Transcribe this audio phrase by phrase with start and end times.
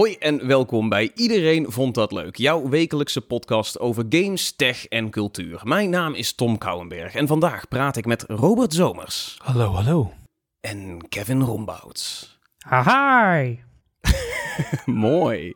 [0.00, 5.10] Hoi en welkom bij Iedereen Vond Dat Leuk, jouw wekelijkse podcast over games, tech en
[5.10, 5.60] cultuur.
[5.64, 9.38] Mijn naam is Tom Kouwenberg en vandaag praat ik met Robert Zomers.
[9.42, 10.12] Hallo, hallo.
[10.60, 12.38] En Kevin Rombouts.
[12.68, 13.69] Hi.
[14.86, 15.54] Mooi.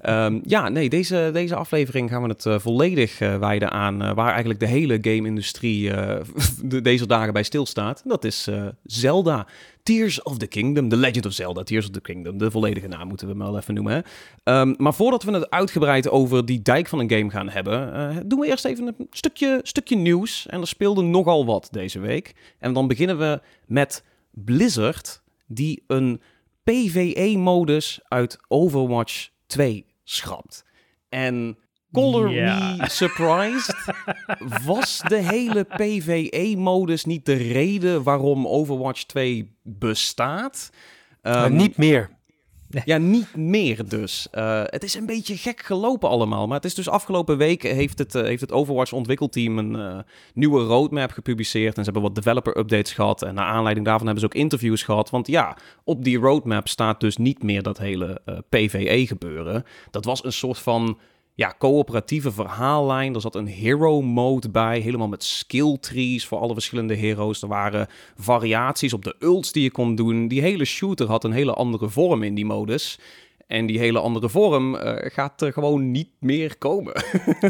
[0.00, 4.14] Ehm, ja, nee, deze, deze aflevering gaan we het uh, volledig uh, wijden aan uh,
[4.14, 5.90] waar eigenlijk de hele game-industrie
[6.62, 8.02] de, deze dagen bij stilstaat.
[8.04, 8.48] Dat is
[8.84, 9.46] Zelda.
[9.82, 12.38] Tears of the Kingdom, The Legend of Zelda, Tears of the Kingdom.
[12.38, 14.02] De volledige naam moeten we hem wel even noemen.
[14.44, 18.40] Um, maar voordat we het uitgebreid over die dijk van een game gaan hebben, doen
[18.40, 20.46] we eerst even een stukje, stukje nieuws.
[20.46, 22.34] En er speelde nogal wat deze week.
[22.58, 26.20] En dan beginnen we met Blizzard, die een
[26.64, 30.64] PvE-modus uit Overwatch 2 schrapt.
[31.08, 31.56] En
[31.92, 32.78] Color yeah.
[32.78, 33.74] me surprised.
[34.66, 40.70] Was de hele PvE-modus niet de reden waarom Overwatch 2 bestaat?
[41.22, 42.10] Um, niet meer.
[42.84, 44.28] Ja, niet meer dus.
[44.32, 46.46] Uh, het is een beetje gek gelopen allemaal.
[46.46, 49.98] Maar het is dus afgelopen week heeft het, uh, heeft het Overwatch ontwikkelteam een uh,
[50.34, 51.76] nieuwe roadmap gepubliceerd.
[51.76, 53.22] En ze hebben wat developer updates gehad.
[53.22, 55.10] En naar aanleiding daarvan hebben ze ook interviews gehad.
[55.10, 59.64] Want ja, op die roadmap staat dus niet meer dat hele PvE gebeuren.
[59.90, 60.98] Dat was een soort van
[61.34, 63.14] ja, coöperatieve verhaallijn.
[63.14, 67.42] Er zat een hero mode bij, helemaal met skill trees voor alle verschillende heroes.
[67.42, 70.28] Er waren variaties op de ults die je kon doen.
[70.28, 72.98] Die hele shooter had een hele andere vorm in die modus.
[73.46, 76.92] En die hele andere vorm uh, gaat er gewoon niet meer komen.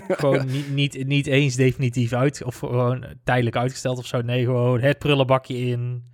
[0.08, 4.20] gewoon niet, niet, niet eens definitief uit, of gewoon tijdelijk uitgesteld of zo.
[4.20, 6.10] Nee, gewoon het prullenbakje in.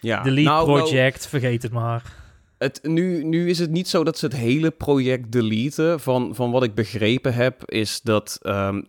[0.00, 2.25] Ja, Delete nou, project, nou, vergeet het maar.
[2.58, 6.00] Het, nu, nu is het niet zo dat ze het hele project deleten.
[6.00, 8.86] Van, van wat ik begrepen heb, is dat um,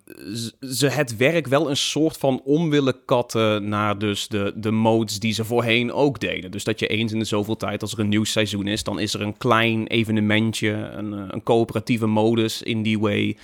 [0.59, 5.19] ze het werk wel een soort van om willen katten naar dus de, de modes
[5.19, 6.51] die ze voorheen ook deden.
[6.51, 8.99] Dus dat je eens in de zoveel tijd, als er een nieuw seizoen is, dan
[8.99, 13.37] is er een klein evenementje, een, een coöperatieve modus in die way.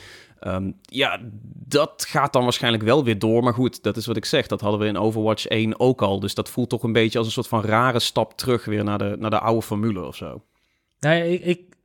[0.47, 1.19] Um, ja,
[1.65, 3.43] dat gaat dan waarschijnlijk wel weer door.
[3.43, 4.47] Maar goed, dat is wat ik zeg.
[4.47, 6.19] Dat hadden we in Overwatch 1 ook al.
[6.19, 8.97] Dus dat voelt toch een beetje als een soort van rare stap terug weer naar
[8.97, 10.43] de, naar de oude formule of zo.
[10.99, 11.75] Nee, ik, ik,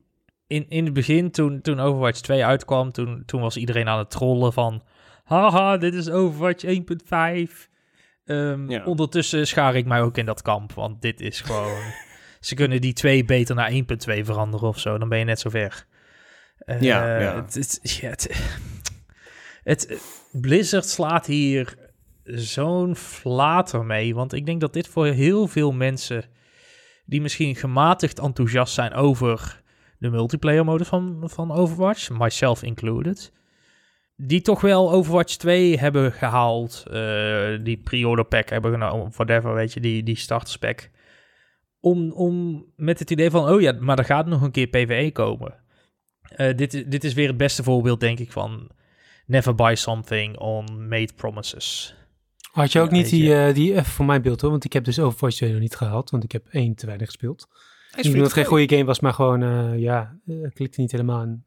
[0.46, 4.10] in, in het begin, toen, toen Overwatch 2 uitkwam, toen, toen was iedereen aan het
[4.10, 4.82] trollen van...
[5.24, 6.72] Haha, dit is Overwatch 1.5.
[8.24, 8.84] Um, ja.
[8.84, 11.76] Ondertussen schaar ik mij ook in dat kamp, want dit is gewoon...
[12.40, 15.50] ze kunnen die 2 beter naar 1.2 veranderen of zo, dan ben je net zo
[15.50, 15.86] ver.
[16.66, 17.34] Uh, ja, ja.
[17.34, 18.14] Het, het, ja
[19.62, 20.00] het,
[20.32, 21.76] Blizzard slaat hier
[22.24, 24.14] zo'n flater mee.
[24.14, 26.24] Want ik denk dat dit voor heel veel mensen
[27.04, 29.62] die misschien gematigd enthousiast zijn over
[29.98, 33.32] de multiplayer mode van, van Overwatch, myself included,
[34.16, 39.72] die toch wel Overwatch 2 hebben gehaald, uh, die pre-order pack hebben genomen, whatever, weet
[39.72, 40.90] je, die, die starter pack.
[41.80, 45.10] Om, om met het idee van, oh ja, maar er gaat nog een keer PvE
[45.12, 45.54] komen.
[46.36, 48.70] Uh, dit, dit is weer het beste voorbeeld, denk ik, van
[49.26, 51.94] never buy something on made promises.
[52.50, 54.84] Had je ook niet die, uh, die, even voor mijn beeld hoor, want ik heb
[54.84, 57.48] dus Overwatch 2 nog niet gehad, want ik heb één te weinig gespeeld.
[57.96, 61.20] Niet omdat het geen goede game was, maar gewoon, uh, ja, uh, klikte niet helemaal
[61.20, 61.44] aan.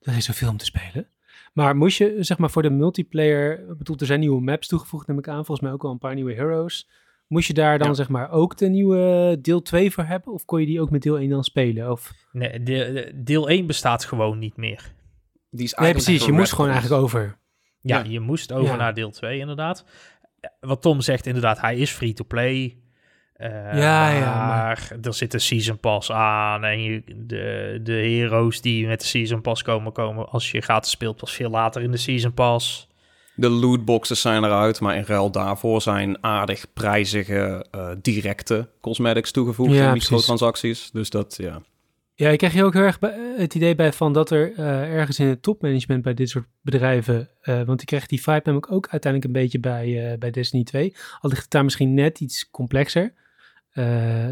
[0.00, 1.08] Er is zoveel om te spelen.
[1.52, 5.18] Maar moest je, zeg maar, voor de multiplayer, bedoel, er zijn nieuwe maps toegevoegd, neem
[5.18, 6.88] ik aan, volgens mij ook al een paar nieuwe heroes.
[7.28, 10.32] Moest je daar dan, zeg maar, ook de nieuwe deel 2 voor hebben?
[10.32, 11.90] Of kon je die ook met deel 1 dan spelen?
[11.90, 12.12] Of?
[12.32, 14.92] Nee, de, deel 1 bestaat gewoon niet meer.
[15.50, 16.24] Die is nee, precies.
[16.24, 17.38] Je moest gewoon eigenlijk over.
[17.80, 19.84] Ja, je moest over naar deel 2 inderdaad.
[20.60, 22.76] Wat Tom zegt, inderdaad, hij is free-to-play.
[23.36, 24.46] Uh, ja, ja.
[24.46, 26.64] Maar, er zit een season pass aan.
[26.64, 30.86] En je, de, de heroes die met de season pass komen, komen als je gaat
[30.88, 32.87] speelt pas veel later in de season pass.
[33.40, 39.72] De lootboxes zijn eruit, maar in ruil daarvoor zijn aardig prijzige uh, directe cosmetics toegevoegd
[39.72, 40.90] ja, in microtransacties.
[40.92, 41.62] Dus dat, ja.
[42.14, 42.98] Ja, ik krijg hier ook heel erg
[43.36, 47.28] het idee bij van dat er uh, ergens in het topmanagement bij dit soort bedrijven,
[47.42, 50.94] uh, want ik kreeg die vibe namelijk ook uiteindelijk een beetje bij, bij Destiny 2.
[51.20, 53.12] Al ligt het daar misschien net iets complexer,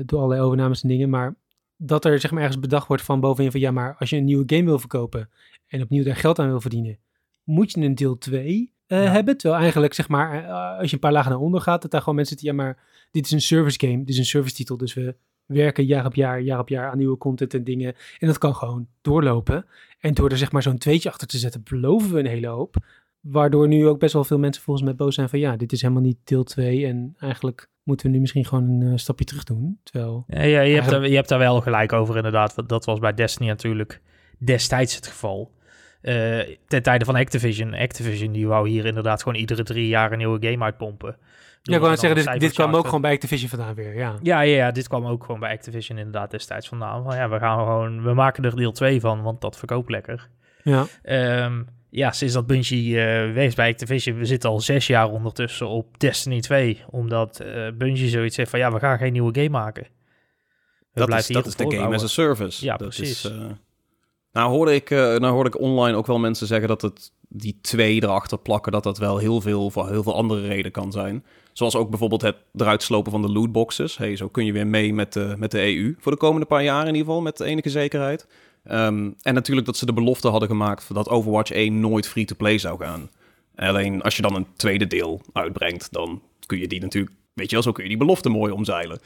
[0.05, 1.35] door allerlei overnames en dingen, maar
[1.77, 4.25] dat er zeg maar ergens bedacht wordt van bovenin van ja, maar als je een
[4.25, 5.31] nieuwe game wil verkopen
[5.67, 6.99] en opnieuw daar geld aan wil verdienen,
[7.47, 8.97] moet je een deel 2 ja.
[8.97, 9.37] hebben.
[9.37, 10.47] Terwijl eigenlijk zeg maar,
[10.79, 12.79] als je een paar lagen naar onder gaat, dat daar gewoon mensen zitten, ja maar
[13.11, 15.17] dit is een service game, dit is een service titel, dus we
[15.47, 17.95] werken jaar op jaar, jaar op jaar aan nieuwe content en dingen.
[18.19, 19.67] En dat kan gewoon doorlopen.
[19.99, 22.77] En door er zeg maar zo'n tweetje achter te zetten, beloven we een hele hoop.
[23.21, 25.83] Waardoor nu ook best wel veel mensen volgens mij boos zijn van ja, dit is
[25.83, 29.45] helemaal niet deel 2 en eigenlijk moeten we nu misschien gewoon een uh, stapje terug
[29.45, 29.81] doen.
[29.83, 32.69] Terwijl ja, ja je, hebt daar, je hebt daar wel gelijk over inderdaad.
[32.69, 34.01] Dat was bij Destiny natuurlijk
[34.39, 35.51] destijds het geval.
[36.07, 37.75] Eh, ten tijde van Activision.
[37.75, 41.17] Activision die wou hier inderdaad gewoon iedere drie jaar een nieuwe game uitpompen.
[41.63, 44.15] Ja, ik wou zeggen, dit, dit kwam ook gewoon bij Activision vandaan weer, ja.
[44.23, 47.03] Ja, ja, ja, dit kwam ook gewoon bij Activision inderdaad destijds vandaan.
[47.03, 50.29] Van ja, we gaan gewoon, we maken er deel 2 van, want dat verkoopt lekker.
[50.63, 55.11] Ja, Ehm, ja, sinds dat Bungie eh wees bij Activision, we zitten al zes jaar
[55.11, 56.83] ondertussen op Destiny 2.
[56.91, 59.87] Omdat eh Bungie zoiets heeft van ja, we gaan geen nieuwe game maken.
[60.93, 62.65] We Dat is, dat is de game as a service.
[62.65, 63.25] Ja, dat precies.
[63.25, 63.45] Is, eh,
[64.37, 67.59] nou, hoorde ik, eh, nou hoorde ik online ook wel mensen zeggen dat het die
[67.61, 71.25] twee erachter plakken, dat dat wel heel veel voor heel veel andere redenen kan zijn.
[71.53, 73.97] Zoals ook bijvoorbeeld het eruit slopen van de lootboxes.
[73.97, 76.63] Hey, zo kun je weer mee met de, met de EU voor de komende paar
[76.63, 78.27] jaar in ieder geval, met enige zekerheid.
[78.65, 82.79] Ehm, en natuurlijk dat ze de belofte hadden gemaakt dat Overwatch 1 nooit free-to-play zou
[82.79, 83.11] gaan.
[83.55, 87.55] Alleen als je dan een tweede deel uitbrengt, dan kun je die natuurlijk, weet je
[87.55, 89.01] wel, zo kun je die belofte mooi omzeilen.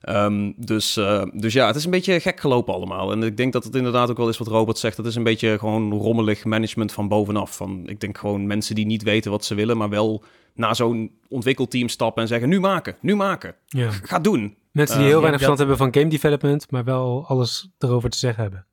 [0.00, 3.12] Ehm, dus, eh, dus ja, het is een beetje gek gelopen allemaal.
[3.12, 4.96] En ik denk dat het inderdaad ook wel is wat Robert zegt.
[4.96, 7.56] Het is een beetje gewoon rommelig management van bovenaf.
[7.56, 10.22] Van, ik denk gewoon mensen die niet weten wat ze willen, maar wel
[10.54, 13.90] naar zo'n ontwikkelteam stappen en zeggen: nu maken, nu maken, ja.
[13.90, 14.56] ga doen.
[14.72, 18.18] Mensen die heel ik weinig verstand hebben van game development, maar wel alles erover te
[18.18, 18.66] zeggen hebben.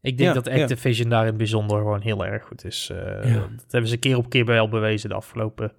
[0.00, 0.62] Ik denk Ja, dat ja.
[0.62, 2.90] Activision daar in het bijzonder gewoon heel erg goed is.
[2.92, 3.40] Eh, Ja.
[3.40, 5.72] Dat hebben ze keer op keer wel bewezen de afgelopen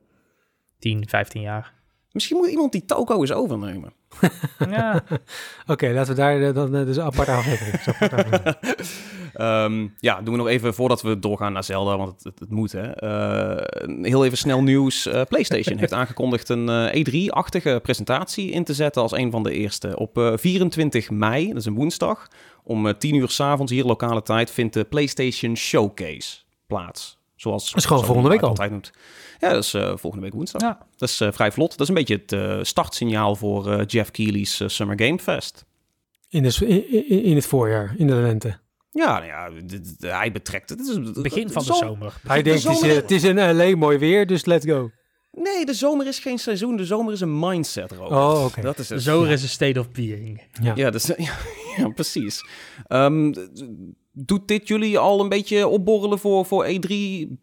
[0.79, 1.73] 10, 15 jaar.
[2.11, 3.93] Misschien moet iemand die toko eens overnemen.
[4.69, 5.03] ja,
[5.67, 7.79] Oké, laten we daar eh, dan eh, dus een aparte aflevering.
[9.33, 12.49] Ehm, ja, doen we nog even voordat we doorgaan naar Zelda, want het, het, het
[12.49, 12.91] moet hè.
[12.91, 15.05] Eh, heel even snel nieuws.
[15.05, 19.53] Eh, PlayStation heeft aangekondigd een eh, E3-achtige presentatie in te zetten als een van de
[19.53, 19.97] eerste.
[19.97, 22.27] Op eh, 24 mei, dat is een woensdag,
[22.63, 26.37] om eh, 10 uur s'avonds hier lokale tijd vindt de PlayStation Showcase
[26.67, 27.20] plaats.
[27.41, 28.47] Zoals is gewoon volgende week al.
[28.49, 28.91] altijd noemt.
[29.39, 30.61] Ja, dat is eh, volgende week woensdag.
[30.61, 30.77] ja.
[30.97, 31.69] Dat is eh, vrij vlot.
[31.71, 35.65] Dat is een beetje het eh, startsignaal voor eh, Jeff Keighley's eh, Summer Game Fest.
[36.29, 38.59] In, de, in, in- in het voorjaar, in de lente.
[38.91, 39.49] Ja, nou ja,
[40.17, 40.79] hij betrekt het.
[40.79, 42.13] Het is het- begin van de zo- zomer.
[42.27, 44.91] Hij denkt, het is, zomer- het is in LA mooi weer, dus let's go.
[45.31, 46.75] Nee, de zomer is geen seizoen.
[46.75, 48.11] De zomer is een mindset, Robert.
[48.11, 48.61] Oh, oké.
[48.61, 49.01] Dat is het.
[49.01, 50.41] Zo is een state of being.
[50.61, 50.71] Ja.
[50.75, 51.15] Ja, dus, ja,
[51.77, 52.45] ja, precies.
[52.87, 53.63] Ehm, d- d-
[54.11, 56.93] doet dit jullie al een beetje opborrelen voor, voor E3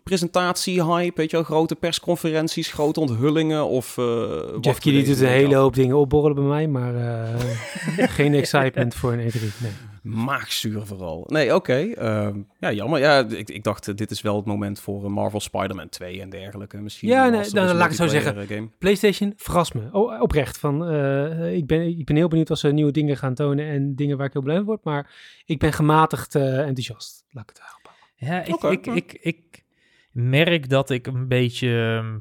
[0.03, 1.13] presentatie hype?
[1.15, 3.95] Weet je wel, grote persconferenties, grote onthullingen of...
[3.95, 8.95] wachten Jeff Keighley doet een hele hoop dingen opborrelen bij mij, maar eh, geen excitement
[8.95, 9.39] voor een E3.
[9.59, 9.71] Nee.
[10.03, 11.25] Maagzuur vooral.
[11.27, 11.73] Nee, oké.
[11.73, 13.01] ehm, ja, jammer.
[13.01, 16.21] Ja, ik, ik dacht, eh, dit is wel het moment voor een Marvel Spider-Man 2
[16.21, 16.77] en dergelijke.
[16.77, 18.71] Misschien Ja, nee, dan laat ik het zo multiplayer, eh, game.
[18.79, 19.89] PlayStation, verras me.
[19.93, 20.59] Oh, oprecht.
[20.59, 23.95] Van, eh, ik, ben, ik ben heel benieuwd als ze nieuwe dingen gaan tonen en
[23.95, 24.85] dingen waar ik heel blij van word.
[24.85, 25.15] Maar
[25.45, 27.25] ik ben gematigd eh, enthousiast.
[27.31, 28.57] Laat ik het daarop houden.
[28.61, 29.65] Ja, ik, ik, ik, ik
[30.13, 32.19] merk dat ik een beetje ehm,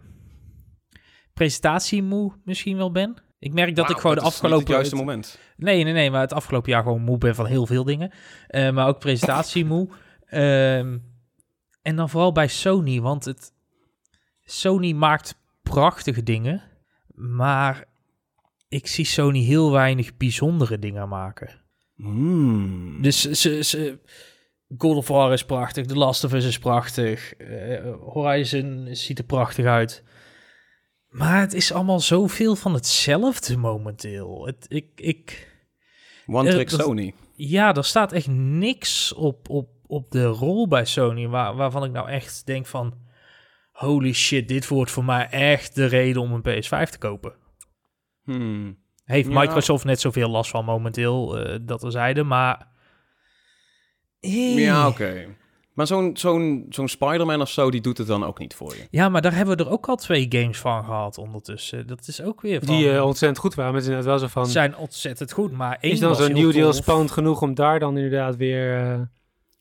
[1.33, 3.25] presentatiemoe misschien wel ben.
[3.39, 4.59] Ik merk dat ik gewoon de afgelopen...
[4.59, 5.39] het juiste moment.
[5.55, 8.11] Nee, nee, nee, maar het afgelopen jaar gewoon moe ben van heel veel dingen.
[8.47, 9.87] Eh, maar ook presentatiemoe.
[10.27, 10.97] Ehm
[11.87, 13.53] en dan vooral bij Sony, want het,
[14.43, 16.63] Sony maakt prachtige dingen,
[17.15, 17.85] maar
[18.67, 21.61] ik zie Sony heel weinig bijzondere dingen maken.
[21.95, 23.01] Hmm.
[23.01, 23.99] Dus ze, ze,
[24.77, 29.25] God of War is prachtig, The Last of Us is prachtig, eh, Horizon ziet er
[29.25, 30.03] prachtig uit.
[31.17, 34.45] Maar het is allemaal zoveel van hetzelfde momenteel.
[34.45, 35.51] Het, ik, ik,
[36.27, 37.13] One eh, Trick dat- Sony.
[37.35, 41.91] ja, er staat echt niks op, op, op de rol bij Sony waar, waarvan ik
[41.91, 43.05] nou echt denk van...
[43.71, 47.33] Holy shit, dit wordt voor mij echt de reden om een PS5 te kopen.
[48.23, 48.77] Hmm.
[49.03, 49.39] Heeft Ja.
[49.39, 52.67] Microsoft net zoveel last van momenteel, eh, dat er zeiden, maar...
[54.19, 54.57] Eh.
[54.57, 55.35] Ja, oké.
[55.77, 58.87] Maar zo'n zo'n zo'n Spider-Man of zo, die doet het dan ook niet voor je.
[58.91, 61.87] Ja, maar daar hebben we er ook al twee games van gehad ondertussen.
[61.87, 62.75] Dat is ook weer van...
[62.75, 63.71] Die eh, ontzettend goed waren.
[63.71, 64.47] Maar het is inderdaad wel zo van...
[64.51, 66.75] zijn ontzettend goed, maar één is dan zo'n deel tof.
[66.75, 68.77] spannend genoeg om daar dan inderdaad weer...
[68.91, 68.99] eh,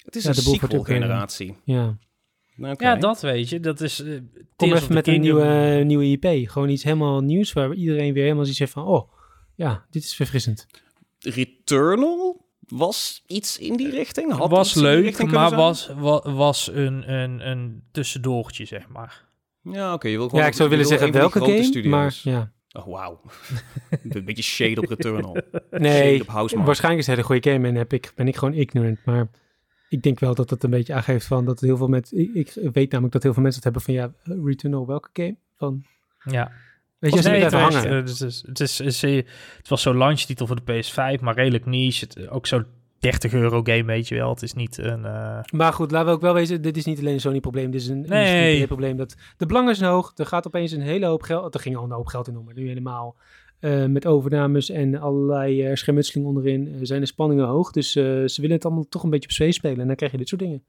[0.04, 1.56] Het is Ja, een de boel voor te sequel-generatie.
[1.64, 1.96] ja.
[2.60, 2.84] Oké.
[2.88, 3.60] Ja, dat weet je.
[3.60, 4.04] Dat is...
[4.56, 6.50] Kom of even met een nieuwe, nieuwe IP.
[6.50, 8.84] Gewoon iets helemaal nieuws waar iedereen weer helemaal zoiets heeft van...
[8.84, 9.10] Oh,
[9.54, 10.66] ja, dit is verfrissend.
[11.18, 14.32] Returnal was iets in die richting.
[14.32, 19.24] Had was leuk, richting maar was, wa- was een, een, een tussendoortje, zeg maar.
[19.62, 20.08] Ja, oké.
[20.08, 22.22] je wil gewoon Ja, ik zou willen wil zeggen welke game, maar studio's.
[22.22, 22.52] ja.
[22.72, 23.20] Oh, wauw.
[24.08, 25.36] een beetje shade op Returnal.
[25.70, 28.54] Nee, Shade op waarschijnlijk is het een goede game en heb ik, ben ik gewoon
[28.54, 28.98] ignorant.
[29.04, 29.28] Maar
[29.88, 32.18] ik denk wel dat het een beetje aangeeft van dat heel veel mensen...
[32.18, 35.08] Ik, ik weet namelijk dat heel veel mensen het hebben van ja, eh, Returnal, welke
[35.12, 35.36] game?
[35.56, 35.84] Van,
[36.24, 36.52] Ja.
[37.14, 37.90] Weet je, Nee, het, was, hangen.
[37.90, 39.16] eh, het, is, het, is, is, eh,
[39.56, 42.04] het was zo'n launchtitel voor de PS5, maar redelijk niche.
[42.04, 42.64] Het, ook zo'n
[42.98, 44.30] 30 euro game, weet je wel.
[44.30, 45.04] Het is niet een...
[45.04, 47.80] eh, Maar goed, laten we ook wel wezen, dit is niet alleen een Sony-probleem, dit
[47.80, 48.66] is een Nee.
[48.66, 48.96] probleem.
[48.96, 51.84] Dat de belangen zijn hoog, er gaat opeens een hele hoop geld, er ging al
[51.84, 53.16] een hoop geld in om, maar nu helemaal
[53.60, 57.70] eh, met overnames en allerlei eh schermutseling onderin eh, zijn de spanningen hoog.
[57.70, 60.12] Dus eh, ze willen het allemaal toch een beetje op zweef spelen en dan krijg
[60.12, 60.62] je dit soort dingen.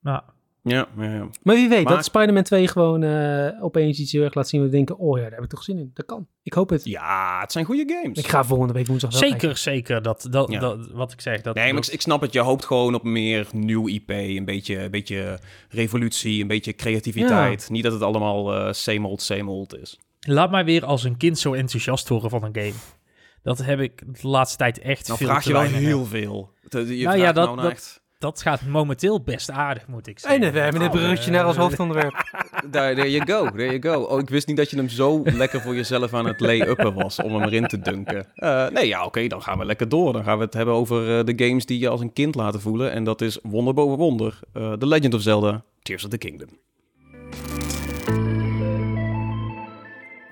[0.00, 0.22] nou,
[0.66, 1.28] Ja, ja, ja.
[1.42, 4.62] Maar wie weet Maar- dat Spider-Man 2 gewoon eh, opeens iets heel erg laat zien.
[4.62, 5.90] We denken, oh ja, daar heb ik toch zin in.
[5.94, 6.26] Dat kan.
[6.42, 6.84] Ik hoop het.
[6.84, 8.18] Ja, het zijn goede games.
[8.18, 9.58] Ik ga volgende week woensdag wel Zeker, kijken.
[9.58, 10.02] zeker.
[10.02, 10.60] Dat, dat, Ja.
[10.60, 11.40] dat, wat ik zeg.
[11.40, 12.32] Dat, Nee, maar dat- ik, ik snap het.
[12.32, 14.10] Je hoopt gewoon op meer nieuw IP.
[14.10, 17.68] Een beetje, een beetje revolutie, een beetje creativiteit.
[17.70, 19.98] Niet dat het allemaal eh same old, same old is.
[20.20, 22.72] Laat mij weer als een kind zo enthousiast worden van een game.
[23.42, 26.52] Dat heb ik de laatste tijd echt Nou veel vraag je wel heel veel.
[26.62, 28.02] Je Nou vraagt ja, dat- nou naar dat- echt...
[28.24, 30.42] Dat gaat momenteel best aardig, moet ik zeggen.
[30.42, 32.12] En we hebben dit Nou, bruggetje eh, naar als hoofdonderwerp.
[32.70, 34.02] There, there you go, there you go.
[34.02, 37.22] Oh, ik wist niet dat je hem zo lekker voor jezelf aan het lay-uppen was
[37.22, 38.26] om hem erin te dunken.
[38.34, 40.12] Eh, nee, ja, oké, dan gaan we lekker door.
[40.12, 42.60] Dan gaan we het hebben over eh, de games die je als een kind laten
[42.60, 42.92] voelen.
[42.92, 44.38] En dat is wonder boven wonder.
[44.52, 46.48] Eh, The Legend of Zelda, Tears of the Kingdom.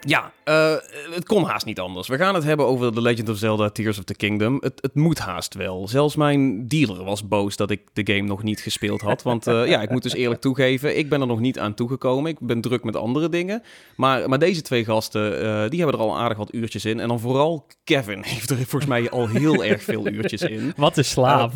[0.07, 0.75] Ja, eh,
[1.11, 2.09] het kon haast niet anders.
[2.09, 4.57] We gaan het hebben over The Legend of Zelda Tears of the Kingdom.
[4.61, 5.89] Het, het moet haast wel.
[5.89, 9.23] Zelfs mijn dealer was boos dat ik de game nog niet gespeeld had.
[9.23, 12.31] Want eh, ja, ik moet dus eerlijk toegeven, ik ben er nog niet aan toegekomen.
[12.31, 13.63] Ik ben druk met andere dingen.
[13.97, 17.01] Maar, maar deze twee gasten, eh, die hebben er al aardig wat uurtjes in.
[17.01, 20.73] En dan vooral Kevin heeft er volgens mij al heel erg veel uurtjes in.
[20.77, 21.53] Wat is slaap?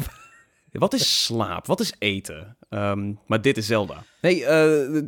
[0.78, 1.66] Wat is slaap?
[1.66, 2.56] Wat is eten?
[2.68, 4.04] Ehm, maar dit is Zelda.
[4.20, 5.02] Nee, eh,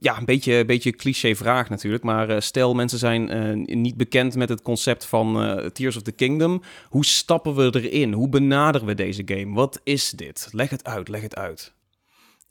[0.00, 2.02] ja, een beetje, beetje cliché vraag natuurlijk.
[2.02, 6.02] Maar eh, stel, mensen zijn eh, niet bekend met het concept van eh, Tears of
[6.02, 6.62] the Kingdom.
[6.88, 8.12] Hoe stappen we erin?
[8.12, 9.54] Hoe benaderen we deze game?
[9.54, 10.48] Wat is dit?
[10.52, 11.74] Leg het uit, leg het uit.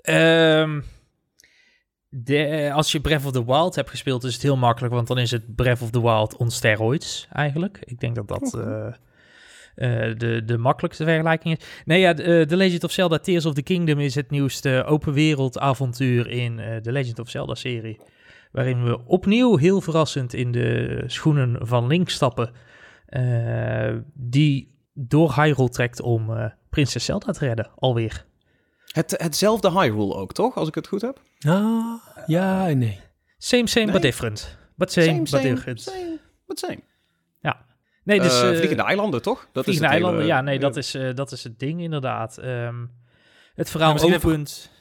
[0.02, 0.82] Ehm,
[2.10, 5.18] de, als je Breath of the Wild hebt gespeeld, is het heel makkelijk, want dan
[5.18, 7.80] is het Breath of the Wild on steroids eigenlijk.
[7.84, 8.58] Ik denk dat dat.
[9.79, 11.65] Eh, eh, de, de makkelijkste vergelijking is.
[11.86, 14.83] Nee, ja, de, eh, The Legend of Zelda Tears of the Kingdom is het nieuwste
[14.88, 18.00] open wereld avontuur in eh, de Legend of Zelda serie.
[18.51, 22.51] Waarin we opnieuw heel verrassend in de schoenen van Link stappen.
[23.05, 28.25] eh, die door Hyrule trekt om eh, prinses Zelda te redden, alweer.
[28.89, 30.55] Het, hetzelfde Hyrule ook, toch?
[30.55, 31.21] Als ik het goed heb?
[31.48, 31.93] Ah,
[32.25, 33.00] ja en nee.
[33.38, 33.93] Same, same, Nee.
[33.93, 34.57] but different.
[34.75, 35.81] But same, but different.
[35.81, 36.79] same, but same.
[38.03, 38.41] Nee, dus...
[38.41, 39.50] Eh, eh, vliegende eilanden, toch?
[39.51, 42.38] Dat vliegende het hele- eilanden, ja, nee, dat is, eh, dat is het ding inderdaad.
[42.38, 42.86] Ehm,
[43.56, 44.72] het verhaal opent...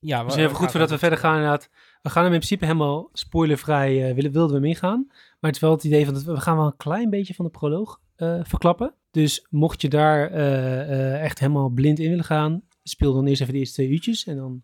[0.00, 1.68] Ja, Misschien even goed voordat we verder gaan inderdaad.
[2.02, 5.04] We gaan hem in principe helemaal spoilervrij, eh, willen, wilden we hem ingaan.
[5.08, 7.34] Maar het is wel het idee van, dat we we gaan wel een klein beetje
[7.34, 8.94] van de proloog eh, verklappen.
[9.10, 13.40] Dus mocht je daar eh, eh, echt helemaal blind in willen gaan, speel dan eerst
[13.40, 14.24] even de eerste twee uurtjes.
[14.26, 14.62] En dan...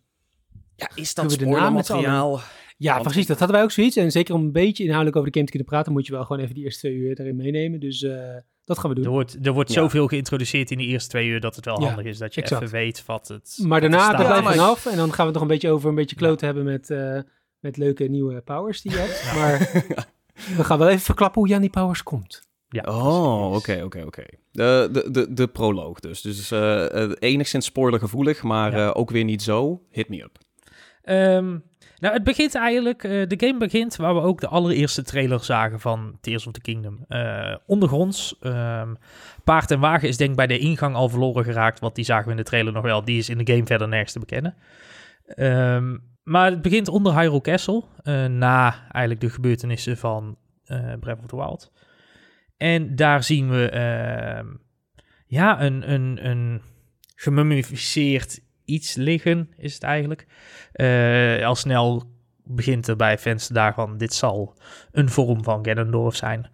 [0.76, 2.40] Ja, is Kunnen dat we spoilermateriaal?
[2.76, 3.26] Ja, Want- precies.
[3.26, 3.96] Dat hadden wij ook zoiets.
[3.96, 6.24] En zeker om een beetje inhoudelijk over de game te kunnen praten, moet je wel
[6.24, 7.80] gewoon even die eerste twee uur daarin meenemen.
[7.80, 9.12] Dus eh, dat gaan we Er doen.
[9.12, 9.80] wordt, er wordt Ja.
[9.80, 12.40] zoveel geïntroduceerd in de eerste twee uur dat het wel Ja, handig is dat je
[12.42, 12.62] exact.
[12.62, 13.58] even weet wat het...
[13.62, 14.86] Maar wat er daarna maar- we vanaf.
[14.86, 17.20] En dan gaan we het nog een beetje over een beetje kloten hebben met, eh,
[17.60, 19.34] met leuke nieuwe powers die je hebt.
[19.34, 19.58] Maar
[20.56, 22.44] we gaan wel even verklappen hoe je aan die powers komt.
[22.68, 24.24] Ja, Oh, oké, oké, oké.
[24.52, 26.20] De, de, de, proloog dus.
[26.20, 28.86] Dus eh, enigszins spoilergevoelig, maar Ja.
[28.88, 29.82] eh, ook weer niet zo.
[29.90, 30.38] Hit me up.
[31.02, 31.58] Ehm,
[31.98, 35.80] nou, het begint eigenlijk, eh, de game begint waar we ook de allereerste trailer zagen
[35.80, 37.04] van Tears of the Kingdom.
[37.08, 38.94] Eh, ondergronds, ehm,
[39.44, 42.24] paard en wagen is denk ik bij de ingang al verloren geraakt, want die zagen
[42.24, 43.04] we in de trailer nog wel.
[43.04, 44.54] Die is in de game verder nergens te bekennen.
[45.26, 50.36] Ehm, maar het begint onder Hyrule Castle, eh, na eigenlijk de gebeurtenissen van
[51.00, 51.72] Breath of the Wild.
[52.56, 54.46] En daar zien we ehm,
[55.26, 56.62] ja, een, een, een
[57.14, 60.26] gemummificeerd iets liggen, is het eigenlijk.
[60.72, 62.02] Eh, al snel
[62.44, 64.56] begint er bij fans daarvan, dit zal
[64.92, 66.50] een vorm van Ganondorf zijn.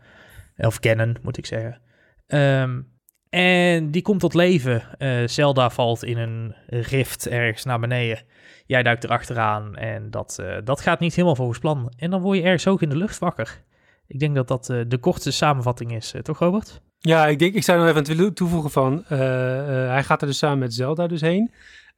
[0.57, 1.81] Of Ganon, moet ik zeggen.
[2.27, 2.81] Ehm,
[3.29, 4.99] en die komt tot leven.
[4.99, 8.23] Eh, Zelda valt in een rift ergens naar beneden.
[8.67, 11.93] Jij duikt erachteraan en dat, eh, dat gaat niet helemaal volgens plan.
[11.97, 13.63] En dan word je ergens hoog in de lucht wakker.
[14.07, 16.81] Ik denk dat dat de kortste samenvatting is, toch Robert?
[16.99, 20.75] Ja, ik denk, ik zou nog even toevoegen van, hij gaat er dus samen met
[20.75, 21.51] Zelda dus heen.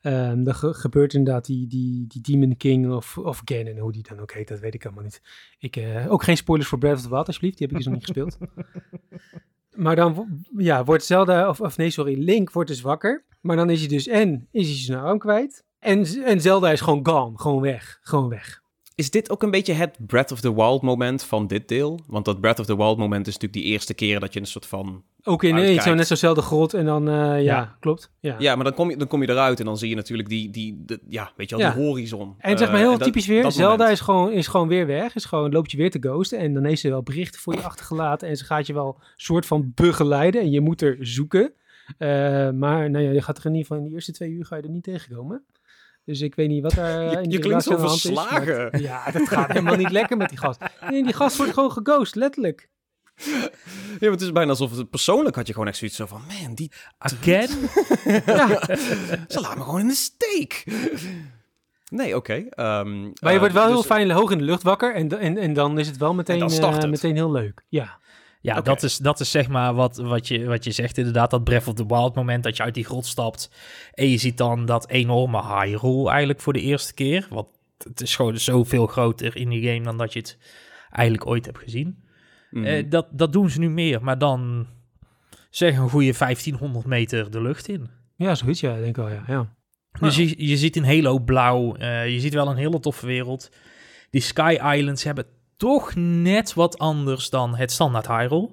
[0.05, 4.03] Ehm er ge- gebeurt inderdaad die, die, die Demon King of, of Ganon, hoe die
[4.09, 5.23] dan ook heet, dat weet ik helemaal niet.
[5.59, 7.93] Ik, eh, ook geen spoilers voor Breath of the Wild, alsjeblieft, die heb ik dus
[7.93, 8.39] nog niet gespeeld.
[9.75, 13.25] Maar dan ja, wordt Zelda, of, of nee, sorry, Link wordt dus wakker.
[13.41, 15.65] Maar dan is hij dus en is hij zijn arm kwijt.
[15.79, 18.63] En, en Zelda is gewoon gone, gewoon weg, gewoon weg.
[18.95, 22.01] Is dit ook een beetje het Breath of the Wild moment van dit deel?
[22.07, 24.47] Want dat Breath of the Wild moment is natuurlijk die eerste keer dat je een
[24.47, 25.05] soort van...
[25.27, 25.85] Ook in nee, Uitkijkt.
[25.85, 27.77] zo net zo'nzelfde grot en dan, eh, ja, Ja.
[27.81, 28.11] klopt.
[28.21, 28.35] Ja.
[28.39, 30.51] Ja, maar dan kom je, dan kom je eruit en dan zie je natuurlijk die,
[30.51, 31.73] die, de- ja, weet je wel, Ja.
[31.75, 32.35] die horizon.
[32.39, 33.91] En zeg maar Eh, heel dat- typisch weer, dat Zelda moment.
[33.93, 35.15] is gewoon, is gewoon weer weg.
[35.15, 36.39] Is gewoon, loopt je weer te ghosten.
[36.39, 38.29] En dan heeft ze wel berichten voor je achtergelaten.
[38.29, 40.41] En ze gaat je wel soort van begeleiden.
[40.41, 41.53] En je moet er zoeken.
[41.99, 42.09] Eh,
[42.51, 44.57] maar nou ja, je gaat er in ieder geval in de eerste twee uur ga
[44.57, 45.45] je er niet tegenkomen.
[46.05, 48.29] Dus ik weet niet wat daar Je- in je die klinkt relatie zo is, maar-
[48.43, 48.83] verslagen.
[48.83, 50.61] ja, dat gaat helemaal niet lekker met die gast.
[50.91, 52.69] Nee, die gast wordt gewoon geghost, letterlijk.
[53.15, 56.23] Ja, maar het is bijna alsof het persoonlijk had je gewoon echt zoiets zo van...
[56.29, 57.49] Man, die, Again?
[58.27, 58.49] Ja,
[59.29, 60.65] ze laat me gewoon in de steek.
[61.91, 62.33] Nee, oké.
[62.33, 65.19] ehm, Maar je eh, wordt wel heel dus- fijn hoog in de lucht wakker en,
[65.19, 67.65] en, en dan is het wel meteen, dan start eh, meteen heel leuk.
[67.69, 67.99] Ja,
[68.41, 71.45] Ja, dat, is, dat is zeg maar wat, wat, je, wat je zegt inderdaad, dat
[71.45, 73.51] Breath of the Wild moment dat je uit die grot stapt
[73.93, 77.27] en je ziet dan dat enorme Hyrule eigenlijk voor de eerste keer.
[77.31, 80.39] Want het is gewoon zoveel groter in die game dan dat je het
[80.91, 82.04] eigenlijk ooit hebt gezien.
[82.55, 82.65] Mhm.
[82.65, 84.67] Eh, dat, dat doen ze nu meer, maar dan
[85.51, 87.89] zeg een goede 1500 meter de lucht in.
[88.17, 89.09] ja zoiets ja, denk ik wel.
[89.09, 89.49] Ja, ja.
[90.01, 93.51] Dus je, je ziet een Halo blauw, eh, je ziet wel een hele toffe wereld.
[94.11, 98.51] Die Sky Islands hebben toch net wat anders dan het standaard Hyrule.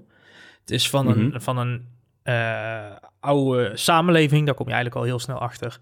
[0.59, 1.39] Het is van een, Mhm.
[1.39, 1.89] van een
[2.23, 5.79] eh, oude samenleving, daar kom je eigenlijk al heel snel achter.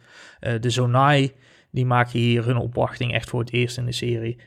[0.59, 1.31] De Zonai,
[1.71, 4.37] die maken hier hun opwachting echt voor het eerst in de serie.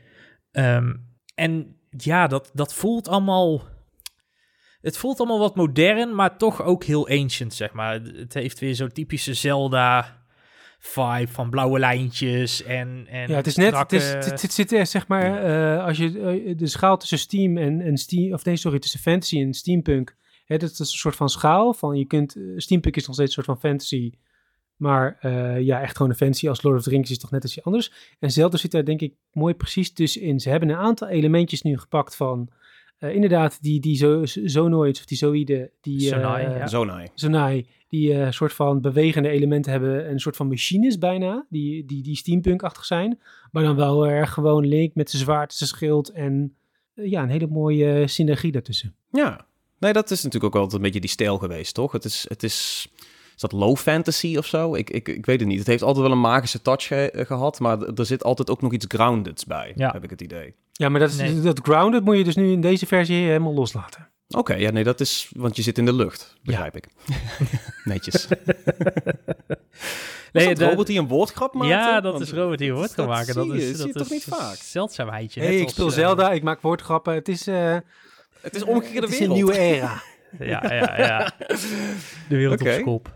[0.51, 0.93] Ehm,
[1.35, 3.61] en ja, dat, dat voelt allemaal...
[4.81, 8.01] Het voelt allemaal wat modern, maar toch ook heel ancient, zeg maar.
[8.01, 10.23] Het heeft weer zo'n typische Zelda
[10.83, 14.53] vibe van blauwe lijntjes en, en ja het is net, het, is, strakke- het, het
[14.53, 18.33] zit er, zeg maar, eh, als je eh, de schaal tussen Steam en, en Steam,
[18.33, 21.97] of nee, sorry, tussen fantasy en steampunk, hè, dat is een soort van schaal van,
[21.97, 24.11] je kunt, eh, steampunk is nog steeds een soort van fantasy,
[24.75, 27.43] maar eh, ja, echt gewoon een fantasy als Lord of the Rings is toch net
[27.43, 27.91] iets anders.
[28.19, 30.39] En Zelda zit daar denk ik mooi precies tussenin.
[30.39, 32.49] Ze hebben een aantal elementjes nu gepakt van,
[33.03, 35.99] eh, inderdaad, die, die zo, zonoids of die zoïden, die...
[35.99, 36.67] Zonai, eh, ja.
[36.67, 37.07] Zonai.
[37.13, 42.03] Zonai, die eh soort van bewegende elementen hebben, een soort van machines bijna, die, die,
[42.03, 43.19] die steampunk-achtig zijn,
[43.51, 46.55] maar dan wel erg gewoon Link met zijn zwaard, zijn schild en
[46.93, 48.95] ja, een hele mooie synergie daartussen.
[49.11, 49.45] Ja.
[49.79, 51.91] Nee, dat is natuurlijk ook altijd een beetje die stijl geweest, toch?
[51.91, 52.87] Het is, het is,
[53.35, 54.75] is dat low fantasy of zo?
[54.75, 55.57] Ik, ik, ik weet het niet.
[55.59, 58.61] Het heeft altijd wel een magische touch ge- eh, gehad, maar er zit altijd ook
[58.61, 59.91] nog iets groundeds bij, Ja.
[59.91, 60.53] heb ik het idee.
[60.71, 61.39] Ja, maar dat, is, Nee.
[61.41, 64.07] dat grounded moet je dus nu in deze versie helemaal loslaten.
[64.29, 66.87] Oké, ja, nee, dat is, want je zit in de lucht, begrijp ik.
[67.83, 68.27] Netjes.
[70.31, 71.67] Nee, de- Robert die een woordgrap maakte?
[71.67, 73.33] Ja, dat Want is Robert die woord kan dat maken.
[73.33, 74.51] zie Dat je, is, zie dat je toch is niet vaak?
[74.51, 75.41] een zeldzaamheidje.
[75.41, 77.13] hey, ik speel eh, Zelda, ik maak woordgrappen.
[77.13, 77.77] Het is, eh
[78.41, 79.37] Het is omgekeerde het is wereld.
[79.39, 80.01] een nieuwe era.
[80.39, 81.31] Ja, ja, ja.
[82.29, 83.11] De wereld op zijn kop.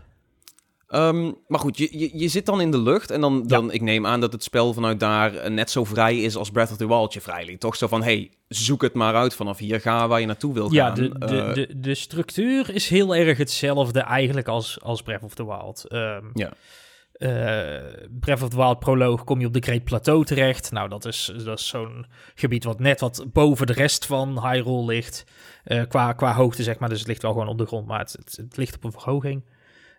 [0.88, 3.80] Ehm, maar goed, je, je, je zit dan in de lucht en dan, dan ik
[3.80, 6.76] neem aan dat het spel vanuit daar eh, net zo vrij is als Breath of
[6.76, 7.60] the Wild je vrij liet.
[7.60, 10.72] Toch zo van, hey, zoek het maar uit vanaf hier, ga waar je naartoe wil
[10.72, 10.94] Ja, gaan.
[10.94, 15.34] de, de, Eh, de, de structuur is heel erg hetzelfde eigenlijk als, als Breath of
[15.34, 15.84] the Wild.
[15.88, 16.52] Ehm, Ja.
[17.12, 17.28] eh,
[18.20, 20.72] Breath of the Wild proloog kom je op de Great Plateau terecht.
[20.72, 24.84] Nou, dat is, dat is zo'n gebied wat net wat boven de rest van Hyrule
[24.84, 25.24] ligt.
[25.88, 26.88] Qua, qua hoogte, zeg maar.
[26.88, 28.92] Dus het ligt wel gewoon op de grond, maar het, het, het ligt op een
[28.92, 29.44] verhoging.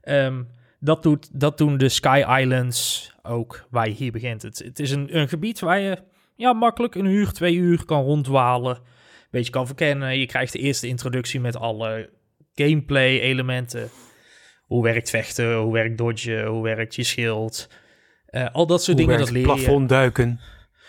[0.02, 0.42] Ehm,
[0.80, 4.42] dat, doet, dat doen de Sky Islands ook, waar je hier begint.
[4.42, 5.98] Het, het is een, een gebied waar je
[6.36, 8.76] ja, makkelijk een uur, twee uur kan rondwalen.
[8.76, 10.20] Een beetje kan verkennen.
[10.20, 12.10] Je krijgt de eerste introductie met alle
[12.54, 13.90] gameplay-elementen.
[14.66, 17.70] Hoe werkt vechten, hoe werkt dodgen, hoe werkt je schild.
[18.26, 19.54] Eh, al dat soort Hoe dingen, dat leer je.
[19.54, 20.40] plafond duiken.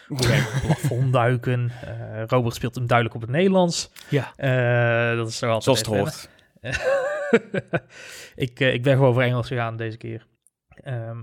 [0.06, 1.72] Hoe werkt het plafond duiken.
[1.84, 3.90] Eh, Robert speelt hem duidelijk op het Nederlands.
[4.08, 4.32] Ja.
[4.36, 6.28] Eh, dat is zo altijd zoals het hoort.
[8.46, 10.26] ik, eh, ik ben gewoon voor Engels gegaan deze keer.
[10.68, 11.18] Ehm,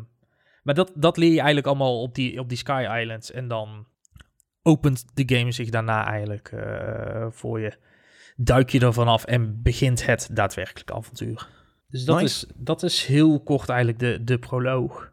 [0.63, 3.32] maar dat, dat leer je eigenlijk allemaal op die, op die Sky Islands.
[3.32, 3.88] En dan
[4.62, 7.74] opent de game zich daarna eigenlijk eh, voor je.
[8.36, 11.48] Duik je er vanaf en begint het daadwerkelijke avontuur.
[11.89, 12.46] Dus dat, Nice.
[12.46, 15.12] is, dat is heel kort eigenlijk de, de proloog.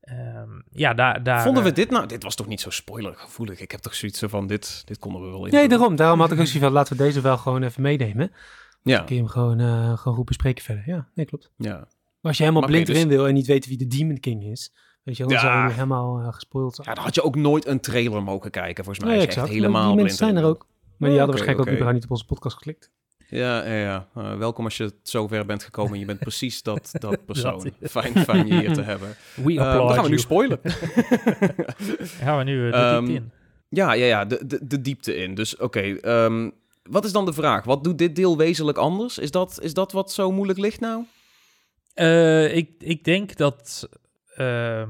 [0.00, 1.22] Ehm, ja, daar...
[1.22, 2.06] daar Vonden we eh, dit nou...
[2.06, 3.60] Dit was toch niet zo spoilergevoelig?
[3.60, 5.52] Ik heb toch zoiets van, dit, dit konden we wel in.
[5.52, 5.96] Nee, daarom.
[5.96, 8.32] Daarom had ik ook zoiets van, laten we deze wel gewoon even meenemen.
[8.90, 10.82] Ja, Dan kun je hem gewoon, eh, gewoon goed bespreken verder.
[10.86, 11.50] Ja, nee, klopt.
[11.56, 11.74] ja.
[11.76, 14.20] Maar als je helemaal Maar blind dus- erin wil en niet weet wie de Demon
[14.20, 14.72] King is,
[15.02, 15.40] weet je, dan Ja.
[15.40, 16.88] zou je helemaal eh, gespoild zijn.
[16.88, 19.08] Ja, dan had je ook nooit een trailer mogen kijken, volgens mij.
[19.14, 19.46] Nee, echt exact.
[19.46, 20.66] Maar helemaal die blind mensen zijn er ook.
[20.96, 22.90] Maar die hadden waarschijnlijk ook überhaupt niet op onze podcast geklikt.
[23.28, 24.08] Ja, ja, ja.
[24.14, 27.70] Eh, welkom als je zover bent gekomen en je bent precies dat, dat persoon.
[27.80, 29.08] Dat- Fijn, fijn je hier te hebben.
[29.34, 30.58] We applaud dan gaan we nu spoilen.
[32.20, 33.30] gaan we nu de Ehm, diepte in.
[33.68, 35.34] ja, ja, ja, de, de, de diepte in.
[35.34, 36.50] Dus oké, ehm,
[36.88, 37.64] wat is dan de vraag?
[37.64, 39.18] Wat doet dit deel wezenlijk anders?
[39.18, 41.04] Is dat, is dat wat zo moeilijk ligt nou?
[41.94, 43.88] Eh, ik, ik denk dat.
[44.34, 44.88] ehm,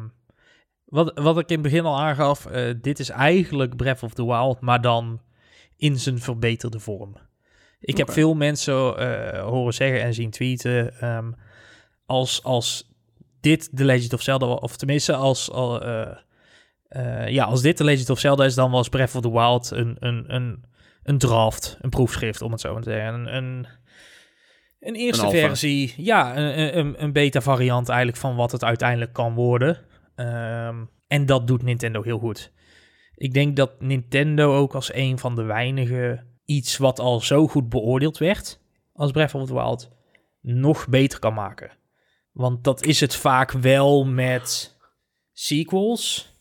[0.85, 2.46] wat, wat ik in het begin al aangaf.
[2.46, 4.61] eh, dit is eigenlijk Breath of the Wild.
[4.61, 5.20] Maar dan
[5.76, 7.16] in zijn verbeterde vorm.
[7.80, 11.00] Ik heb veel mensen eh, horen zeggen en zien tweeten.
[11.00, 11.32] ehm,
[12.06, 12.90] als, als
[13.40, 14.46] dit The Legend of Zelda.
[14.46, 15.50] Of tenminste, als.
[15.50, 15.85] al,
[17.26, 19.96] ja, als dit The Legend of Zelda is, dan was Breath of the Wild een,
[19.98, 20.64] een, een,
[21.07, 23.14] een draft, een proefschrift, om het zo maar te zeggen.
[23.14, 23.66] Een, een,
[24.81, 29.35] een eerste Een versie, ja, een, een, een beta-variant eigenlijk van wat het uiteindelijk kan
[29.35, 29.79] worden.
[30.14, 32.53] Ehm, en dat doet Nintendo heel goed.
[33.14, 37.69] Ik denk dat Nintendo ook als een van de weinige iets wat al zo goed
[37.69, 38.61] beoordeeld werd
[38.92, 39.90] als Breath of the Wild
[40.40, 41.71] nog beter kan maken.
[42.33, 44.77] Want dat is het vaak wel met
[45.33, 46.35] sequels.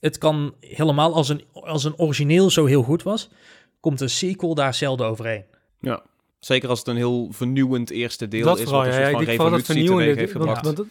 [0.00, 3.30] het kan helemaal als een, als een origineel zo heel goed was,
[3.80, 5.44] komt een sequel daar zelden overheen.
[5.80, 6.02] Ja,
[6.38, 8.64] zeker als het een heel vernieuwend eerste deel dat is.
[8.64, 8.94] vooral, wat ja.
[8.96, 10.04] een ja soort ik van vooral dat vernieuwende...
[10.04, 10.64] heeft Want, gebracht.
[10.64, 10.86] want dat-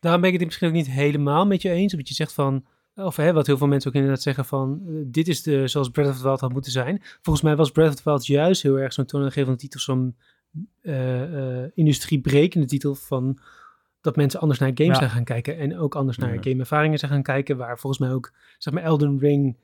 [0.00, 1.92] daarom ben ik het misschien ook niet helemaal met je eens.
[1.92, 2.64] Omdat je zegt van...
[2.94, 4.82] Of hè, wat heel veel mensen ook inderdaad zeggen van...
[4.86, 7.02] eh, dit is de, zoals Breath of the Wild had moeten zijn.
[7.22, 9.80] Volgens mij was Breath of the Wild juist heel erg zo'n toonaangevende titel.
[9.80, 10.16] Zo'n
[10.82, 13.38] eh, eh, industriebrekende titel van...
[14.00, 14.98] Dat mensen anders naar games Ja.
[14.98, 15.58] zijn gaan kijken.
[15.58, 16.42] En ook anders naar Ja.
[16.42, 17.56] gameervaringen zijn gaan kijken.
[17.56, 19.56] Waar volgens mij ook, zeg maar, Elden Ring...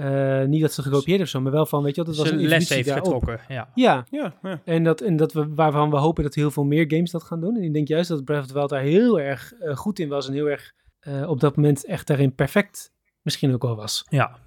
[0.00, 2.30] eh, niet dat ze gekopieerd of zo, maar wel van, weet je wat, het was
[2.30, 3.04] een les heeft daarop.
[3.04, 3.40] getrokken.
[3.54, 3.70] Ja.
[3.74, 4.60] Ja, Ja, ja.
[4.64, 7.40] en, dat, en dat we, waarvan we hopen dat heel veel meer games dat gaan
[7.40, 7.56] doen.
[7.56, 10.08] En ik denk juist dat Breath of the Wild daar heel erg eh, goed in
[10.08, 10.28] was.
[10.28, 14.04] En heel erg eh, op dat moment echt daarin perfect misschien ook wel was.
[14.08, 14.38] ja.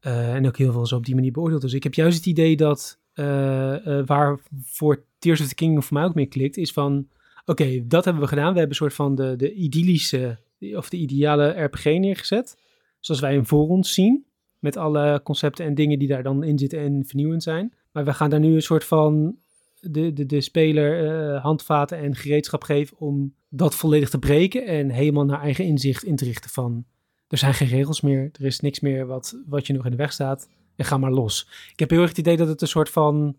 [0.00, 1.60] Eh, en ook heel veel zo op die manier beoordeeld.
[1.62, 5.82] Dus ik heb juist het idee dat eh, eh, waar voor Tears of the Kingdom
[5.82, 7.08] voor mij ook mee klikt, is van
[7.44, 8.52] oké, dat hebben we gedaan.
[8.52, 10.38] We hebben een soort van de, de idyllische
[10.74, 12.56] of de ideale RPG neergezet.
[13.00, 14.26] Zoals wij hem voor ons zien.
[14.58, 17.72] Met alle concepten en dingen die daar dan in zitten en vernieuwend zijn.
[17.92, 19.36] Maar we gaan daar nu een soort van
[19.80, 24.90] de, de, de speler eh, handvaten en gereedschap geven om dat volledig te breken en
[24.90, 26.84] helemaal naar eigen inzicht in te richten van
[27.28, 29.96] er zijn geen regels meer, er is niks meer wat, wat je nog in de
[29.96, 31.48] weg staat en ga maar los.
[31.72, 33.36] Ik heb heel erg het idee dat het een soort van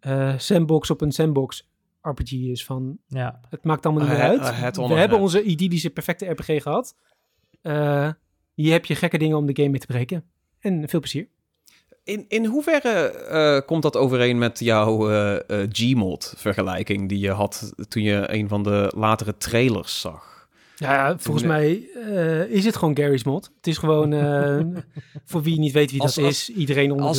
[0.00, 1.68] eh, sandbox op een sandbox
[2.00, 3.40] RPG is van ja.
[3.48, 4.76] het maakt allemaal niet meer uit.
[4.76, 6.96] We hebben onze idyllische perfecte RPG gehad.
[7.62, 8.10] Eh,
[8.54, 10.24] hier heb je gekke dingen om de game mee te breken.
[10.64, 11.26] En veel plezier.
[12.04, 17.72] In, in hoeverre eh, komt dat overeen met jouw eh, eh, Gmod-vergelijking die je had
[17.88, 20.48] toen je een van de latere trailers zag?
[20.76, 23.50] Ja, volgens mij eh, is het gewoon Gary's mod.
[23.56, 24.60] Het is gewoon, eh,
[25.30, 27.18] voor wie niet weet wie Als- dat als- is, iedereen onder als-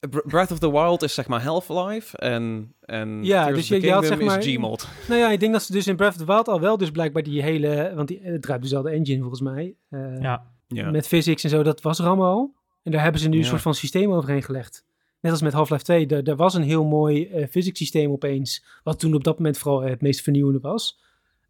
[0.00, 0.08] de...
[0.08, 3.68] Br- Breath of the Wild is zeg maar Half-Life en, en Ja, Tears dus of
[3.76, 4.88] the je- je had, zeg is maar- Gmod.
[5.08, 6.90] Nou ja, ik denk dat ze dus in Breath of the Wild al wel dus
[6.90, 7.92] blijkbaar die hele...
[7.94, 9.74] Want die, het draait dezelfde engine volgens mij.
[9.90, 10.50] eh, ja.
[10.68, 10.90] Ja.
[10.90, 12.54] Met physics en zo, dat was er allemaal al.
[12.82, 13.48] En daar hebben ze nu een Ja.
[13.48, 14.84] soort van systeem overheen gelegd.
[15.20, 18.64] Net als met Half-Life 2, er, er was een heel mooi eh physics systeem opeens,
[18.82, 21.00] wat toen op dat moment vooral het meest vernieuwende was.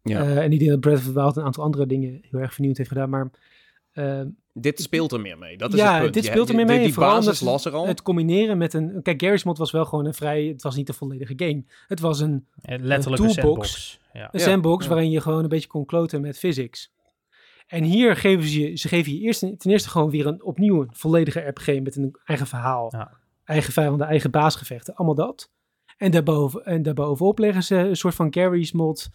[0.03, 0.21] Ja.
[0.21, 2.51] Eh, en ik denk dat Breath of the Wild een aantal andere dingen heel erg
[2.53, 3.31] vernieuwend heeft gedaan, maar
[3.91, 4.21] eh,
[4.55, 5.57] Dit speelt er meer mee.
[5.57, 6.13] Dat is Ja, het punt.
[6.13, 7.87] dit speelt er meer mee, Die, die vooral basis omdat las er al.
[7.87, 8.99] het combineren met een...
[9.01, 10.43] Kijk, Garry's Mod was wel gewoon een vrij...
[10.45, 11.63] Het was niet de volledige game.
[11.87, 13.69] Het was een, Eh, Letterlijk een toolbox.
[13.71, 13.99] sandbox.
[14.13, 14.29] Ja.
[14.31, 14.89] een sandbox ja.
[14.91, 16.92] waarin je gewoon een beetje kon kloten met physics.
[17.73, 20.81] En hier geven ze je, ze geven je eerst, ten eerste gewoon weer een opnieuw
[20.81, 22.87] een volledige RPG met een eigen verhaal.
[22.95, 23.11] Ja.
[23.43, 25.49] Eigen vijanden, eigen baasgevechten, allemaal dat.
[25.97, 29.09] En, daarboven, en daarbovenop leggen ze een soort van Gary's mod,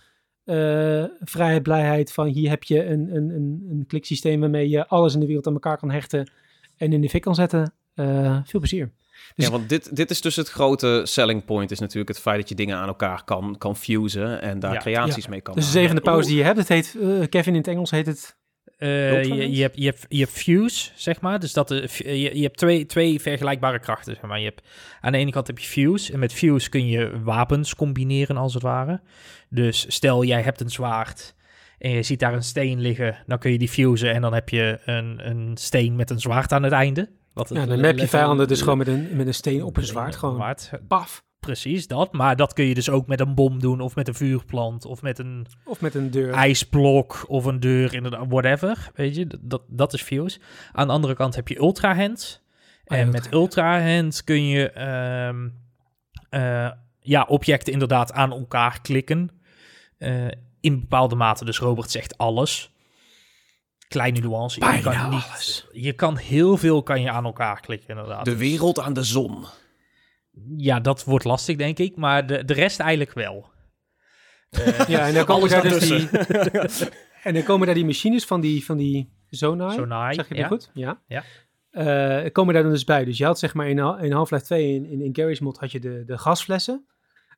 [0.45, 5.15] eh, vrijheid, blijheid van hier heb je een, een, een, een kliksysteem waarmee je alles
[5.15, 6.31] in de wereld aan elkaar kan hechten
[6.77, 7.73] en in de fik kan zetten.
[7.95, 8.91] Eh, veel plezier.
[9.35, 12.39] Dus- ja, want dit, dit is dus het grote selling point, is natuurlijk het feit
[12.39, 14.79] dat je dingen aan elkaar kan, kan fusen en daar Ja.
[14.79, 17.59] creaties mee kan Dus de zevende pauze die je hebt, het heet, eh, Kevin in
[17.59, 18.38] het Engels heet het
[18.79, 21.39] Eh, je, hebt, je, hebt, je hebt fuse, zeg maar.
[21.41, 24.39] Dus dat de, f- je, je hebt twee, twee vergelijkbare krachten, zeg maar.
[24.39, 24.63] Je hebt,
[25.01, 26.13] aan de ene kant heb je fuse.
[26.13, 29.01] En met fuse kun je wapens combineren, als het ware.
[29.49, 31.35] Dus stel, jij hebt een zwaard
[31.79, 33.17] en je ziet daar een steen liggen.
[33.27, 36.53] Dan kun je die fusen en dan heb je een, een steen met een zwaard
[36.53, 37.09] aan het einde.
[37.33, 39.77] Wat het Ja, dan heb je vijanden dus gewoon met een, met een steen op
[39.77, 40.17] een zwaard.
[40.17, 40.55] Gewoon
[40.89, 41.27] paf.
[41.41, 42.13] Precies, dat.
[42.13, 45.03] Maar dat kun je dus ook met een bom doen, of met een vuurplant, of
[45.03, 46.33] met een Of met een deur.
[46.33, 48.91] ijsblok of een deur, inderdaad, whatever.
[48.95, 50.41] Weet je, dat- dat, is fuse.
[50.73, 52.43] Aan de andere kant heb je ultra hand.
[52.85, 55.49] Oh ja, en ultra met ultra hand kun je ehm,
[56.31, 56.71] eh,
[57.01, 59.31] ja, objecten inderdaad aan elkaar klikken.
[59.99, 60.27] Eh,
[60.61, 62.73] in bepaalde mate, dus Robert zegt alles.
[63.89, 64.61] Kleine nuance.
[64.61, 65.67] Je Bijna kan, niet, alles.
[65.73, 68.25] je kan heel veel kan je aan elkaar klikken, inderdaad.
[68.25, 69.45] De wereld aan de zon.
[70.57, 71.97] Ja, dat wordt lastig, denk ik.
[71.97, 73.51] Maar de, de rest eigenlijk wel.
[74.51, 76.91] Eh, Ja, en dan komen Alles daar dus die,
[77.29, 79.75] en dan komen daar die machines van die, van die Zonai.
[79.75, 80.49] Sonai, Zeg je dat ja.
[80.49, 80.71] goed?
[80.75, 81.03] Ja.
[81.07, 81.25] Ja.
[81.71, 83.05] Eh, komen daar dan dus bij.
[83.05, 85.81] Dus je had zeg maar in, in Half-Life 2 in, in, in mod had je
[85.81, 86.87] de, de gasflessen.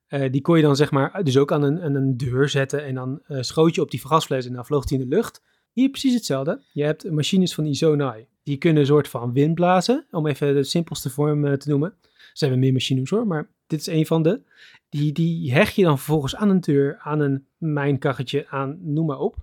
[0.06, 2.84] Eh, die kon je dan zeg maar dus ook aan een, aan een deur zetten
[2.84, 5.42] en dan eh, schoot je op die gasflessen en dan vloog die in de lucht.
[5.72, 6.62] Hier precies hetzelfde.
[6.72, 8.26] Je hebt machines van die Zonai.
[8.42, 11.94] Die kunnen een soort van wind blazen, om even de simpelste vorm te noemen.
[12.40, 14.40] Zijn wel meer machines hoor, maar dit is een van de.
[14.88, 19.18] Die, die hecht je dan vervolgens aan een deur, aan een mijnkarretje, aan noem maar
[19.18, 19.36] op.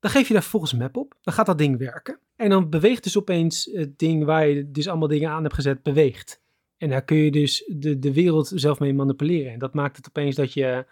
[0.00, 1.16] Dan geef je daar vervolgens een map op.
[1.20, 2.18] Dan gaat dat ding werken.
[2.36, 5.82] En dan beweegt dus opeens het ding waar je dus allemaal dingen aan hebt gezet,
[5.82, 6.40] beweegt.
[6.76, 9.52] En daar kun je dus de, de wereld zelf mee manipuleren.
[9.52, 10.86] En dat maakt het opeens dat je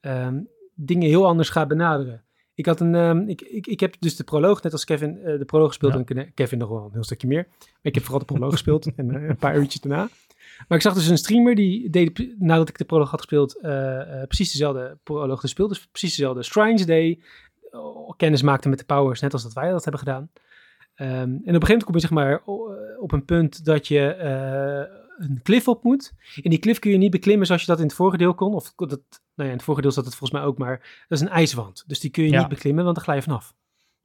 [0.00, 0.40] ehm,
[0.74, 2.24] dingen heel anders gaat benaderen.
[2.54, 5.38] Ik, had een, ehm, ik, ik, ik heb dus de proloog, net als Kevin, eh,
[5.38, 5.92] de proloog gespeeld.
[5.92, 5.98] Ja.
[5.98, 7.46] En Ke- Kevin nog wel een heel stukje meer.
[7.58, 10.08] Maar ik heb vooral de proloog gespeeld en eh, een paar uurtjes daarna.
[10.68, 14.00] Maar ik zag dus een streamer die deed, nadat ik de proloog had gespeeld, eh,
[14.20, 15.68] eh, precies dezelfde proloog gespeeld.
[15.68, 17.20] Dus precies dezelfde Shrines Day.
[17.70, 20.30] oh, kennis maakte met de powers, net als dat wij dat hebben gedaan.
[20.94, 23.88] Ehm, en op een gegeven moment kom je zeg maar eh, op een punt dat
[23.88, 24.94] je eh,
[25.26, 26.12] een klif op moet.
[26.42, 28.54] En die klif kun je niet beklimmen zoals je dat in het vorige deel kon.
[28.54, 29.00] Of dat, nou
[29.34, 31.84] ja, in het vorige deel zat het volgens mij ook, maar dat is een ijswand.
[31.86, 32.38] Dus die kun je Ja.
[32.38, 33.54] niet beklimmen, want dan glij je vanaf.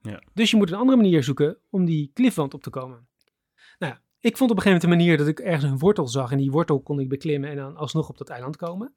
[0.01, 0.21] Ja.
[0.33, 3.07] Dus je moet een andere manier zoeken om die klifwand op te komen.
[3.79, 6.07] Nou ja, ik vond op een gegeven moment een manier dat ik ergens een wortel
[6.07, 6.31] zag.
[6.31, 8.93] En die wortel kon ik beklimmen en dan alsnog op dat eiland komen.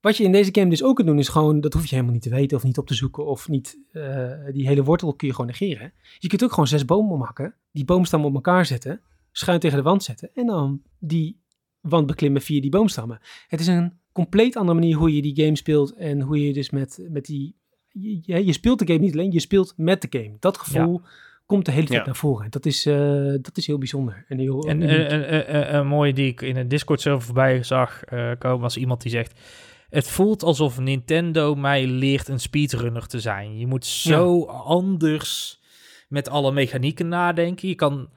[0.00, 2.12] Wat je in deze game dus ook kunt doen, is gewoon, dat hoef je helemaal
[2.14, 3.26] niet te weten of niet op te zoeken.
[3.26, 5.92] Of niet, eh, die hele wortel kun je gewoon negeren.
[6.18, 9.00] Je kunt ook gewoon zes bomen omhakken, die boomstammen op elkaar zetten,
[9.32, 10.30] schuin tegen de wand zetten.
[10.34, 11.40] En dan die
[11.80, 13.20] wand beklimmen via die boomstammen.
[13.48, 15.92] Het is een compleet andere manier hoe je die game speelt.
[15.94, 17.56] En hoe je dus met, met die.
[17.88, 20.36] Je, je- je speelt de game niet alleen, je speelt met de game.
[20.40, 21.00] Dat gevoel
[21.48, 22.06] komt de hele tijd Ja.
[22.06, 22.44] naar voren.
[22.44, 24.24] En Dat is, eh, dat is heel bijzonder.
[24.28, 27.62] En heel En een, een, een, een mooie die ik in een Discord server voorbij
[27.62, 29.40] zag eh, komen was iemand die zegt...
[29.88, 33.58] Het voelt alsof Nintendo mij leert een speedrunner te zijn.
[33.58, 35.60] Je moet zo anders
[36.08, 37.68] met alle mechanieken nadenken.
[37.68, 38.08] Je kan...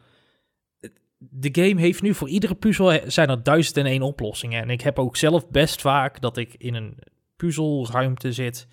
[1.18, 4.62] De game heeft nu voor iedere puzzel eh, zijn er duizend en één oplossingen.
[4.62, 6.98] En ik heb ook zelf best vaak dat ik in een
[7.36, 8.68] puzzelruimte zit...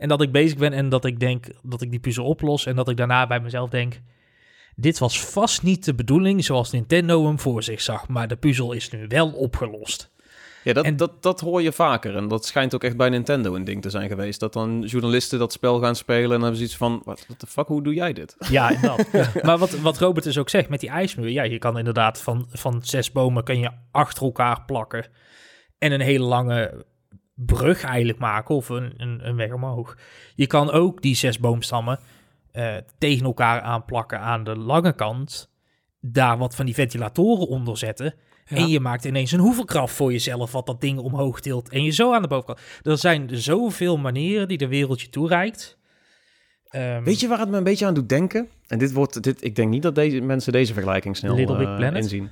[0.00, 2.66] En dat ik bezig ben en dat ik denk dat ik die puzzel oplos.
[2.66, 4.00] En dat ik daarna bij mezelf denk
[4.80, 8.72] dit was vast niet de bedoeling zoals Nintendo hem voor zich zag, maar de puzzel
[8.72, 10.10] is nu wel opgelost.
[10.64, 12.16] Ja, dat, En- dat, dat hoor je vaker.
[12.16, 14.40] En dat schijnt ook echt bij Nintendo een ding te zijn geweest.
[14.40, 17.02] Dat dan journalisten dat spel gaan spelen en dan hebben ze iets van...
[17.04, 18.36] Wat de fuck, hoe doe jij dit?
[18.50, 19.06] Ja, dat.
[19.42, 22.46] Maar wat, wat Robert dus ook zegt met die ijsmuur, ja, je kan inderdaad van,
[22.50, 25.06] van zes bomen kan je achter elkaar plakken
[25.78, 26.84] en een hele lange
[27.46, 29.96] brug eigenlijk maken of een, een, een weg omhoog.
[30.34, 31.98] Je kan ook die zes boomstammen
[32.52, 35.50] eh, tegen elkaar aanplakken aan de lange kant,
[36.00, 38.14] daar wat van die ventilatoren onder zetten.
[38.46, 38.56] Ja.
[38.56, 41.68] En je maakt ineens een hoeverkracht voor jezelf, wat dat ding omhoog tilt.
[41.68, 42.60] En je zo aan de bovenkant.
[42.82, 45.78] Er zijn zoveel manieren die de wereld je toereikt.
[46.68, 48.48] Ehm, Weet je waar het me een beetje aan doet denken?
[48.66, 51.90] En dit wordt, dit, ik denk niet dat deze mensen deze vergelijking snel Little Big
[51.90, 52.30] eh, inzien.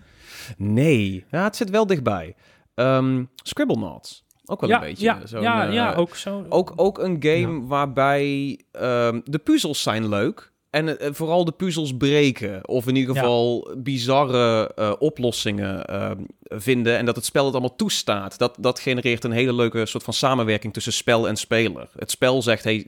[0.57, 2.35] Nee, ja, het zit wel dichtbij.
[2.75, 4.27] Ehm Scribblenauts.
[4.51, 5.05] Ook wel ja, een beetje.
[5.05, 6.47] ja, zo'n, ja, eh, ja, ook zo.
[6.49, 10.53] Ook, ook een game waarbij ehm, de puzzels zijn leuk.
[10.71, 12.69] En eh, vooral de puzzels breken.
[12.69, 16.97] Of in ieder geval bizarre eh, oplossingen ehm, vinden.
[16.97, 18.39] En dat het spel het allemaal toestaat.
[18.39, 21.89] Dat, dat genereert een hele leuke soort van samenwerking tussen spel en speler.
[21.99, 22.87] Het spel zegt, hey,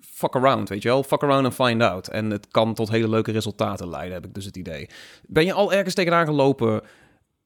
[0.00, 1.02] fuck around, weet je wel?
[1.02, 2.08] Fuck around and find out.
[2.08, 4.88] En het kan tot hele leuke resultaten leiden, heb ik dus het idee.
[5.26, 6.82] Ben je al ergens tegenaan gelopen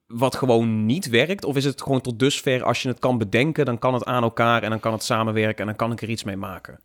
[0.07, 1.45] wat gewoon niet werkt?
[1.45, 4.23] Of is het gewoon tot dusver, als je het kan bedenken, dan kan het aan
[4.23, 6.81] elkaar en dan kan het samenwerken en dan kan ik er iets mee maken?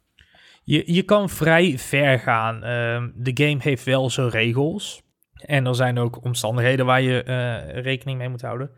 [0.63, 2.63] Je, je kan vrij ver gaan.
[2.63, 5.01] Ehm, de game heeft wel zijn regels.
[5.33, 8.71] En er zijn ook omstandigheden waar je eh, rekening mee moet houden.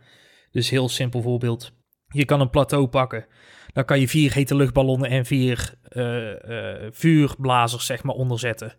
[0.52, 1.72] Dus heel simpel voorbeeld.
[2.08, 3.26] Je kan een plateau pakken.
[3.74, 8.74] Dan kan je vier hete luchtballonnen en vier eh, vuurblazers zeg maar onderzetten.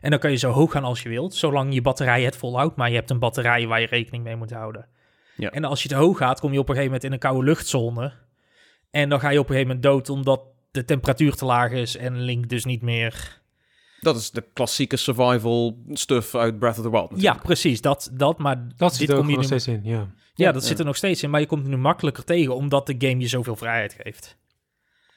[0.00, 1.34] En dan kan je zo hoog gaan als je wilt.
[1.34, 2.76] Zolang je batterij het volhoudt.
[2.76, 4.88] Maar je hebt een batterij waar je rekening mee moet houden.
[5.40, 5.50] Ja.
[5.50, 7.44] En als je te hoog gaat, kom je op een gegeven moment in een koude
[7.46, 8.12] luchtzone.
[8.90, 11.96] En dan ga je op een gegeven moment dood omdat de temperatuur te laag is
[11.96, 13.38] en Link dus niet meer...
[14.00, 17.10] Dat is de klassieke survival stuff uit Breath of the Wild.
[17.20, 20.10] Ja, precies, dat, dat maar dat zit er ook kom je nog steeds in, ja.
[20.34, 20.68] Ja, dat Ja.
[20.68, 23.18] zit er nog steeds in, maar je komt er nu makkelijker tegen omdat de game
[23.20, 24.36] je zoveel vrijheid geeft.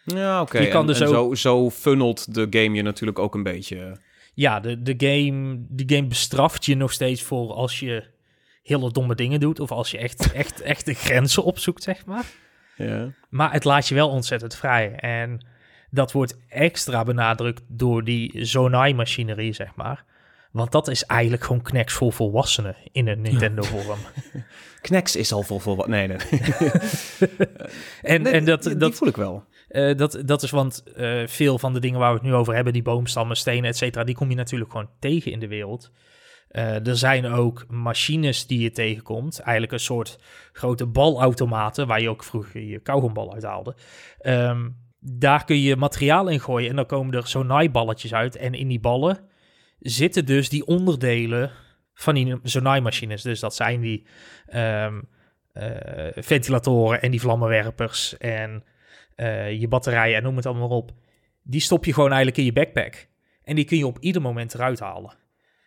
[0.04, 0.60] Ja, oké.
[0.60, 3.44] Je kan En- dus en ook- zo, zo funnelt de game je natuurlijk ook een
[3.44, 3.98] beetje.
[4.34, 8.04] Ja, de, de, game, de game bestraft je nog steeds voor als je
[8.64, 12.26] hele domme dingen doet of als je echt, echt, echt de grenzen opzoekt, zeg maar.
[12.78, 13.12] Ja.
[13.30, 14.96] Maar het laat je wel ontzettend vrij.
[14.96, 15.46] En
[15.90, 20.04] dat wordt extra benadrukt door die Zonai-machinerie, zeg maar.
[20.52, 24.00] Want dat is eigenlijk gewoon Knex voor volwassenen in een Nintendo-vorm.
[24.82, 25.88] Knex is al vol voor wat.
[25.88, 26.18] Nee, nee.
[28.02, 29.44] En, Nee, en dat, die, die dat, voel ik wel.
[29.68, 32.56] eh, dat, dat is want eh, veel van de dingen waar we het nu over
[32.56, 35.92] hebben, die boomstammen, stenen, et cetera, die kom je natuurlijk gewoon tegen in de wereld.
[36.54, 39.40] Eh, er zijn ook machines die je tegenkomt.
[39.40, 40.20] Eigenlijk een soort
[40.52, 43.76] grote balautomaten, waar je ook vroeger je kauwgombal uit haalde.
[44.20, 48.36] Ehm, daar kun je materiaal in gooien en dan komen er Zonai-balletjes uit.
[48.36, 49.20] En in die ballen
[49.80, 51.52] zitten dus die onderdelen
[51.94, 53.22] van die Zonai-machines.
[53.22, 54.08] Dus dat zijn die
[54.46, 55.02] ehm,
[55.54, 58.64] eh, ventilatoren en die vlammenwerpers en
[59.16, 60.92] eh, je batterijen en noem het allemaal op.
[61.44, 63.08] Die stop je gewoon eigenlijk in je backpack.
[63.44, 65.22] En die kun je op ieder moment eruit halen.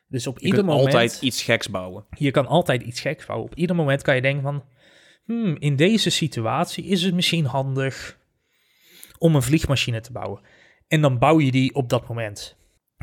[0.08, 0.94] Dus op Je ieder kunt moment...
[0.94, 2.06] altijd iets geks bouwen.
[2.18, 3.50] Je kan altijd iets geks bouwen.
[3.50, 4.64] Op ieder moment kan je denken van...
[5.24, 8.18] Hmm, in deze situatie is het misschien handig
[9.18, 10.40] om een vliegmachine te bouwen.
[10.88, 12.56] En dan bouw je die op dat moment.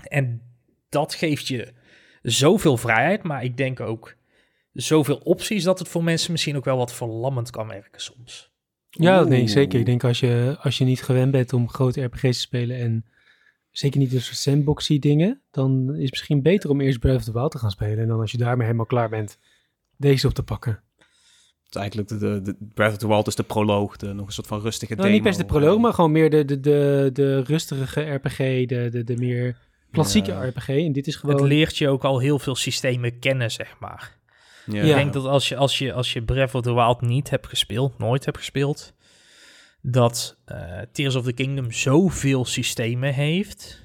[0.07, 0.41] En
[0.89, 1.73] dat geeft je
[2.21, 4.15] zoveel vrijheid, maar ik denk ook
[4.73, 8.51] zoveel opties dat het voor mensen misschien ook wel wat verlammend kan werken soms.
[8.89, 9.79] Ja, nee, zeker.
[9.79, 13.05] Ik denk als je, als je niet gewend bent om grote RPG's te spelen en
[13.73, 17.23] zeker niet een soort sandboxy dingen, dan is het misschien beter om eerst Breath of
[17.23, 17.97] the Wild te gaan spelen.
[17.97, 19.38] En dan als je daarmee helemaal klaar bent,
[19.97, 20.83] deze op te pakken.
[21.63, 24.25] Het is eigenlijk de, de, de Breath of the Wild is de proloog, de, nog
[24.25, 27.09] een soort van rustige Nou, niet best de proloog, maar gewoon meer de, de, de,
[27.13, 29.57] de rustige RPG, de, de, de meer
[29.91, 30.45] klassieke Ja.
[30.45, 30.67] RPG.
[30.67, 31.47] En dit is Het gewoon...
[31.47, 34.17] leert je ook al heel veel systemen kennen, zeg maar.
[34.65, 34.81] Ja.
[34.81, 37.47] Ik denk dat als je, als, je, als je Breath of the Wild niet hebt
[37.47, 38.93] gespeeld, nooit hebt gespeeld,
[39.85, 43.81] dat eh, Tears of the Kingdom zoveel systemen heeft,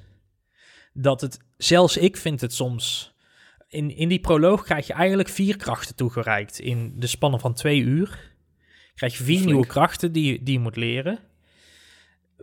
[0.93, 3.15] dat het, zelfs ik vind het soms,
[3.69, 7.81] in, in die proloog krijg je eigenlijk vier krachten toegereikt in de spannen van twee
[7.81, 8.37] uur.
[8.95, 9.51] Krijg je vier Flink.
[9.51, 11.19] nieuwe krachten die, je- die je moet leren.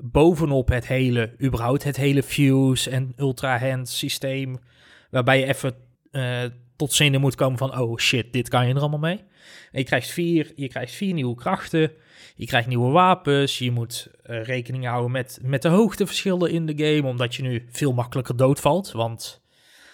[0.01, 4.57] Bovenop het hele, überhaupt het hele Fuse en Ultra Hand systeem,
[5.09, 5.75] waarbij je even
[6.11, 6.43] eh,
[6.75, 9.17] tot zinnen moet komen van, oh shit, dit kan je er allemaal mee.
[9.71, 11.91] En je krijgt vier, je krijgt vier nieuwe krachten,
[12.35, 16.85] je krijgt nieuwe wapens, je moet eh, rekening houden met, met de hoogteverschillen in de
[16.85, 19.43] game, omdat je nu veel makkelijker doodvalt, want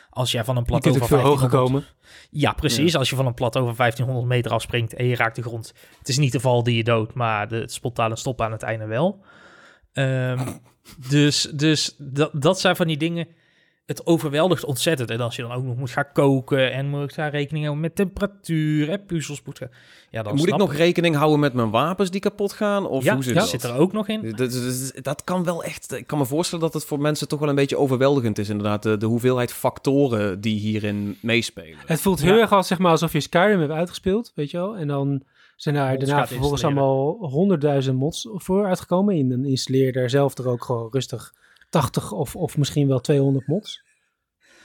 [0.10, 2.10] als jij van een je plateau van veel hoger 1500 komen.
[2.32, 2.96] ja, precies.
[2.96, 5.74] Als je van een plateau van 1500 meter afspringt en je raakt de grond.
[5.98, 8.64] Het is niet de val die je doodt, maar de, het spontaan stop aan het
[8.64, 9.24] einde wel.
[9.94, 10.48] Ehm,
[11.10, 13.28] dus dus dat, dat zijn van die dingen.
[13.92, 15.10] Het overweldigt ontzettend.
[15.10, 17.96] En als je dan ook nog moet gaan koken en moet daar rekening houden met
[17.96, 19.70] temperatuur en puzzels moet gaan.
[20.10, 22.88] Ja, dan Moet ik nog rekening houden met mijn wapens die kapot gaan?
[22.88, 23.50] Of ja, hoe zit ja, dat?
[23.50, 24.22] zit er ook nog in.
[24.22, 25.92] Dat, dat, dat kan wel echt.
[25.92, 28.84] Ik kan me voorstellen dat het voor mensen toch wel een beetje overweldigend is, inderdaad.
[28.84, 31.78] De, de hoeveelheid factoren die hierin meespelen.
[31.86, 32.42] Het voelt heel Ja.
[32.42, 34.76] erg als, zeg maar, alsof je Skyrim hebt uitgespeeld, weet je wel.
[34.78, 35.24] En dan
[35.56, 39.16] zijn daar daarna vervolgens allemaal honderdduizend mods voor uitgekomen.
[39.16, 41.34] En dan installeer je daar zelf er ook gewoon rustig
[41.72, 43.82] 80 of, of misschien wel 200 mods.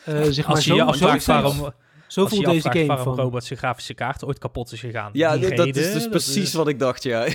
[0.04, 1.72] Eh, zeg maar, Als je zo, je afvraagt zo, waarom, zo als
[2.14, 3.24] voelt je je deze afvraagt game waarom van.
[3.24, 5.10] Robert zijn grafische kaart ooit kapot is gegaan.
[5.12, 7.26] Ja, dat, reden, is dus dat precies is- wat ik dacht, ja.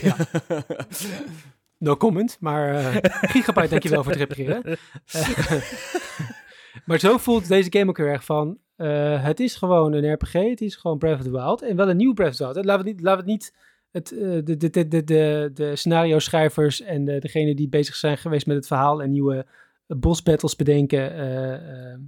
[1.78, 2.96] No comment, maar eh
[3.32, 4.78] Gigabyte, dankjewel voor het repareren.
[5.12, 5.62] Eh,
[6.86, 10.34] maar zo voelt deze game ook heel erg van, eh, het is gewoon een RPG,
[10.34, 11.62] het is gewoon Breath of the Wild.
[11.62, 12.66] En wel een nieuw Breath of the Wild.
[12.66, 13.56] Laten we het niet, laten we het niet
[13.92, 18.18] het, eh, de, de, de, de, de, de scenario-schrijvers en de, degene die bezig zijn
[18.18, 19.46] geweest met het verhaal en nieuwe
[19.88, 22.00] boss battles bedenken eh, eh,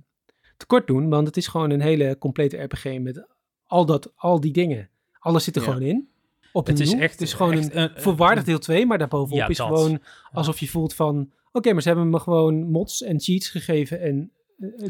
[0.58, 1.10] tekort doen.
[1.10, 3.26] Want het is gewoon een hele complete RPG met
[3.66, 4.90] al, dat, al die dingen.
[5.20, 5.68] Alles zit er Ja.
[5.68, 6.08] gewoon in.
[6.52, 9.38] Op Het is echt- het is gewoon echt een, een- volwaardig deel 2, maar daarbovenop
[9.38, 9.68] Ja, is dat.
[9.68, 10.00] gewoon
[10.32, 11.32] alsof je voelt van...
[11.52, 14.32] Oké, maar ze hebben me gewoon mods en cheats gegeven en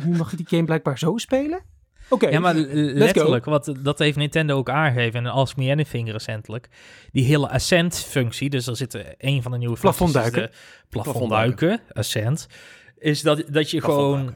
[0.06, 1.62] nu mag je die game blijkbaar zo spelen?
[2.10, 6.70] Oké, Ja, maar letterlijk, wat, dat heeft Nintendo ook aangegeven en Ask Me Anything recentelijk.
[7.12, 10.56] Die hele Ascent-functie, dus er zit een van de nieuwe functies, Plafondduiken.
[10.90, 12.48] Plafondduiken, Ascent.
[12.98, 14.34] Is dat, dat je gewoon...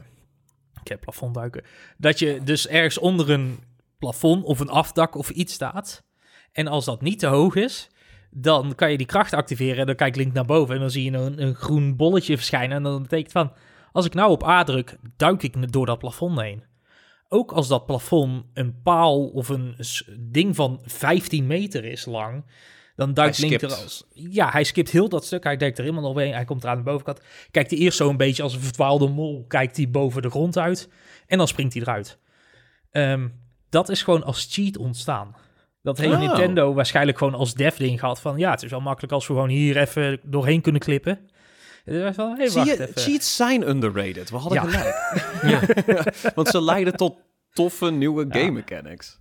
[0.80, 1.62] Ik heb plafondduiken.
[1.96, 3.58] Dat je dus ergens onder een
[3.98, 6.04] plafond of een afdak of iets staat.
[6.52, 7.88] En als dat niet te hoog is,
[8.30, 9.78] dan kan je die kracht activeren.
[9.78, 12.76] En dan kijk Link naar boven en dan zie je een, een groen bolletje verschijnen.
[12.76, 13.52] En dan betekent van,
[13.92, 16.62] als ik nou op A druk, duik ik door dat plafond heen.
[17.28, 19.76] Ook als dat plafond een paal of een
[20.18, 22.44] ding van 15 meter is lang,
[22.96, 24.04] dan duikt Link er als...
[24.12, 25.44] Ja, hij skipt heel dat stuk.
[25.44, 26.32] Hij duikt er helemaal overheen.
[26.32, 27.20] Hij komt er aan de bovenkant.
[27.50, 29.44] Kijkt hij eerst zo een beetje als een verdwaalde mol.
[29.48, 30.88] Kijkt hij boven de grond uit.
[31.26, 32.18] En dan springt hij eruit.
[32.90, 33.28] Ehm,
[33.68, 35.36] dat is gewoon als cheat ontstaan.
[35.82, 36.20] Dat heeft Oh.
[36.20, 38.38] Nintendo waarschijnlijk gewoon als dev-ding gehad van...
[38.38, 41.28] Ja, het is wel makkelijk als we gewoon hier even doorheen kunnen klippen.
[41.88, 43.02] Was van, hey, Zie wacht je, even.
[43.02, 44.30] cheats zijn underrated.
[44.30, 44.68] We hadden Ja.
[44.68, 44.94] gelijk.
[46.34, 47.16] Want ze leiden tot
[47.52, 48.38] toffe nieuwe Ja.
[48.40, 49.18] game mechanics.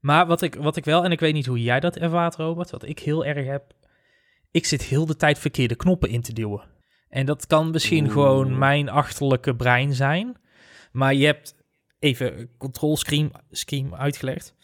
[0.00, 2.70] Maar wat ik, wat ik wel, en ik weet niet hoe jij dat ervaart, Robert,
[2.70, 3.72] wat ik heel erg heb,
[4.50, 6.62] ik zit heel de tijd verkeerde knoppen in te duwen.
[7.08, 8.12] En dat kan misschien Oeh.
[8.12, 10.36] gewoon mijn achterlijke brein zijn.
[10.92, 11.54] Maar je hebt
[11.98, 14.54] even control scheme, scheme uitgelegd.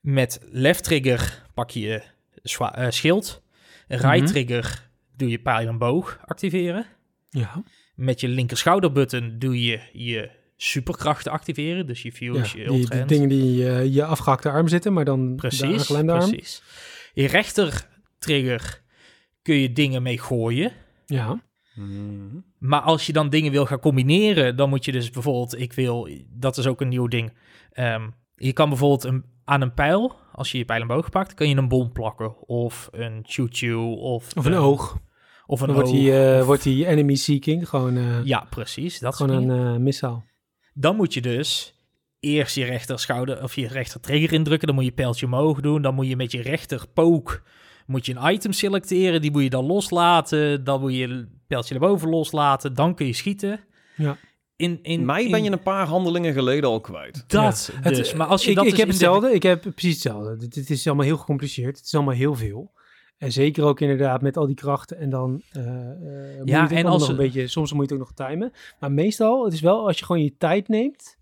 [0.00, 2.02] Met left trigger pak je
[2.42, 3.42] eh, schild.
[3.88, 4.26] Right Mhm.
[4.32, 6.86] trigger doe je pijl en boog activeren.
[7.30, 7.62] Ja,
[7.94, 11.86] Met je linker schouderbutton doe je je superkrachten activeren.
[11.86, 15.04] Dus je fuse, ja je die, die dingen die eh, je afgehakte arm zitten, maar
[15.04, 16.06] dan de Precies, arm.
[16.06, 16.62] precies.
[17.14, 18.82] Je rechter trigger
[19.42, 20.72] kun je dingen mee gooien.
[21.06, 22.38] Ja, Mhm.
[22.58, 26.08] Maar als je dan dingen wil gaan combineren, dan moet je dus bijvoorbeeld, ik wil,
[26.28, 27.32] dat is ook een nieuw ding.
[27.72, 31.34] Ehm, je kan bijvoorbeeld een, aan een pijl, als je je pijl en boog pakt,
[31.34, 32.46] kan je een bom plakken.
[32.48, 33.92] Of een choo-choo.
[33.92, 34.98] Of, of een oog.
[35.46, 35.96] Of een Dan wordt oog.
[35.96, 38.98] die, eh, of- wordt die enemy seeking gewoon, eh, Ja, precies.
[38.98, 40.24] Dat gewoon een eh missaal.
[40.74, 41.74] Dan moet je dus
[42.20, 44.66] eerst je rechter schouder of je rechter trigger indrukken.
[44.66, 45.82] Dan moet je pijltje omhoog doen.
[45.82, 47.42] Dan moet je met je rechter pook
[47.86, 49.20] moet je een item selecteren.
[49.20, 50.64] Die moet je dan loslaten.
[50.64, 52.74] Dan moet je het pijltje naar boven loslaten.
[52.74, 53.60] Dan kun je schieten.
[53.96, 54.16] Ja.
[54.56, 57.24] In, in, Mij in ben je een paar handelingen geleden al kwijt.
[57.26, 58.12] dat Het- dus.
[58.14, 60.36] Maar als je ik, dat ik dus heb de- hetzelfde, ik heb precies hetzelfde.
[60.36, 61.76] Dit, dit is allemaal heel gecompliceerd.
[61.76, 62.72] Het is allemaal heel veel.
[63.18, 64.98] En zeker ook inderdaad met al die krachten.
[64.98, 67.94] En dan eh, eh, moet Ja, je en als nog een beetje, soms moet je
[67.94, 68.52] het ook nog timen.
[68.80, 71.18] Maar meestal, het is wel als je gewoon je tijd neemt.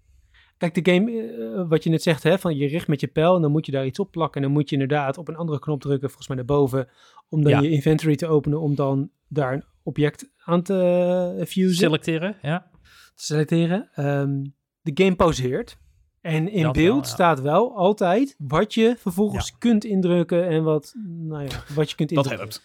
[0.57, 3.37] Kijk, de game, eh, wat je net zegt, hè, van je richt met je pijl
[3.37, 4.41] en dan moet je daar iets op plakken.
[4.41, 6.89] En dan moet je inderdaad op een andere knop drukken, volgens mij naar boven,
[7.29, 7.61] om dan Ja.
[7.61, 12.71] je inventory te openen, om dan daar een object aan te fusen Selecteren, ja.
[13.15, 13.89] te selecteren.
[13.95, 14.45] Ehm,
[14.81, 15.79] de game pauzeert.
[16.25, 17.13] En in Dat wel, beeld ja.
[17.13, 22.09] staat wel altijd wat je vervolgens kunt indrukken en wat, nou ja, wat je kunt
[22.09, 22.37] Dat indrukken.
[22.39, 22.63] helpt.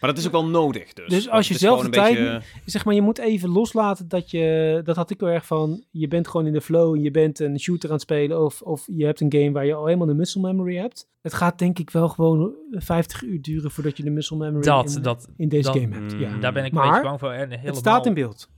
[0.00, 1.08] Maar dat is ook wel nodig dus.
[1.08, 4.30] Dus als je zelf de een tijd beetje- Zeg maar, je moet even loslaten dat
[4.30, 7.38] je, dat had ik heel erg van, je bent gewoon in de flow, je bent
[7.38, 10.06] een shooter aan het spelen of, of je hebt een game waar je al helemaal
[10.06, 11.08] de muscle memory hebt.
[11.20, 14.94] Het gaat denk ik wel gewoon 50 uur duren voordat je de muscle memory Dat,
[14.96, 16.12] in, dat, in deze dat- game hebt.
[16.12, 16.28] Ja.
[16.34, 16.40] Mm.
[16.40, 17.30] daar ben ik een Maar beetje bang voor.
[17.32, 18.48] En helemaal, Het staat in beeld.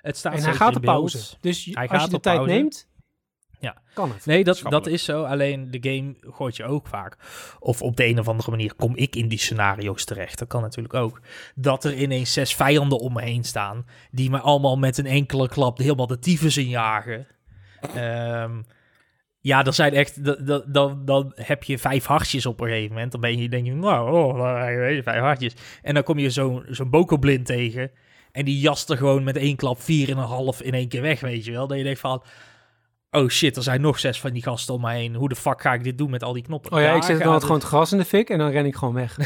[0.00, 0.94] Het staat En hij gaat op beeld.
[0.96, 1.36] pauze.
[1.40, 2.54] Dus Hij als gaat je de tijd pauze.
[2.54, 2.88] neemt,
[3.62, 3.76] Ja.
[3.94, 4.26] kan het.
[4.26, 5.22] Nee, dat, dat is zo.
[5.24, 7.16] Alleen de game gooit je ook vaak.
[7.60, 10.38] Of op de een of andere manier kom ik in die scenario's terecht.
[10.38, 11.20] Dat kan natuurlijk ook.
[11.54, 13.86] Dat er ineens zes vijanden om me heen staan.
[14.10, 17.26] Die me allemaal met een enkele klap helemaal de tyfus injagen.
[17.94, 18.60] Ehm
[19.40, 20.24] ja, er zijn echt.
[20.24, 23.12] da- da- Dan, dan heb je vijf hartjes op een gegeven moment.
[23.12, 25.54] Dan ben je, denk je, nou, oh, vijf hartjes.
[25.82, 27.90] En dan kom je zo'n zo'n bokoblind tegen.
[28.32, 31.02] En die jast er gewoon met één klap vier en een half in één keer
[31.02, 31.66] weg, weet je wel.
[31.66, 32.22] Dat je denkt van,
[33.12, 35.14] oh shit, er zijn nog zes van die gasten om mij heen.
[35.14, 36.72] Hoe de fuck ga ik dit doen met al die knoppen?
[36.72, 38.50] Oh ja, Daar ik zet dan altijd gewoon het gras in de fik en dan
[38.50, 39.16] ren ik gewoon weg.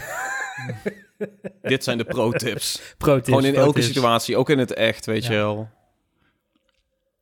[1.62, 2.95] Dit zijn de pro-tips.
[2.99, 5.30] Pro-tips, Gewoon in elke situatie, ook in het echt, weet Ja.
[5.32, 5.68] je wel.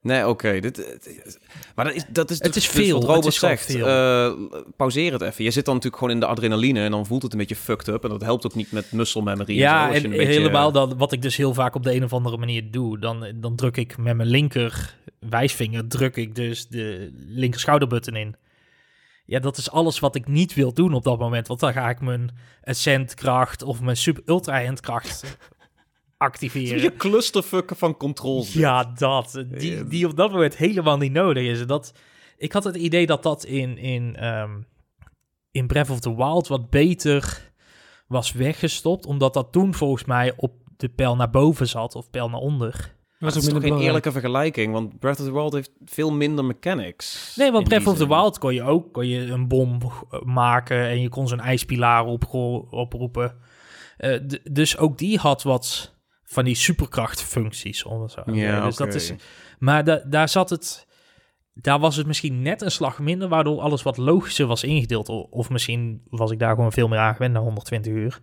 [0.05, 0.61] Nee, oké.
[0.61, 1.39] dit, dit-
[1.75, 4.33] maar dat is, dat is Het dus- is dus veel, het Robert is zegt, eh,
[4.77, 5.45] pauzeer het even.
[5.45, 7.89] Je zit dan natuurlijk gewoon in de adrenaline en dan voelt het een beetje fucked
[7.89, 8.03] up.
[8.05, 9.41] En dat helpt ook niet met muscle memory.
[9.49, 11.95] en zo, Ja, en een beetje- helemaal dat, wat ik dus heel vaak op de
[11.95, 12.99] een of andere manier doe.
[12.99, 18.37] Dan, dan druk ik met mijn linker wijsvinger, druk ik dus de linker schouderbutton in.
[19.27, 21.47] Ja, dat is alles wat ik niet wil doen op dat moment.
[21.49, 22.31] Want dan ga ik mijn
[22.65, 25.39] ascent kracht of mijn super ultra hand kracht
[26.19, 26.81] activeren.
[26.81, 28.53] Je clusterfucken van controls.
[28.53, 29.45] Ja, dat.
[29.49, 31.61] Die, die op dat moment helemaal niet nodig is.
[31.61, 31.93] En Dat,
[32.37, 34.61] ik had het idee dat dat in, in, ehm,
[35.51, 37.53] in Breath of the Wild wat beter
[38.07, 39.07] was weggestopt.
[39.07, 42.95] Omdat dat toen volgens mij op de pijl naar boven zat of pijl naar onder.
[43.19, 47.35] Dat is toch geen eerlijke vergelijking, want Breath of the Wild heeft veel minder mechanics.
[47.37, 48.09] Nee, want Breath of the.
[48.09, 49.79] Wild kon je ook kon je een bom
[50.25, 52.05] maken en je kon zo'n ijspilaar
[52.71, 53.37] oproepen.
[53.97, 55.94] Eh, dus ook die had wat
[56.35, 57.85] van die superkrachtfuncties.
[57.85, 58.23] Om zo.
[58.33, 59.13] Ja, dus dat is,
[59.59, 60.87] maar da- daar zat het.
[61.55, 65.09] Daar was het misschien net een slag minder, waardoor alles wat logischer was ingedeeld.
[65.09, 68.21] Of misschien was ik daar gewoon veel meer aan gewend na 120 uur.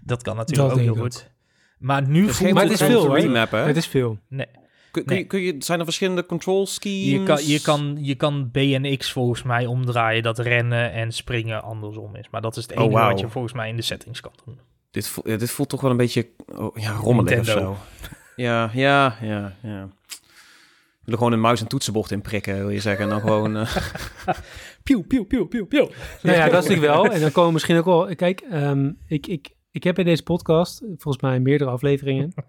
[0.00, 1.30] Dat kan natuurlijk Dat ook heel goed.
[1.78, 3.58] Maar nu voelt geen Maar het het is veel, remap, hè?
[3.58, 4.18] Het is veel.
[4.28, 4.46] Nee.
[4.90, 7.04] Kun, kun, je, kun je, zijn er verschillende control schemes?
[7.10, 11.12] Je kan, je, kan, je kan B en X volgens mij omdraaien dat rennen en
[11.12, 12.30] springen andersom is.
[12.30, 14.60] Maar dat is het Oh, enige wat je volgens mij in de settings kan doen.
[14.90, 17.70] Dit, voelt, ja, dit voelt toch wel een beetje oh, ja, rommelig Nintendo.
[17.70, 18.08] of zo.
[18.36, 19.82] Ja, ja, ja, ja.
[19.82, 23.04] Ik wil er gewoon een muis en toetsenbord in prikken, wil je zeggen.
[23.04, 23.56] En dan gewoon...
[23.56, 23.76] eh,
[24.82, 25.90] Pieuw, pieuw, pieuw, pieuw, pieuw.
[26.22, 27.04] Nou ja, dat is natuurlijk wel.
[27.12, 28.14] En dan komen misschien ook wel...
[28.14, 32.32] Kijk, ehm, ik, ik, ik heb in deze podcast, volgens mij meerdere afleveringen,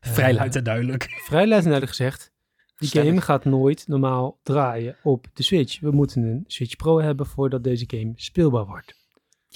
[0.00, 1.02] Vrij luid en duidelijk.
[1.24, 2.32] vrij luid en duidelijk gezegd,
[2.76, 5.80] die game gaat nooit normaal draaien op de Switch.
[5.80, 9.05] We moeten een Switch Pro hebben voordat deze game speelbaar wordt.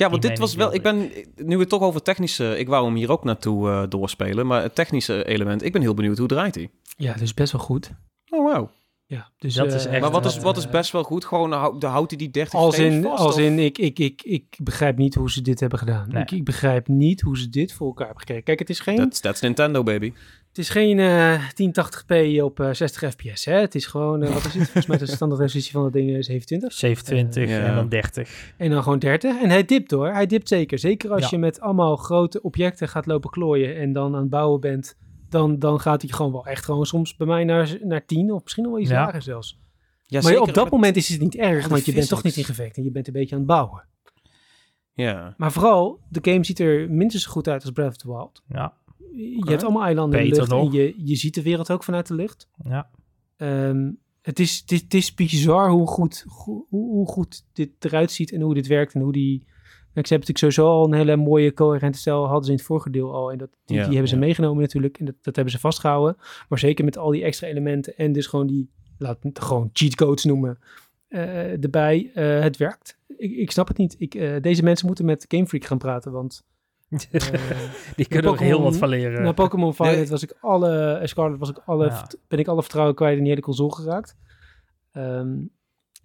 [0.01, 0.75] Ja, want dit was wel...
[0.75, 1.11] Ik ben...
[1.37, 2.59] Nu we het toch over technische...
[2.59, 4.47] Ik wou hem hier ook naartoe eh, doorspelen.
[4.47, 5.65] Maar het technische element...
[5.65, 6.71] Ik ben heel benieuwd hoe draait hij.
[6.97, 7.91] Ja, dus best wel goed.
[8.29, 8.69] Oh, wow.
[9.07, 11.25] Ja, dus, Dat is eh, echt, Maar wat is, eh, wat is best wel goed?
[11.25, 13.99] Gewoon, hou- de houdt hij die 30 Als in, vast, als of- in ik, ik,
[13.99, 16.09] ik, ik begrijp niet hoe ze dit hebben gedaan.
[16.09, 16.23] Nee.
[16.23, 18.45] Ik, ik begrijp niet hoe ze dit voor elkaar hebben gekregen.
[18.45, 20.13] Kijk, het is geen, That's, that's Nintendo, baby.
[20.51, 23.45] Het is geen eh 1080p op eh, 60 fps.
[23.45, 23.55] Hè?
[23.55, 24.63] Het is gewoon, eh, wat is het?
[24.65, 26.73] Volgens mij de standaard resolutie van dat ding is 27.
[26.73, 27.65] 27 Ja.
[27.67, 28.53] en dan 30.
[28.57, 29.43] En dan gewoon 30.
[29.43, 30.13] En hij dipt hoor.
[30.13, 30.79] Hij dipt zeker.
[30.79, 31.29] Zeker als Ja.
[31.31, 34.97] je met allemaal grote objecten gaat lopen klooien en dan aan het bouwen bent.
[35.29, 38.43] Dan, dan gaat hij gewoon wel echt gewoon soms bij mij naar, naar 10 of
[38.43, 39.05] misschien nog wel iets Ja.
[39.05, 39.59] lager zelfs.
[40.07, 42.37] Ja, maar zeker op dat moment is het niet erg, want je bent toch niet
[42.37, 43.85] in gevecht en je bent een beetje aan het bouwen.
[44.95, 45.35] Ja.
[45.37, 48.43] Maar vooral, de game ziet er minstens zo goed uit als Breath of the Wild.
[48.49, 48.75] Ja,
[49.15, 50.67] Je hebt allemaal eilanden in de lucht nog.
[50.67, 52.49] en je, je ziet de wereld ook vanuit de lucht.
[52.65, 52.91] ja.
[53.37, 53.91] Ehm,
[54.23, 58.33] het, is, het, is, het is bizar hoe goed, hoe, hoe goed dit eruit ziet
[58.33, 59.49] en hoe dit werkt en hoe die...
[59.95, 62.91] Ze hebben natuurlijk sowieso al een hele mooie coherente stijl, hadden ze in het vorige
[62.91, 63.33] deel al.
[63.33, 64.21] En dat, die, Ja, die hebben ze ja.
[64.21, 66.17] meegenomen natuurlijk en dat, dat hebben ze vastgehouden.
[66.49, 69.95] Maar zeker met al die extra elementen en dus gewoon die, laat het gewoon cheat
[69.95, 70.59] codes noemen,
[71.09, 72.11] eh, erbij.
[72.15, 72.99] eh, het werkt.
[73.17, 73.95] Ik, ik snap het niet.
[73.99, 76.45] Ik, eh, deze mensen moeten met Game Freak gaan praten, want...
[76.91, 76.99] eh,
[77.97, 79.23] Die kunnen er heel wat van leren.
[79.23, 80.07] na Pokémon Violet Nee.
[80.09, 82.07] was ik alle, eh, Scarlet was ik alle, Ja.
[82.29, 84.17] ben ik alle vertrouwen kwijt in die hele console geraakt.
[84.93, 85.37] Ehm,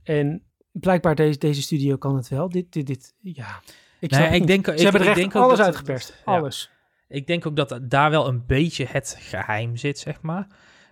[0.03, 2.49] en blijkbaar deze, deze studio kan het wel.
[2.49, 3.59] Dit, dit, dit, ja.
[3.99, 6.21] Ik Nee, ik denk- Ze ik- hebben er echt denk ook alles dat- uitgeperst.
[6.25, 6.69] Alles.
[7.07, 10.47] Ik denk ook dat daar wel een beetje het geheim zit, zeg maar.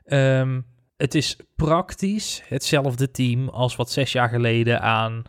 [0.06, 0.62] Ehm,
[0.98, 5.24] het is praktisch hetzelfde team als wat zes jaar geleden aan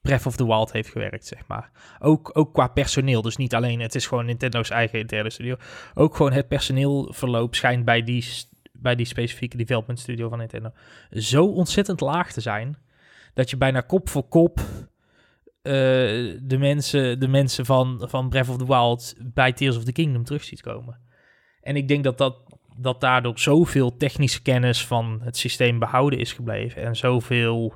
[0.00, 1.70] Breath of the Wild heeft gewerkt, zeg maar.
[1.98, 5.56] Ook, ook qua personeel, dus niet alleen, het is gewoon Nintendo's eigen interne studio.
[5.94, 8.24] Ook gewoon het personeelverloop schijnt bij die,
[8.72, 10.72] bij die specifieke development studio van Nintendo
[11.10, 12.78] zo ontzettend laag te zijn,
[13.34, 14.60] dat je bijna kop voor kop
[15.62, 15.72] eh,
[16.42, 20.24] de, mensen, de mensen van, van Breath of the Wild bij Tears of the Kingdom
[20.24, 21.00] terug ziet komen.
[21.60, 22.36] En ik denk dat, dat,
[22.76, 26.82] dat daardoor zoveel technische kennis van het systeem behouden is gebleven.
[26.82, 27.74] En zoveel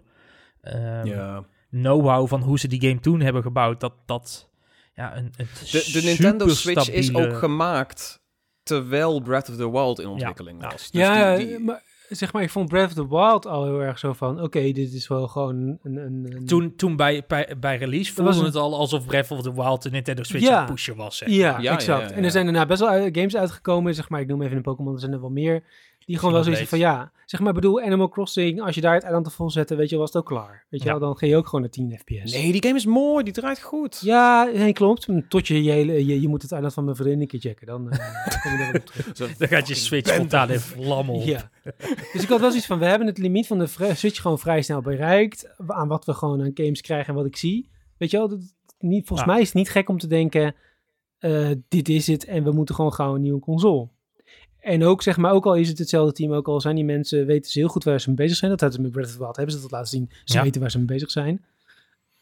[0.60, 1.44] ehm, Ja.
[1.72, 3.80] Know-how van hoe ze die game toen hebben gebouwd.
[3.80, 4.48] Dat dat
[4.94, 8.20] ja, een, een De, de Nintendo Switch is ook gemaakt
[8.62, 10.70] terwijl Breath of the Wild in ontwikkeling Ja.
[10.70, 10.90] was.
[10.90, 13.80] Dus ja, die- die- maar zeg maar, ik vond Breath of the Wild al heel
[13.82, 15.96] erg zo van, oké, dit is wel gewoon een...
[15.96, 19.42] een, een Toen, toen bij, bij, bij release voelde een- het al alsof Breath of
[19.42, 20.64] the Wild de Nintendo Switch Ja.
[20.64, 21.16] pushen was.
[21.16, 21.28] Zeg.
[21.28, 22.02] Ja, Ja, exact.
[22.02, 22.14] ja, ja.
[22.14, 24.94] En er zijn daarna best wel games uitgekomen, zeg maar, ik noem even een Pokémon,
[24.94, 25.62] er zijn er wel meer,
[26.04, 28.94] die gewoon wel zoiets van, ja, zeg maar, ik bedoel, Animal Crossing, als je daar
[28.94, 30.66] het eiland te vol zette, weet je, was het ook klaar.
[30.68, 30.92] Weet je Ja.
[30.98, 32.32] wel, dan ga je ook gewoon naar 10 fps.
[32.32, 34.00] Nee, die game is mooi, die draait goed.
[34.00, 35.08] Ja, nee, klopt.
[35.28, 37.66] Tot je, je, hele- je, je moet het eiland van mijn vriendin een keer checken,
[37.66, 39.10] dan eh, kom je terug.
[39.16, 41.22] Zo Dan gaat je Switch spontaan in vlammen op.
[41.22, 41.50] Ja.
[42.12, 44.62] Dus ik had wel zoiets van, we hebben het limiet van de Switch gewoon vrij
[44.62, 47.70] snel bereikt, aan wat we gewoon aan games krijgen en wat ik zie.
[47.98, 48.38] Weet je wel, dat,
[48.78, 49.32] niet, volgens Ja.
[49.34, 50.54] mij is het niet gek om te denken,
[51.18, 53.88] eh, dit is het en we moeten gewoon gauw een nieuwe console.
[54.62, 57.26] En ook, zeg maar, ook al is het hetzelfde team, ook al zijn die mensen,
[57.26, 58.50] weten ze heel goed waar ze mee bezig zijn.
[58.50, 60.10] Dat hadden ze met Breath of the Wild, hebben ze dat laten zien.
[60.24, 60.42] Ze Ja.
[60.42, 61.44] weten waar ze mee bezig zijn.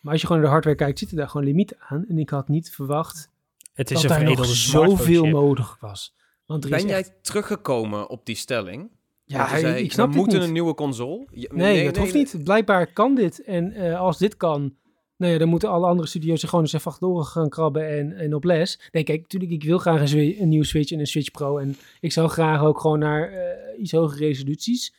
[0.00, 2.04] Maar als je gewoon naar de hardware kijkt, zitten daar gewoon limieten aan.
[2.08, 3.28] En ik had niet verwacht
[3.74, 6.14] Het is dat een daar nog zoveel nodig was.
[6.46, 8.90] Want er Ben jij teruggekomen op die stelling?
[9.24, 10.46] Ja, hij- zei, ik snap we moeten niet.
[10.46, 11.26] een nieuwe console.
[11.30, 12.22] Ja, Nee, dat hoeft nee.
[12.32, 12.44] niet.
[12.44, 13.42] Blijkbaar kan dit.
[13.44, 14.74] En eh, als dit kan,
[15.20, 18.12] nou ja, dan moeten alle andere studio's er gewoon eens even achterdoor gaan krabben en,
[18.12, 18.80] en op les.
[18.92, 21.58] Nee, kijk, natuurlijk, ik wil graag een, een nieuwe Switch en een Switch Pro.
[21.58, 24.94] En ik zou graag ook gewoon naar eh, iets hogere resoluties.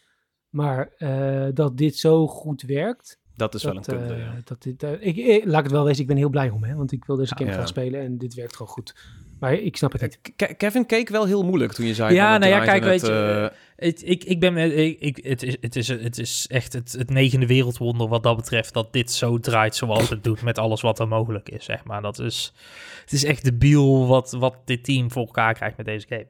[0.49, 4.36] Maar eh, dat dit zo goed werkt, Dat is wel een punt, eh, ja.
[4.43, 6.76] dat dit, ik, ik- laat ik het wel wezen, ik ben heel blij om, hè,
[6.76, 7.55] want ik wil deze game Ja.
[7.55, 8.95] graag spelen en dit werkt gewoon goed.
[9.39, 10.19] Maar ik snap het niet.
[10.36, 12.13] Ke- Kevin keek wel heel moeilijk toen je zei...
[12.13, 13.51] Ja, nou ja, kijk, weet je,
[13.82, 16.91] het, eh, ik, ik ben, met- ik, het, is, het, is, het is echt het,
[16.91, 20.82] het negende wereldwonder wat dat betreft, dat dit zo draait zoals het doet met alles
[20.82, 22.01] wat er mogelijk is, zeg maar.
[22.01, 22.53] Dat is,
[23.01, 26.27] het is echt debiel wat, wat dit team voor elkaar krijgt met deze game.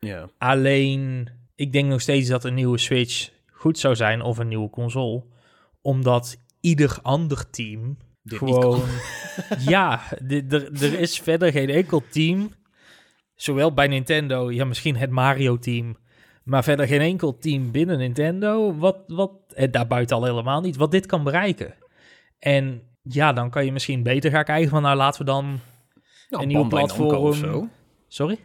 [0.00, 0.28] ja.
[0.38, 4.70] Alleen, ik denk nog steeds dat een nieuwe Switch goed zou zijn of een nieuwe
[4.70, 5.24] console,
[5.82, 8.82] omdat ieder ander team Dit gewoon...
[9.68, 12.54] ja, er, er is verder geen enkel team,
[13.34, 15.96] zowel bij Nintendo, ja misschien het Mario-team,
[16.46, 20.90] maar verder geen enkel team binnen Nintendo, wat, wat en daarbuiten al helemaal niet, wat
[20.90, 21.74] dit kan bereiken.
[22.38, 25.60] En ja, dan kan je misschien beter gaan kijken van, nou laten we dan...
[26.28, 27.14] Nou, een nieuw platform.
[27.16, 27.68] of zo.
[28.08, 28.38] Sorry?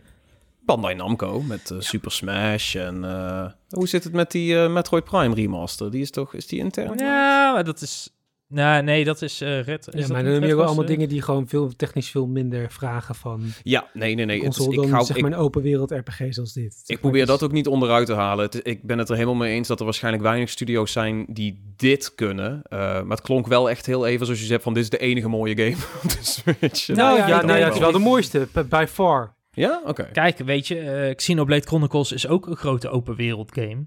[0.66, 3.04] Bandai Namco met eh, Super Smash en...
[3.04, 5.92] eh, hoe zit het met die eh, Metroid Prime remaster?
[5.92, 6.34] Die is toch...
[6.34, 6.98] Is die intern?
[6.98, 8.10] Ja, maar dat is...
[8.52, 9.88] Nou, nee, dat is eh Red.
[9.88, 10.90] Is Ja, dat maar dan heb je ook allemaal eh?
[10.90, 14.44] dingen die gewoon veel technisch veel minder vragen van Ja, nee, nee, nee.
[14.44, 16.74] Het is, ik, dan hou, zeg ik, maar een open wereld RPG zoals dit.
[16.74, 18.46] Zeg ik probeer dus- dat ook niet onderuit te halen.
[18.46, 21.74] Het, ik ben het er helemaal mee eens dat er waarschijnlijk weinig studio's zijn die
[21.76, 22.62] dit kunnen.
[22.64, 24.98] Eh, maar het klonk wel echt heel even zoals je zegt van dit is de
[24.98, 26.88] enige mooie game op de Switch.
[26.88, 29.36] Nou Nou ja, ja, nee, nee, dat is wel de mooiste, by far.
[29.52, 29.82] Ja?
[29.86, 30.04] Oké.
[30.14, 33.86] Kijk, weet je, eh Xenoblade Chronicles is ook een grote open wereld game.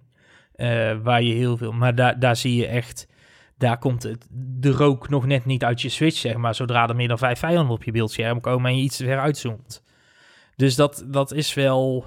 [0.54, 1.72] eh, waar je heel veel...
[1.72, 3.06] Maar daar daar zie je echt...
[3.64, 6.54] Daar komt het, de rook nog net niet uit je Switch, zeg maar.
[6.54, 9.82] Zodra er meer dan vijf vijanden op je beeldscherm komen en je iets weer uitzoomt.
[10.56, 12.04] Dus dat, dat is wel...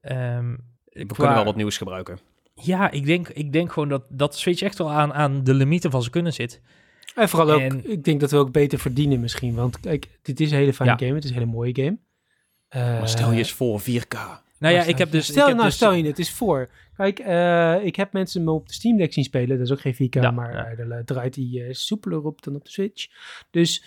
[0.00, 0.50] ehm,
[0.84, 2.18] We qua- kunnen wel wat nieuws gebruiken.
[2.54, 5.90] Ja, ik denk, ik denk gewoon dat, dat Switch echt wel aan, aan de limieten
[5.90, 6.60] van zijn kunnen zit.
[7.14, 9.54] En vooral ook, En- ik denk dat we ook beter verdienen misschien.
[9.54, 10.98] Want kijk, dit is een hele fijne Ja.
[10.98, 11.98] game, het is een hele mooie game.
[12.68, 14.14] Eh, Maar stel je eens voor 4K.
[14.58, 15.24] Nou ja, ik heb dus...
[15.24, 16.70] Stel, ik heb nou, dus, stel je het is voor.
[17.00, 19.56] Kijk, eh, ik heb mensen me op de Steam Deck zien spelen.
[19.56, 20.64] Dat is ook geen 4K, Ja, maar ja.
[20.64, 23.06] eh, daar draait hij eh, soepeler op dan op de Switch.
[23.50, 23.84] Dus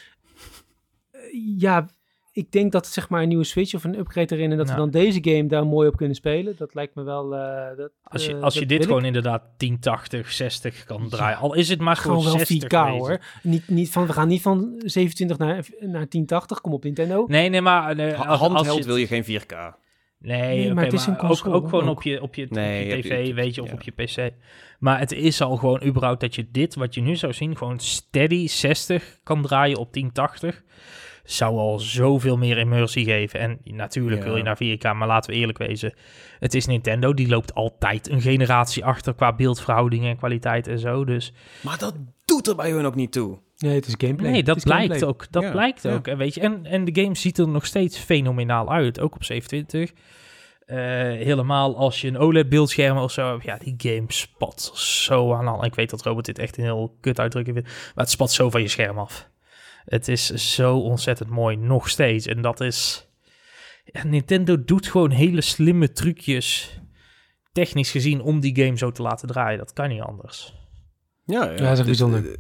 [1.11, 1.19] eh,
[1.57, 1.89] ja,
[2.31, 4.51] ik denk dat zeg maar een nieuwe Switch of een upgrade erin...
[4.51, 4.73] en dat Ja.
[4.73, 6.55] we dan deze game daar mooi op kunnen spelen.
[6.57, 7.35] Dat lijkt me wel...
[7.35, 9.05] eh, dat, Als je, eh, als je dat dit gewoon ik.
[9.05, 11.09] inderdaad 1080, 60 kan Ja.
[11.09, 11.37] draaien.
[11.37, 12.97] Al is het maar Gewoon gewoon wel 60 4K wezen.
[12.97, 13.19] hoor.
[13.43, 17.25] Niet, niet van, we gaan niet van 27 naar, naar 1080, kom op Nintendo.
[17.27, 17.97] Nee, nee, maar...
[17.97, 19.81] eh, als Handheld je, wil je geen 4K.
[20.23, 21.95] Nee, maar het is een ook, console, ook gewoon ook.
[21.97, 23.73] op je, op je, Nee, op je tv, je- weet je, of ja.
[23.73, 24.33] op je pc.
[24.79, 27.79] Maar het is al gewoon überhaupt dat je dit, wat je nu zou zien, gewoon
[27.79, 30.63] steady 60 kan draaien op 1080.
[31.23, 33.39] Zou al zoveel meer immersie geven.
[33.39, 34.27] En natuurlijk Ja.
[34.27, 35.93] wil je naar 4K, maar laten we eerlijk wezen.
[36.39, 41.05] Het is Nintendo, die loopt altijd een generatie achter qua beeldverhoudingen en kwaliteit en zo.
[41.05, 41.95] Dus Maar dat
[42.25, 43.37] doet er bij hun ook niet toe.
[43.63, 44.31] Nee, het is gameplay.
[44.31, 45.09] Nee, dat blijkt gameplay.
[45.09, 45.27] ook.
[45.31, 45.93] Dat Ja, blijkt ja.
[45.93, 46.07] ook.
[46.07, 48.99] En, weet je, en, en de game ziet er nog steeds fenomenaal uit.
[48.99, 50.01] Ook op 720.
[50.65, 50.77] Eh,
[51.25, 53.43] helemaal als je een OLED-beeldscherm of zo hebt.
[53.43, 55.65] Ja, die game spat zo aan al.
[55.65, 57.71] Ik weet dat Robert dit echt een heel kut uitdrukking vindt.
[57.71, 59.29] Maar het spat zo van je scherm af.
[59.85, 62.25] Het is zo ontzettend mooi, nog steeds.
[62.25, 63.07] En dat is...
[63.85, 66.79] Ja, Nintendo doet gewoon hele slimme trucjes...
[67.51, 69.57] technisch gezien om die game zo te laten draaien.
[69.57, 70.53] Dat kan niet anders.
[71.25, 72.35] Ja, Ja, dat is echt Dus, bijzonder.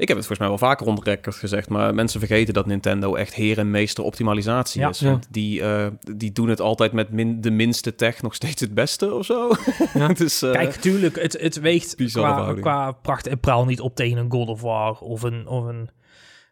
[0.00, 2.66] Ik heb het volgens mij wel vaker rond de record gezegd, maar mensen vergeten dat
[2.66, 4.88] Nintendo echt heer en meester optimalisatie Ja.
[4.88, 4.98] is.
[4.98, 5.10] Ja.
[5.10, 8.74] Want die, eh, die doen het altijd met min, de minste tech nog steeds het
[8.74, 9.50] beste of zo.
[9.94, 10.08] Ja.
[10.22, 12.60] dus, eh, Kijk, tuurlijk, het, het weegt qua, verhouding.
[12.60, 15.46] qua pracht en praal niet op tegen een God of War of een...
[15.46, 15.90] Of een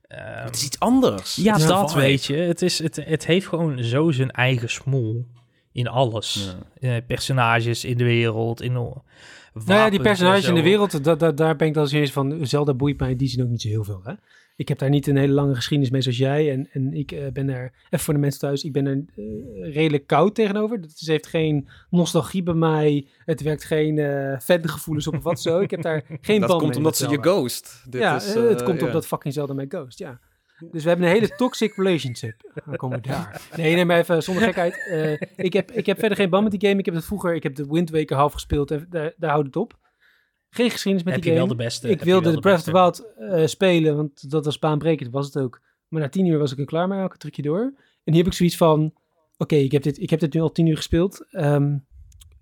[0.09, 1.37] ehm, het is iets anders.
[1.37, 2.03] ja, dat vibe.
[2.03, 2.37] weet je.
[2.37, 5.27] Het, is, het, het heeft gewoon zo zijn eigen smoel
[5.73, 6.55] in alles.
[6.81, 6.97] Ja.
[6.97, 8.93] Eh, personages in de wereld, in de
[9.67, 12.47] Nou ja, die personages in de wereld, da, da- daar ben ik dan eens van.
[12.47, 14.01] Zelda boeit mij in die zin ook niet zo heel veel.
[14.05, 14.13] Hè?
[14.57, 16.53] Ik heb daar niet een hele lange geschiedenis mee zoals jij.
[16.53, 19.75] En, en ik eh, ben er, even voor de mensen thuis, ik ben er eh,
[19.75, 20.77] redelijk koud tegenover.
[20.81, 23.07] Het is- heeft geen nostalgie bij mij.
[23.25, 25.61] Het werkt geen eh fangevoelens op of wat zo.
[25.61, 27.31] Ik heb daar geen Dat band komt mee omdat met ze je Zelda.
[27.31, 27.83] ghost.
[27.91, 28.87] Dit ja, is, het komt ja.
[28.87, 30.21] op dat fucking Zelda met Ghost, ja.
[30.73, 32.63] Dus we hebben een hele toxic relationship.
[32.67, 33.41] Dan komen we daar.
[33.57, 34.87] Nee, nee, maar even zonder gekheid.
[34.89, 36.79] Eh, ik, heb, ik heb verder geen band met die game.
[36.81, 38.71] Ik heb het vroeger, ik heb de Wind Waker half gespeeld.
[38.71, 39.79] En daar, daar houdt het op.
[40.51, 41.47] Geen geschiedenis met Heb die game.
[41.47, 41.89] wel de beste.
[41.89, 42.73] ik wilde de Breath of the.
[42.73, 45.61] Wild eh, spelen, want dat was baanbrekend, was het ook.
[45.89, 47.61] Maar na tien uur was ik er klaar mee, elke trucje door.
[48.05, 48.95] En hier heb ik zoiets van,
[49.37, 51.27] oké, ik, heb dit- ik heb dit nu al tien uur gespeeld.
[51.31, 51.77] Ehm,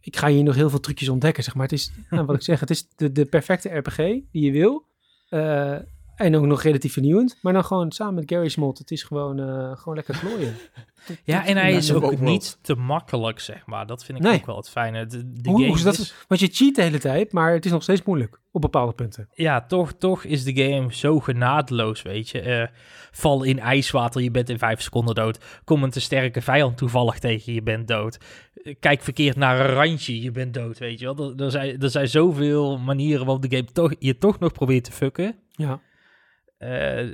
[0.00, 1.62] ik ga hier nog heel veel trucjes ontdekken, zeg maar.
[1.62, 4.86] Het is, nou, wat ik zeg, het is de, de perfecte RPG die je wil.
[5.28, 5.76] Eh,
[6.16, 7.38] en ook nog relatief vernieuwend.
[7.42, 8.78] Maar dan gewoon samen met Gary's mod.
[8.78, 10.54] Het is gewoon, eh, gewoon lekker klooien.
[11.24, 13.86] Ja, en hij is ook niet te makkelijk, zeg maar.
[13.86, 14.34] Dat vind ik Nee.
[14.34, 15.06] ook wel het fijne.
[15.06, 15.98] De, de Hoe- game hoe is dat?
[15.98, 18.40] is- Want je cheat de hele tijd, maar het is nog steeds moeilijk.
[18.52, 19.28] Op bepaalde punten.
[19.34, 22.40] ja, toch, toch is de game zo genadeloos, weet je.
[22.40, 22.66] Eh,
[23.10, 25.38] val in ijswater, je bent in vijf seconden dood.
[25.64, 28.18] Kom een te sterke vijand toevallig tegen, je bent dood.
[28.64, 31.30] Eh, Kijk verkeerd naar een randje, je bent dood, weet je wel.
[31.36, 34.84] Er, er, zijn, er zijn zoveel manieren waarop de game toch, je toch nog probeert
[34.84, 35.34] te fucken.
[35.50, 35.80] Ja.
[36.56, 37.06] Eh,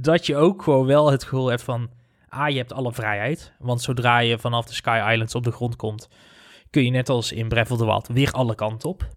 [0.00, 1.90] dat je ook gewoon wel het gevoel hebt van...
[2.28, 3.52] Ah, je hebt alle vrijheid.
[3.58, 6.08] Want zodra je vanaf de Sky Islands op de grond komt...
[6.70, 9.08] kun je net als in Breath of the Wild weer alle kanten op.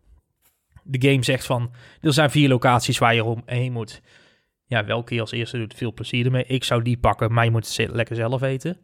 [0.84, 1.72] De game zegt van...
[2.02, 4.02] Er zijn vier locaties waar je omheen moet.
[4.66, 6.46] Ja, welke je als eerste doet, veel plezier ermee.
[6.46, 8.78] Ik zou die pakken, maar je moet het lekker zelf eten.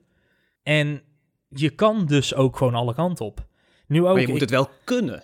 [0.64, 1.02] En
[1.48, 3.48] je kan dus ook gewoon alle kanten op.
[3.88, 4.14] Nu ook...
[4.14, 5.24] Maar je moet het wel kunnen.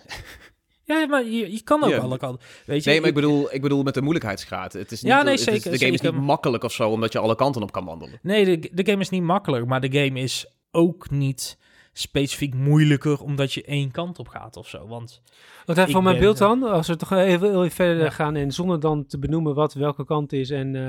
[0.86, 1.96] Ja, maar je, je kan ook Ja.
[1.98, 2.46] alle kanten.
[2.66, 4.72] Weet je, Nee, maar ik bedoel, ik bedoel met de moeilijkheidsgraad.
[4.72, 6.90] Het is niet, Ja, nee, het is- zeker, de game is niet makkelijk of zo,
[6.90, 8.18] omdat je alle kanten op kan wandelen.
[8.22, 11.58] Nee, de, de game is niet makkelijk, maar de game is ook niet
[11.92, 14.86] specifiek moeilijker omdat je één kant op gaat of zo.
[14.86, 15.22] Want
[15.64, 18.10] Wat even voor mijn beeld eh, dan, als we toch even, heel even verder Ja.
[18.10, 20.82] gaan en zonder dan te benoemen wat welke kant is en eh,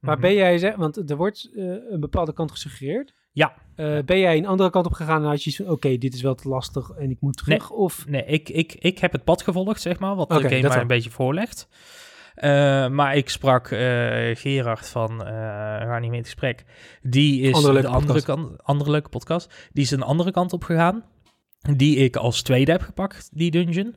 [0.00, 0.20] waar Mhm.
[0.20, 3.14] ben jij, zeg, want er wordt eh, een bepaalde kant gesuggereerd.
[3.36, 3.54] Ja.
[3.74, 6.34] Eh, Ben jij een andere kant op gegaan en had je oké, dit is wel
[6.34, 7.70] te lastig en ik moet terug?
[7.70, 10.60] Of, Nee, ik, ik, ik heb het pad gevolgd, zeg maar, wat Oké, de game
[10.60, 10.80] mij wel.
[10.80, 11.68] een beetje voorlegt.
[12.34, 16.64] Eh, maar ik sprak eh, Gerard van uh, Ga niet meer in gesprek.
[17.02, 19.68] Die is Andere de andere kant, andere leuke podcast.
[19.72, 21.04] Die is een andere kant op gegaan.
[21.76, 23.96] Die ik als tweede heb gepakt, die dungeon.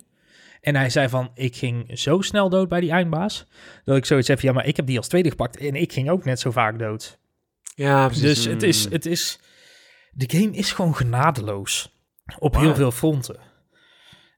[0.62, 3.46] En hij zei van, ik ging zo snel dood bij die eindbaas.
[3.86, 5.58] Dat ik zoiets heb, ja, maar ik heb die als tweede gepakt.
[5.58, 7.19] En ik ging ook net zo vaak dood.
[7.80, 8.24] Ja, precies.
[8.24, 8.92] Dus het is, Mm.
[8.92, 9.40] het is...
[10.12, 11.94] De game is gewoon genadeloos.
[12.40, 13.40] Op heel veel fronten.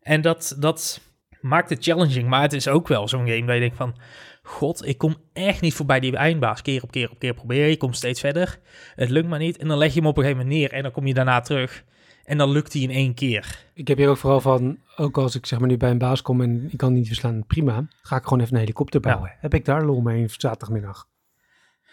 [0.01, 1.01] En dat, dat
[1.41, 2.27] maakt het challenging.
[2.27, 3.95] Maar het is ook wel zo'n game dat je denkt van...
[4.43, 6.61] God, ik kom echt niet voorbij die eindbaas.
[6.61, 7.69] Keer op keer op keer proberen.
[7.69, 8.59] Je komt steeds verder.
[8.95, 9.57] Het lukt maar niet.
[9.57, 10.71] En dan leg je hem op een gegeven moment neer.
[10.73, 11.83] En dan kom je daarna terug.
[12.23, 13.65] En dan lukt hij in één keer.
[13.73, 16.21] Ik heb hier ook vooral van, ook als ik zeg maar nu bij een baas
[16.21, 17.87] kom en ik kan niet verslaan, prima.
[18.01, 19.35] Ga ik gewoon even een helikopter bouwen.
[19.39, 21.07] Heb ik daar lol mee zaterdagmiddag?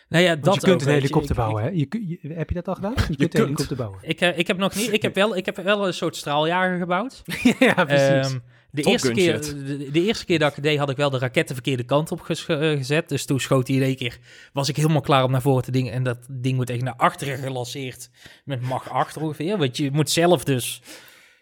[0.09, 0.93] Nou ja, Want dat je kunt ook, een je.
[0.95, 1.69] helikopter Ik- ik- bouwen, hè?
[1.69, 2.93] Je, heb je dat al gedaan?
[2.97, 3.35] Je, kunt kunt.
[3.35, 3.99] een helikopter bouwen.
[4.03, 4.93] Ik, eh, ik heb nog niet...
[4.93, 7.23] Ik heb wel, ik heb wel een soort straaljager gebouwd.
[7.59, 8.31] ja, precies.
[8.33, 8.39] Ehm,
[8.71, 11.11] de, Top eerste keer, de, de eerste keer dat ik het deed, had ik wel
[11.11, 13.09] de raket de verkeerde kant op ges- eh, gezet.
[13.09, 14.19] Dus toen schoot hij in één keer.
[14.53, 15.93] Was ik helemaal klaar om naar voren te dingen.
[15.93, 18.11] En dat ding wordt tegen naar achteren gelanceerd.
[18.45, 19.59] Met mag 8 ongeveer.
[19.59, 20.83] Want je moet zelf dus.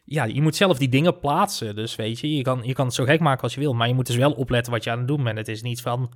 [0.05, 1.75] Ja, je moet zelf die dingen plaatsen.
[1.77, 3.75] Dus weet je, je kan, je kan het zo gek maken als je wil.
[3.75, 5.39] Maar je moet dus wel opletten wat je aan het doen bent.
[5.39, 6.13] Het is niet van.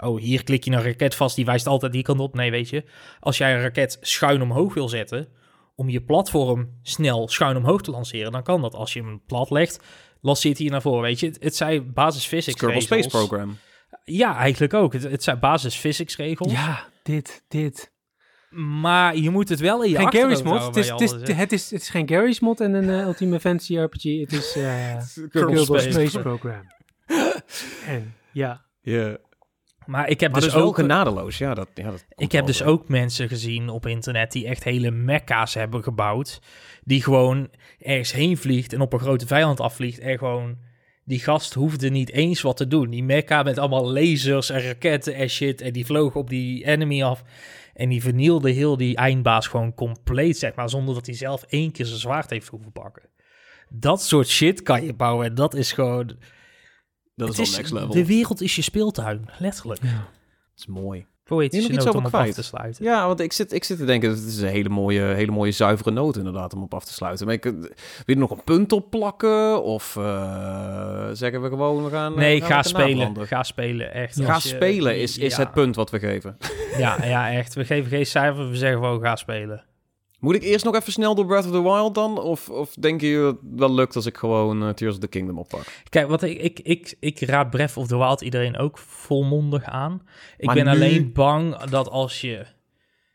[0.00, 1.36] Oh, hier klik je een raket vast.
[1.36, 2.34] Die wijst altijd die kant op.
[2.34, 2.84] Nee, weet je.
[3.20, 5.28] Als jij een raket schuin omhoog wil zetten.
[5.74, 8.32] Om je platform snel schuin omhoog te lanceren.
[8.32, 8.74] Dan kan dat.
[8.74, 9.80] Als je hem plat legt.
[10.20, 11.02] Lanceert hij naar voren.
[11.02, 13.04] Weet je, het, het zijn basis physics Kerbal regels.
[13.04, 13.56] Space Program.
[14.04, 14.92] Ja, eigenlijk ook.
[14.92, 16.52] Het, het zijn basis physics regels.
[16.52, 17.94] Ja, dit, dit.
[18.50, 20.58] Maar je moet het wel in je Geen Gary's mod.
[20.58, 21.34] houden Het is, bij het, is, alles, hè.
[21.34, 24.02] het, is, het is geen Gary's mod en een eh, Ultimate Fantasy RPG.
[24.02, 24.96] Het is eh
[25.30, 26.62] Kerbal Space Space, Program.
[27.86, 29.16] en ja, Ja.
[29.86, 30.74] Maar ik heb Maar dus dus ook...
[30.74, 31.38] genadeloos.
[31.38, 34.90] Ja, dat, ja, dat Ik heb dus ook mensen gezien op internet die echt hele
[34.90, 36.40] mekka's hebben gebouwd.
[36.84, 39.98] Die gewoon ergens heen vliegt en op een grote vijand afvliegt.
[39.98, 40.56] En gewoon,
[41.04, 42.90] die gast hoefde niet eens wat te doen.
[42.90, 45.60] Die mekka met allemaal lasers en raketten en shit.
[45.60, 47.22] En die vloog op die enemy af.
[47.74, 50.68] En die vernielde heel die eindbaas gewoon compleet, zeg maar.
[50.68, 53.02] Zonder dat hij zelf één keer zijn zwaard heeft hoeven pakken.
[53.68, 55.26] Dat soort shit kan je bouwen.
[55.26, 56.16] En dat is gewoon...
[57.16, 57.88] Dat is wel next level.
[57.90, 59.82] De wereld is je speeltuin, letterlijk.
[59.82, 59.88] Ja.
[59.88, 59.98] Dat
[60.56, 61.06] is mooi.
[61.24, 62.34] Poëtische Hier nog iets noot om op af kwijt?
[62.34, 62.84] te sluiten.
[62.84, 65.50] Ja, want ik zit, ik zit te denken, het is een hele mooie, hele mooie
[65.52, 67.26] zuivere noot inderdaad om op af te sluiten.
[67.26, 67.70] Maar ik, eh, wil
[68.06, 69.62] je er nog een punt op plakken?
[69.62, 72.12] Of eh, zeggen we gewoon, we gaan...
[72.12, 73.26] eh, Nee, gaan ga spelen.
[73.26, 74.20] Ga spelen, echt.
[74.22, 76.36] Ga je- spelen is, is ja, het punt wat we geven.
[76.78, 77.54] Ja, ja, echt.
[77.54, 79.64] We geven geen cijfer, we zeggen gewoon ga spelen.
[80.20, 82.18] Moet ik eerst nog even snel door Breath of the Wild dan?
[82.20, 85.08] Of, of denk je dat het wel lukt als ik gewoon eh, Tears of the
[85.08, 85.64] Kingdom oppak?
[85.88, 90.02] Kijk, wat ik, ik, ik, ik raad Breath of the Wild iedereen ook volmondig aan.
[90.36, 92.46] Ik Maar ben nu- alleen bang dat als je...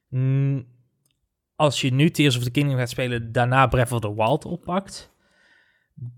[0.09, 0.65] mm,
[1.55, 5.11] als je nu Tears of the Kingdom gaat spelen, daarna Breath of the Wild oppakt,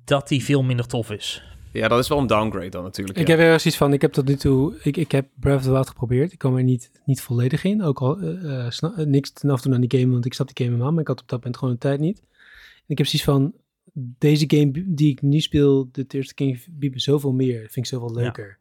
[0.06, 1.44] dat die veel minder tof is.
[1.74, 3.18] Ja, dat is wel een downgrade dan natuurlijk.
[3.18, 3.36] Ik ja.
[3.36, 5.72] heb ergens iets van, ik heb tot nu toe, ik, ik heb Breath of the
[5.72, 6.32] Wild geprobeerd.
[6.32, 7.84] Ik kwam er niet, niet volledig in.
[7.84, 8.18] Ook al
[8.70, 10.70] sna- eh, niks ten af te doen aan die game, want ik snap die game
[10.70, 12.20] helemaal, maar ik had op dat moment gewoon de tijd niet.
[12.76, 13.54] En ik heb zoiets van,
[13.94, 17.60] deze game die ik nu speel, de the King, biedt me zoveel meer.
[17.60, 18.58] Vind ik zoveel leuker.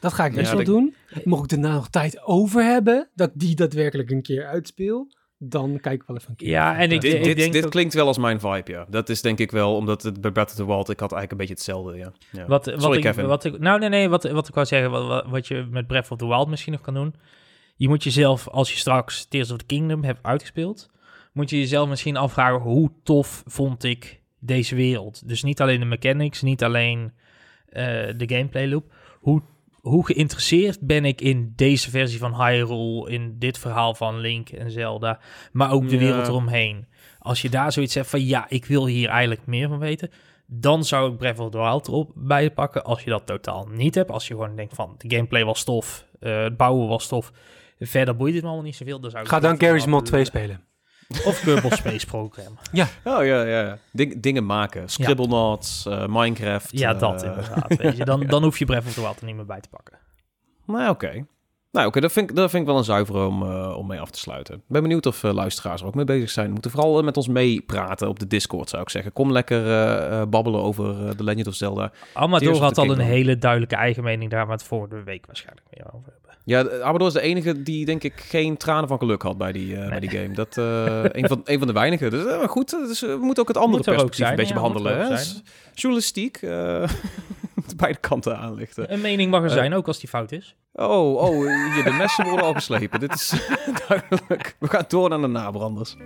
[0.00, 0.94] Dat ga ik Ja, best wel doen.
[1.24, 6.00] Mocht ik daarna nog tijd over hebben, dat die daadwerkelijk een keer uitspeel, dan kijk
[6.00, 6.48] ik wel even een keer.
[6.48, 8.86] Ja, en ik, Dit, ik dit, denk dit klinkt wel als mijn vibe, ja.
[8.88, 11.30] Dat is denk ik wel, omdat het bij Breath of the Wild, ik had eigenlijk
[11.30, 12.12] een beetje hetzelfde, ja.
[12.32, 12.46] ja.
[12.46, 13.26] Wat, wat Sorry, ik, Kevin.
[13.26, 15.86] Wat ik, nou, nee, nee, wat, wat ik wou zeggen, wat, wat- wat je met
[15.86, 17.14] Breath of the Wild misschien nog kan doen.
[17.76, 20.90] Je moet jezelf, als je straks Tears of the Kingdom hebt uitgespeeld,
[21.32, 25.28] moet je jezelf misschien afvragen, hoe tof vond ik deze wereld?
[25.28, 27.12] Dus niet alleen de mechanics, niet alleen
[27.68, 27.84] eh,
[28.16, 28.92] de gameplay loop.
[29.20, 29.42] Hoe,
[29.88, 34.70] hoe geïnteresseerd ben ik in deze versie van Hyrule, in dit verhaal van Link en
[34.70, 35.20] Zelda,
[35.52, 36.00] maar ook de Ja.
[36.00, 36.86] wereld eromheen?
[37.18, 40.10] Als je daar zoiets hebt van, ja, ik wil hier eigenlijk meer van weten,
[40.46, 42.84] dan zou ik Breath of the Wild erop bij pakken.
[42.84, 46.04] Als je dat totaal niet hebt, als je gewoon denkt van de gameplay was tof,
[46.20, 47.32] eh, het bouwen was tof,
[47.78, 49.00] verder boeit het me allemaal niet zoveel.
[49.00, 50.60] Dan zou ik Ga dan Garry's Mod Wild 2 spelen.
[51.24, 52.58] Of Kerbal Space Program.
[53.04, 53.78] Oh ja, ja, ja.
[53.92, 54.88] Ding- dingen maken.
[54.88, 56.78] Scribblenauts, eh, Minecraft.
[56.78, 57.76] Ja, eh, dat inderdaad.
[57.76, 58.04] Weet je.
[58.04, 59.98] Dan, dan hoef je Breath of the Wild er niet meer bij te pakken.
[60.66, 61.26] Nou, oké.
[61.72, 64.00] Nou, oké, dat, vind ik, dat vind ik wel een zuivere om, eh, om mee
[64.00, 64.54] af te sluiten.
[64.54, 66.50] Ik ben benieuwd of eh, luisteraars er ook mee bezig zijn.
[66.50, 69.12] Moeten vooral eh, met ons meepraten op de Discord, zou ik zeggen.
[69.12, 71.92] Kom lekker eh, eh, babbelen over eh The Legend of Zelda.
[72.14, 75.86] Amador had al een hele duidelijke eigen mening daar, maar het volgende week waarschijnlijk meer
[75.94, 76.27] over hebben.
[76.48, 79.76] Ja, Amador is de enige die, denk ik, geen tranen van geluk had bij die,
[79.76, 80.34] eh, bij die game.
[80.34, 82.10] Dat eh een, van, een van de weinigen.
[82.10, 84.60] Dus eh, goed, dus, we moeten ook het andere er perspectief zijn, een beetje ja,
[84.60, 84.98] behandelen.
[84.98, 85.22] Hè?
[85.74, 86.40] Journalistiek,
[87.76, 88.92] beide kanten aanlichten.
[88.92, 90.56] Een mening mag er zijn, ook als die fout is.
[90.72, 93.00] Oh, oh, de messen worden al geslepen.
[93.00, 93.34] Dit is
[93.88, 94.56] duidelijk.
[94.58, 95.96] We gaan door naar de nabranders.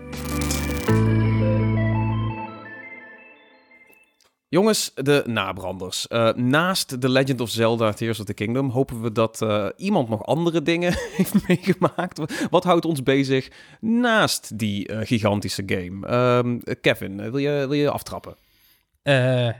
[4.53, 6.09] Jongens, de nabranders.
[6.09, 10.09] Eh, naast The Legend of Zelda Tears of the Kingdom hopen we dat eh, iemand
[10.09, 12.47] nog andere dingen heeft meegemaakt.
[12.51, 13.51] Wat houdt ons bezig
[13.81, 16.07] naast die eh, gigantische game?
[16.07, 18.37] Ehm, Kevin, wil je, wil je aftrappen?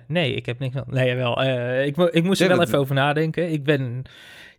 [0.07, 0.75] Nee, ik heb niks.
[0.87, 1.43] Nee, wel.
[1.83, 3.53] ik, mo- ik moest er wel even over nadenken.
[3.53, 4.03] Ik ben,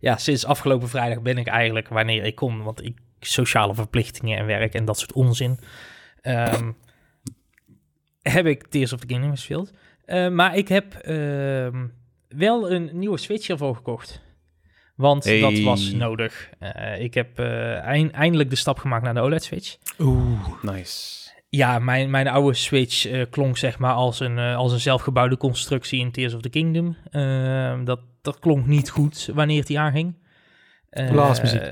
[0.00, 4.46] ja, sinds afgelopen vrijdag ben ik eigenlijk wanneer ik kon, want ik sociale verplichtingen en
[4.46, 5.58] werk en dat soort onzin,
[6.20, 6.72] ehm,
[8.22, 9.70] heb ik Tears of the Kingdom gespeeld.
[10.04, 11.86] Eh, maar ik heb ehm,
[12.28, 14.22] wel een nieuwe Switch ervoor gekocht.
[14.96, 16.50] Want dat was nodig.
[16.58, 19.76] Eh, ik heb eh, eind- eindelijk de stap gemaakt naar de OLED-Switch.
[19.98, 20.62] Oeh.
[20.62, 21.22] Nice.
[21.48, 26.00] Ja, mijn, mijn oude Switch eh, klonk zeg maar als een, als een zelfgebouwde constructie
[26.00, 26.96] in Tears of the Kingdom.
[27.10, 30.14] Ehm, dat, dat klonk niet goed wanneer die aanging.
[30.90, 31.62] Eh, Blasmuziek.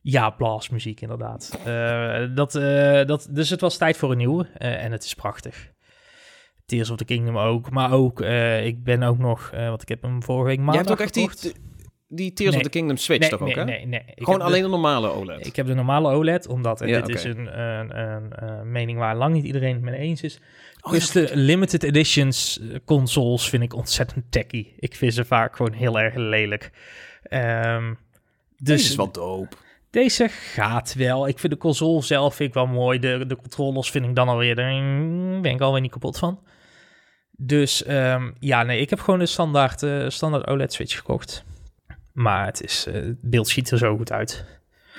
[0.00, 1.58] ja, blasmuziek inderdaad.
[1.64, 5.70] Eh, dat, eh, dat, dus het was tijd voor een nieuwe en het is prachtig.
[6.70, 9.88] Tears of the Kingdom ook, maar ook, eh, ik ben ook nog, eh want ik
[9.88, 11.60] heb hem vorige week Je maandag hebt ook echt die, gekocht.
[12.08, 12.58] die Tears Nee.
[12.58, 13.64] of the Kingdom Switch nee, toch ook, hè?
[13.64, 14.02] nee, nee.
[14.06, 15.46] Ik Gewoon de- alleen een normale OLED.
[15.46, 18.98] ik heb de normale OLED, omdat en Ja, dit is een, een, een, een mening
[18.98, 20.40] waar lang niet iedereen het mee eens is.
[20.80, 24.66] Oh, dus de limited editions eh, consoles vind ik ontzettend tacky.
[24.78, 26.70] Ik vind ze vaak gewoon heel erg lelijk.
[27.22, 27.88] Ehm,
[28.56, 29.56] dus Deze is wel dope.
[29.90, 31.28] deze gaat wel.
[31.28, 32.98] Ik vind de console zelf vind ik wel mooi.
[32.98, 34.72] De, de controllers vind ik dan alweer, daar
[35.40, 36.40] ben ik alweer niet kapot van.
[37.42, 41.44] Dus ehm, ja, nee, ik heb gewoon de standaard, eh, standaard OLED Switch gekocht.
[42.12, 44.44] Maar het, is, eh, het beeld ziet er zo goed uit.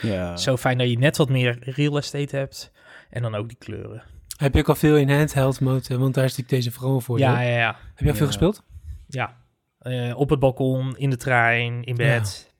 [0.02, 0.38] Ja.
[0.38, 2.72] Zo fijn dat je net wat meer real estate hebt.
[3.10, 4.04] En dan ook die kleuren.
[4.38, 5.98] Heb je ook al veel in handheld mode?
[5.98, 7.20] Want daar is natuurlijk deze vooral voor.
[7.20, 7.76] Ja, ja, ja.
[7.96, 8.64] Heb je al veel gespeeld?
[9.08, 9.39] ja.
[9.80, 12.54] Eh, op het balkon, in de trein, in bed.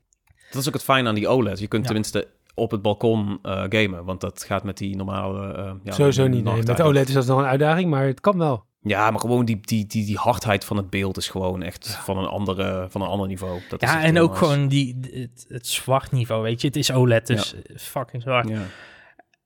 [0.52, 1.60] Dat is ook het fijn aan die OLED.
[1.60, 1.88] Je kunt Ja.
[1.88, 5.78] tenminste op het balkon eh, gamen, want dat gaat met die normale...
[5.84, 6.44] ja, Sowieso niet.
[6.44, 6.64] Nee.
[6.64, 6.82] Met.
[6.82, 8.66] OLED is dat nog een uitdaging, maar het kan wel.
[8.84, 12.18] Ja, maar gewoon die, die, die, die hardheid van het beeld is gewoon echt van,
[12.18, 13.62] een andere, van een ander niveau.
[13.70, 14.44] Dat Ja, en ook nice.
[14.44, 16.68] gewoon die, het, het zwart niveau, weet je.
[16.68, 18.50] Het is OLED, dus eh, fucking zwart.
[18.50, 18.62] Ja.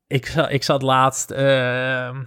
[0.07, 2.23] Ik, ik zat laatst, ehm,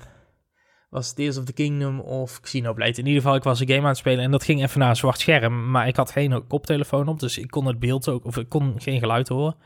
[0.91, 3.01] was het Tears of the Kingdom of Xenoblade.
[3.01, 4.89] In ieder geval, ik was een game aan het spelen en dat ging even naar
[4.89, 5.71] een zwart scherm.
[5.71, 8.75] Maar ik had geen koptelefoon op, dus ik kon het beeld ook, of ik kon
[8.79, 9.57] geen geluid horen.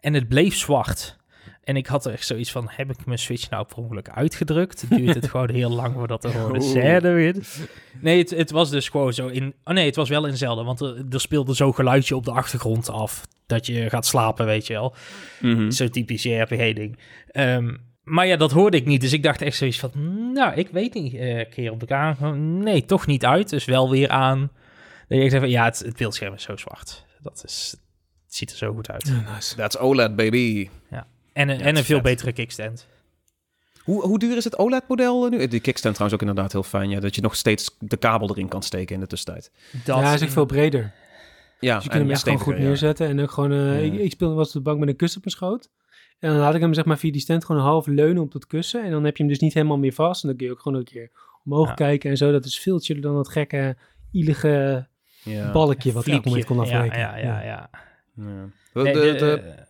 [0.00, 1.18] En het bleef zwart.
[1.64, 4.84] En ik had er echt zoiets van, heb ik mijn Switch nou per ongeluk uitgedrukt?
[4.88, 7.36] Duurt het gewoon heel lang voordat er gewoon een scène weer...
[8.00, 9.54] Nee, het, het was dus gewoon zo in...
[9.64, 12.30] Oh nee, het was wel in Zelda, want er, er speelde zo'n geluidje op de
[12.30, 13.26] achtergrond af.
[13.46, 14.94] Dat je gaat slapen, weet je wel.
[15.40, 15.70] Mhm.
[15.70, 16.98] Zo'n typisch JRPG-ding.
[17.30, 19.00] Ehm, maar ja, dat hoorde ik niet.
[19.00, 19.90] Dus ik dacht echt zoiets van...
[20.32, 21.14] Nou, ik weet niet.
[21.14, 22.36] eh keer op de kamer.
[22.36, 23.48] Nee, toch niet uit.
[23.48, 24.50] Dus wel weer aan.
[25.08, 25.52] Dat echt zegt van...
[25.52, 27.04] Ja, het, het beeldscherm is zo zwart.
[27.22, 27.76] Dat is...
[28.24, 29.06] Het ziet er zo goed uit.
[29.06, 29.56] Ja, nice.
[29.56, 30.68] That's OLED, baby.
[31.40, 32.04] En, een- Ja, en een veel vet.
[32.04, 32.86] betere kickstand.
[33.84, 35.46] Hoe, hoe duur is het OLED-model nu?
[35.46, 36.90] Die kickstand trouwens ook inderdaad heel fijn.
[36.90, 39.50] Ja, dat je nog steeds de kabel erin kan steken in de tussentijd.
[39.84, 40.92] Dat, ja, hij is ook veel breder.
[41.60, 42.62] Ja, Dus je kunt hem echt gewoon goed ja.
[42.62, 43.08] neerzetten.
[43.08, 43.92] En ook gewoon, eh, Ja.
[43.92, 45.68] ik, ik speelde was op de bank met een kussen op mijn schoot.
[46.18, 48.46] En dan laat ik hem zeg maar via die stand gewoon half leunen op dat
[48.46, 48.84] kussen.
[48.84, 50.22] En dan heb je hem dus niet helemaal meer vast.
[50.22, 51.10] En dan kun je ook gewoon een keer
[51.44, 51.74] omhoog Ja.
[51.74, 52.32] kijken en zo.
[52.32, 53.76] Dat is veel chiller dan dat gekke,
[54.10, 54.86] ielige
[55.24, 55.52] Ja.
[55.52, 56.98] balkje wat elk moment kon ja, afwijken.
[56.98, 57.70] ja, ja, ja.
[58.14, 58.48] Ja.
[58.72, 59.62] De, de, de, de eh,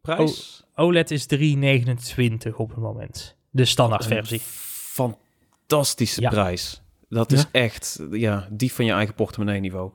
[0.00, 0.63] prijs?
[0.76, 3.36] OLED is 3,29 op het moment.
[3.50, 4.40] De standaard versie.
[4.40, 6.28] Fantastische Ja.
[6.30, 6.82] prijs.
[7.08, 7.36] Dat Ja?
[7.36, 9.90] is echt, ja, die van je eigen portemonnee niveau.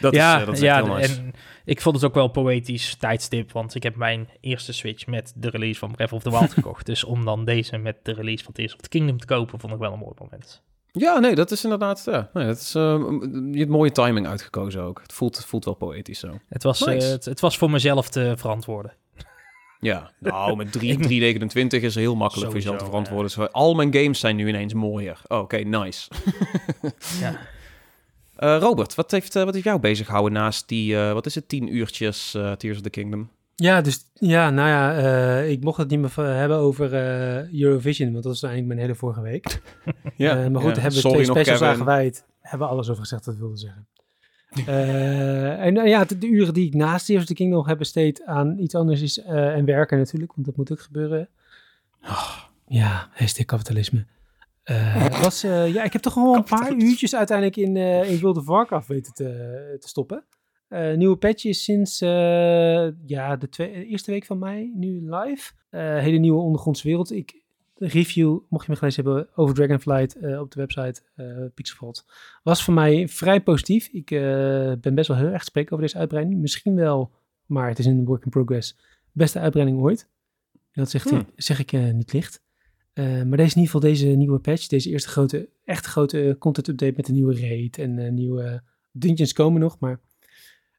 [0.00, 1.16] Dat ja, is, eh, dat is ja echt heel nice.
[1.20, 1.32] en
[1.64, 5.48] ik vond het ook wel poëtisch tijdstip, want ik heb mijn eerste Switch met de
[5.50, 6.86] release van Breath of the Wild gekocht.
[6.86, 9.72] Dus om dan deze met de release van Tears of the Kingdom te kopen, vond
[9.72, 10.62] ik wel een mooi moment.
[10.92, 12.82] Ja, nee, dat is inderdaad, ja, nee, dat is, eh,
[13.52, 15.00] je hebt mooie timing uitgekozen ook.
[15.02, 16.38] Het voelt, het voelt wel poëtisch zo.
[16.48, 17.06] Het was, Nice.
[17.06, 18.92] eh, het, het was voor mezelf te verantwoorden.
[19.82, 23.52] Ja, nou, met 3 Ik- 329 is heel makkelijk voor jezelf te verantwoorden.
[23.52, 25.20] Al mijn games zijn nu ineens mooier.
[25.28, 26.10] Oh, Oké, nice.
[27.20, 27.36] Ja.
[28.36, 31.34] Eh, Robert, wat heeft, eh, wat heeft jou bezig gehouden naast die, eh, wat is
[31.34, 33.30] het, 10 uurtjes eh, Tears of the Kingdom?
[33.54, 38.12] Ja, dus ja, nou ja, eh, ik mocht het niet meer hebben over eh, Eurovision,
[38.12, 39.60] want dat is eigenlijk mijn hele vorige week.
[40.16, 40.74] Ja, Eh, maar goed, ja.
[40.74, 42.24] daar hebben we twee specials aan gewijd.
[42.40, 43.86] Hebben we alles over gezegd wat ik wilde zeggen.
[44.66, 47.78] Eh, en eh, ja, de, de uren die ik naast Tears of the Kingdom heb
[47.78, 51.28] besteed aan iets anders is, eh, en werken natuurlijk, want dat moet ook gebeuren.
[52.66, 54.06] Ja, hashtag kapitalisme.
[55.22, 57.76] Was, ja, ik heb toch gewoon een paar uurtjes uiteindelijk in,
[58.06, 60.24] in World of Warcraft weten te, te stoppen.
[60.96, 61.98] Nieuwe patch is sinds
[63.06, 65.52] ja, de twee, eerste week van mei nu live.
[65.76, 67.12] Hele nieuwe ondergrondse wereld.
[67.12, 67.41] Ik, de
[67.86, 71.02] review, mocht je me gelezen hebben over Dragonflight eh, op de website
[71.54, 72.04] Pixelvault,
[72.42, 73.88] was voor mij vrij positief.
[73.88, 74.20] Ik eh,
[74.80, 76.40] ben best wel heel erg spreken over deze uitbreiding.
[76.40, 77.12] Misschien wel,
[77.46, 78.76] maar het is een work in progress.
[79.12, 80.08] Beste uitbreiding ooit.
[80.52, 81.26] En dat zegt, Hmm.
[81.36, 82.42] zeg ik niet licht.
[82.94, 86.92] Maar deze in ieder geval, deze nieuwe patch, deze eerste grote, echt grote content update
[86.96, 88.62] met een nieuwe raid en nieuwe
[88.92, 89.78] dungeons komen nog.
[89.78, 90.00] Maar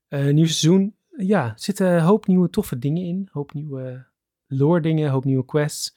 [0.10, 3.30] nieuw seizoen, ja, zitten een hoop nieuwe toffe dingen in.
[3.32, 4.06] hoop nieuwe
[4.47, 5.95] lore dingen, hoop nieuwe quests.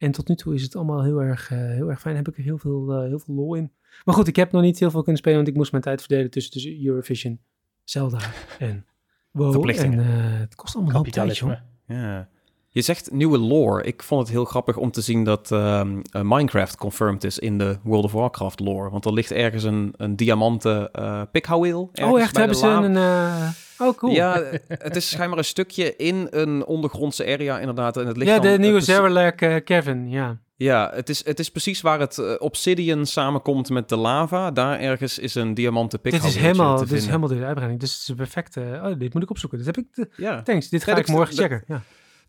[0.00, 2.16] En tot nu toe is het allemaal heel erg, eh, heel erg fijn.
[2.16, 3.72] Heb ik er heel veel, eh, heel veel lol in.
[4.04, 6.00] Maar goed, ik heb nog niet heel veel kunnen spelen, want ik moest mijn tijd
[6.00, 7.40] verdelen tussen, tussen Eurovision,
[7.84, 8.18] Zelda
[8.58, 8.86] en
[9.30, 9.68] WoW.
[9.68, 11.52] En eh, het kost allemaal een hoop tijd, joh.
[11.86, 12.28] Ja.
[12.72, 13.82] Je zegt nieuwe lore.
[13.82, 17.58] Ik vond het heel grappig om te zien dat ehm, eh, Minecraft confirmed is in
[17.58, 18.90] de World of Warcraft lore.
[18.90, 21.90] Want er ligt ergens een, een diamanten eh pikhouweel.
[22.02, 22.96] Oh echt, hebben ze een...
[22.96, 23.48] eh,
[23.78, 24.12] oh, cool.
[24.12, 27.96] Ja, het is schijnbaar een stukje in een ondergrondse area inderdaad.
[27.96, 30.38] En het ligt Ja, dan, de nieuwe Zerlak Kevin, ja.
[30.56, 34.50] Ja, het is, het is precies waar het obsidian samenkomt met de lava.
[34.50, 37.80] Daar ergens is een diamanten Dit is helemaal, dit is helemaal de uitbreiding.
[37.80, 38.80] Dus het is een perfecte...
[38.84, 39.58] Oh, dit moet ik opzoeken.
[39.58, 39.86] Dit heb ik...
[39.94, 40.42] De, Ja.
[40.42, 41.64] thanks, dit ga Ja, ik morgen checken.
[41.66, 41.82] Ja.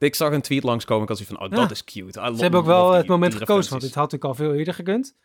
[0.08, 1.04] Ik zag een tweet langskomen.
[1.04, 1.62] Ik had zoiets van, oh, Ja.
[1.62, 2.20] dat is cute.
[2.20, 4.34] I Ze hebben ook wel het die- moment die gekozen, want dit had ik al
[4.36, 5.16] veel eerder gekund.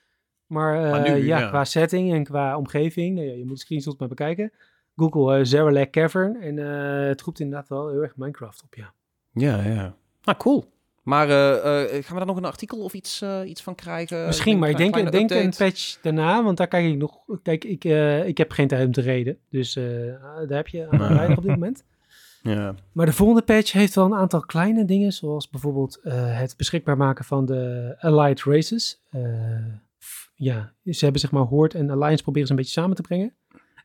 [0.47, 1.49] Maar, eh, Maar nu, ja, ja.
[1.49, 4.53] qua setting en qua omgeving, nou ja, je moet screenshots maar bekijken.
[4.97, 8.93] Google uh, Cavern en eh, het roept inderdaad wel heel erg Minecraft op, ja.
[9.33, 9.95] Ja, ja.
[10.23, 10.75] Nou, cool.
[11.03, 14.27] Maar gaan we daar nog een artikel of iets, iets van krijgen?
[14.27, 17.19] Misschien, maar ik denk, Kleine denk een patch daarna, want daar kijk ik nog...
[17.43, 17.85] Kijk, ik,
[18.27, 21.53] ik heb geen tijd om te reden, dus daar heb je aan weinig op dit
[21.53, 21.85] moment.
[22.47, 22.75] Ja.
[22.93, 26.97] Maar de volgende patch heeft wel een aantal kleine dingen, zoals bijvoorbeeld eh, het beschikbaar
[26.97, 29.03] maken van de Allied Races.
[29.11, 29.21] Eh,
[30.05, 33.03] f- ja, ze hebben zeg maar Horde en Alliance proberen ze een beetje samen te
[33.03, 33.35] brengen.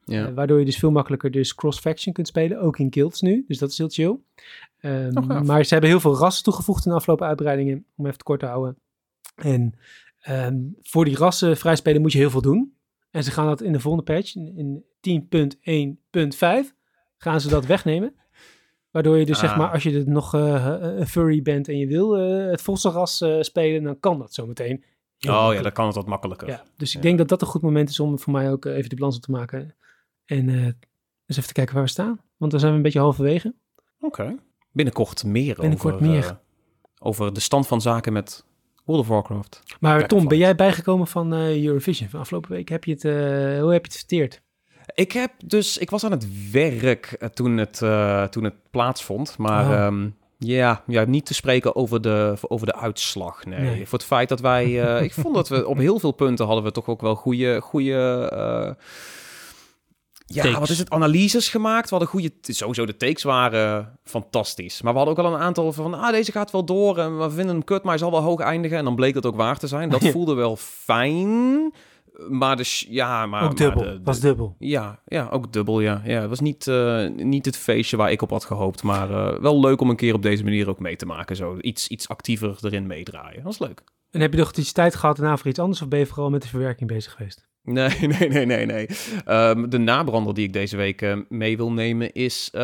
[0.05, 0.27] Ja.
[0.27, 3.43] Eh, waardoor je dus veel makkelijker dus cross-faction kunt spelen, ook in guilds nu.
[3.47, 4.17] Dus dat is heel chill.
[4.79, 8.17] Ehm, Oh, maar ze hebben heel veel rassen toegevoegd in de afgelopen uitbreidingen, om even
[8.17, 8.77] te kort te houden.
[9.35, 9.73] En
[10.21, 12.73] ehm, voor die rassen vrij spelen moet je heel veel doen.
[13.11, 15.25] En ze gaan dat in de volgende patch, in, in
[16.65, 16.73] 10.1.5,
[17.17, 18.13] gaan ze dat wegnemen.
[18.91, 19.57] Waardoor je dus zeg Ah.
[19.57, 23.41] maar, als je het nog een furry bent en je wil eh, het vossenras eh,
[23.41, 24.83] spelen, dan kan dat zometeen.
[25.27, 26.47] Oh ja, dan kan het wat makkelijker.
[26.47, 28.89] Ja, dus ik denk dat dat een goed moment is om voor mij ook even
[28.89, 29.75] de balans op te maken.
[30.25, 32.19] En eens even te kijken waar we staan.
[32.37, 33.53] Want dan zijn we een beetje halverwege.
[33.99, 34.35] Oké.
[34.71, 36.39] Binnenkort meer Binnenkort over, meer.
[36.99, 38.45] over de stand van zaken met
[38.85, 39.63] World of Warcraft.
[39.79, 42.69] Maar Tom, ben jij bijgekomen van Eurovision van afgelopen week?
[42.69, 43.03] Heb je het,
[43.61, 44.41] hoe heb je het verteerd?
[44.93, 49.37] Ik heb dus, ik was aan het werk eh, toen het, eh, toen het plaatsvond,
[49.37, 49.73] maar Oh.
[49.85, 53.45] ehm, ja, ja, niet te spreken over de, over de uitslag.
[53.45, 53.59] Nee.
[53.59, 53.87] Nee.
[53.87, 56.63] Voor het feit dat wij, eh, ik vond dat we op heel veel punten hadden
[56.63, 57.91] we toch ook wel goede, goede
[60.25, 60.59] ja, Takes.
[60.59, 60.89] wat is het?
[60.89, 61.83] Analyses gemaakt.
[61.83, 64.81] We hadden goede, sowieso de takes waren fantastisch.
[64.81, 67.29] Maar we hadden ook al een aantal van, ah, deze gaat wel door en we
[67.29, 68.77] vinden hem kut, maar hij zal wel hoog eindigen.
[68.77, 69.89] En dan bleek dat ook waar te zijn.
[69.89, 71.73] Dat voelde wel fijn.
[72.29, 73.41] Maar dus, ja, maar...
[73.41, 74.55] ook maar dubbel, de- de- was dubbel.
[74.59, 76.01] ja, ja, ook dubbel, ja.
[76.05, 79.39] ja het was niet, eh, niet het feestje waar ik op had gehoopt, maar eh,
[79.39, 81.35] wel leuk om een keer op deze manier ook mee te maken.
[81.35, 83.43] Zo iets, iets actiever erin meedraaien.
[83.43, 83.83] Dat is leuk.
[84.11, 85.81] En heb je nog iets tijd gehad daarna voor iets anders?
[85.81, 87.49] Of ben je vooral met de verwerking bezig geweest?
[87.63, 88.87] Nee, nee, nee, nee, nee.
[89.25, 92.61] Ehm, de nabrander die ik deze week eh, mee wil nemen is eh,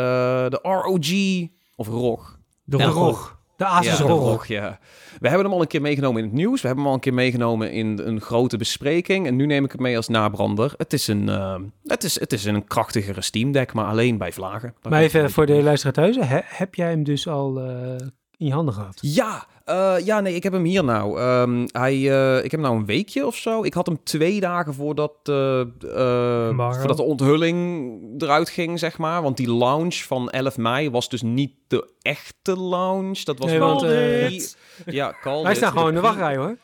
[0.49, 2.39] de ROG, of ROG.
[2.63, 3.36] De De rog.
[3.57, 4.05] De Asus ja,
[4.47, 4.79] ja.
[5.19, 6.61] We hebben hem al een keer meegenomen in het nieuws.
[6.61, 9.27] We hebben hem al een keer meegenomen in een grote bespreking.
[9.27, 10.73] En nu neem ik het mee als nabrander.
[10.77, 14.31] Het is een, eh, het is, het is een krachtigere Steam Deck, maar alleen bij
[14.31, 14.73] vlagen.
[14.89, 16.15] Maar even voor de luisteraar thuis.
[16.15, 17.95] he- heb jij hem dus al eh,
[18.37, 18.97] in je handen gehad?
[19.01, 21.19] Ja, eh, ja, nee, ik heb hem hier nou.
[21.19, 23.63] Ehm, hij, eh, ik heb hem nou een weekje of zo.
[23.63, 29.21] Ik had hem twee dagen voordat, eh, eh, voordat de onthulling eruit ging, zeg maar.
[29.21, 33.19] Want die launch van 11 mei was dus niet de echte launch.
[33.19, 34.37] Dat was Nee, wel want, de eh,
[34.83, 35.15] pre- ja,
[35.49, 35.55] it.
[35.57, 36.57] staan gewoon in de wachtrij hoor.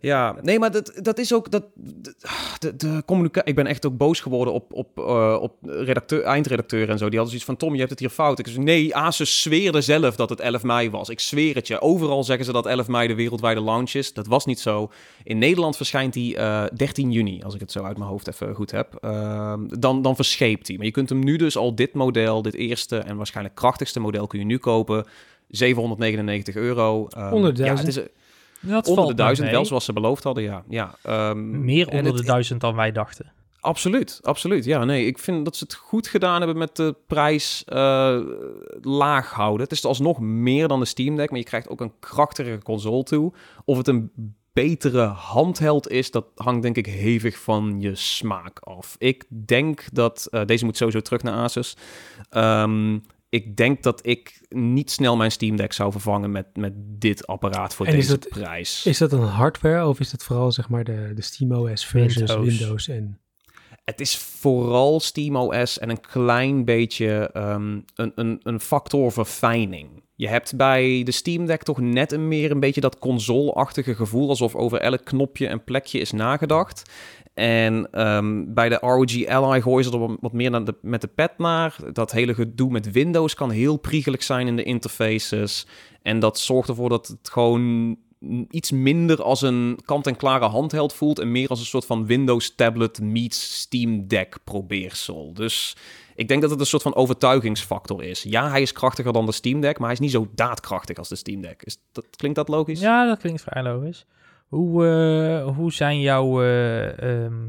[0.00, 1.50] Ja, nee, maar dat, dat is ook...
[1.50, 1.64] Dat,
[2.58, 3.48] de, de, communicatie...
[3.48, 7.08] Ik ben echt ook boos geworden op, op, eh, op redacteur, eindredacteur en zo.
[7.08, 8.38] Die hadden zoiets van, Tom, je hebt het hier fout.
[8.38, 11.08] Ik zei, nee, Asus zweerde zelf dat het 11 mei was.
[11.08, 11.80] Ik zweer het je.
[11.80, 14.12] Overal zeggen ze dat 11 mei de wereldwijde launch is.
[14.12, 14.90] Dat was niet zo.
[15.24, 18.54] In Nederland verschijnt die eh 13 juni, als ik het zo uit mijn hoofd even
[18.54, 18.94] goed heb.
[19.00, 20.76] Ehm, dan, dan verscheept hij.
[20.76, 24.26] Maar je kunt hem nu dus al dit model, dit eerste en waarschijnlijk krachtigste model
[24.26, 25.06] kun je nu kopen.
[25.48, 27.06] 799 euro.
[27.08, 27.94] Ehm, Onder de ja, duizend.
[27.94, 28.10] het is,
[28.60, 30.64] Dat onder de duizend, wel zoals ze beloofd hadden, ja.
[30.68, 33.32] ja ehm, Meer onder het- de duizend dan wij dachten.
[33.60, 34.64] Absoluut, absoluut.
[34.64, 38.18] Ja, nee, ik vind dat ze het goed gedaan hebben met de prijs eh,
[38.80, 39.62] laag houden.
[39.62, 43.02] Het is alsnog meer dan de Steam Deck, maar je krijgt ook een krachtigere console
[43.02, 43.32] toe.
[43.64, 44.10] Of het een
[44.52, 48.94] betere handheld is, dat hangt denk ik hevig van je smaak af.
[48.98, 51.76] Ik denk dat, eh, deze moet sowieso terug naar Asus.
[52.30, 52.98] Ehm,
[53.28, 57.74] ik denk dat ik niet snel mijn Steam Deck zou vervangen met, met dit apparaat
[57.74, 58.86] voor En is deze dat- prijs.
[58.86, 62.58] Is dat een hardware of is dat vooral zeg maar de, de SteamOS versus Windows.
[62.58, 63.20] Windows, en...
[63.84, 70.04] Het is vooral SteamOS en een klein beetje ehm, een, een, een factor verfijning.
[70.14, 74.28] Je hebt bij de Steam Deck toch net een meer een beetje dat console-achtige gevoel,
[74.28, 76.90] alsof over elk knopje en plekje is nagedacht.
[77.36, 81.38] En ehm, bij de ROG Ally gooien ze er wat- meer de, met de pad
[81.38, 81.76] naar.
[81.92, 85.66] Dat hele gedoe met Windows kan heel priegelig zijn in de interfaces.
[86.02, 87.96] En dat zorgt ervoor dat het gewoon
[88.50, 91.18] iets minder als een kant-en-klare handheld voelt...
[91.18, 95.34] en meer als een soort van Windows tablet meets Steam Deck probeersel.
[95.34, 95.76] Dus
[96.14, 98.22] ik denk dat het een soort van overtuigingsfactor is.
[98.22, 101.08] Ja, hij is krachtiger dan de Steam Deck, maar hij is niet zo daadkrachtig als
[101.08, 101.62] de Steam Deck.
[101.62, 102.80] Is dat, klinkt dat logisch?
[102.80, 104.06] Ja, dat klinkt vrij logisch.
[104.46, 107.48] Hoe, eh, hoe zijn jouw eh, ehm,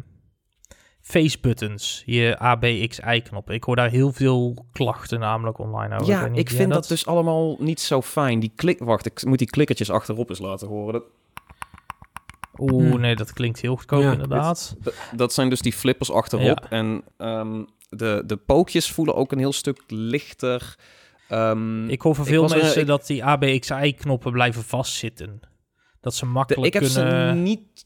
[1.01, 3.53] face buttons, je ABXI-knoppen?
[3.55, 6.07] Ik hoor daar heel veel klachten namelijk online over.
[6.07, 8.39] Ja, ik vind dat dus allemaal niet zo fijn.
[8.39, 8.79] Die klik...
[8.79, 10.93] Wacht, ik moet die klikkertjes achterop eens laten horen.
[10.93, 11.03] Dat,
[12.59, 12.99] Oeh, Hmm.
[12.99, 14.75] nee, dat klinkt heel goedkoop Ja, inderdaad.
[15.15, 16.65] dat zijn dus die flippers achterop.
[16.69, 20.75] En ehm, de, de pookjes voelen ook een heel stuk lichter.
[21.27, 25.39] Ehm, Ik hoor van veel er- mensen ik- dat die ABXI-knoppen blijven vastzitten.
[26.07, 27.83] Dat ze de- makkelijk ik heb ze niet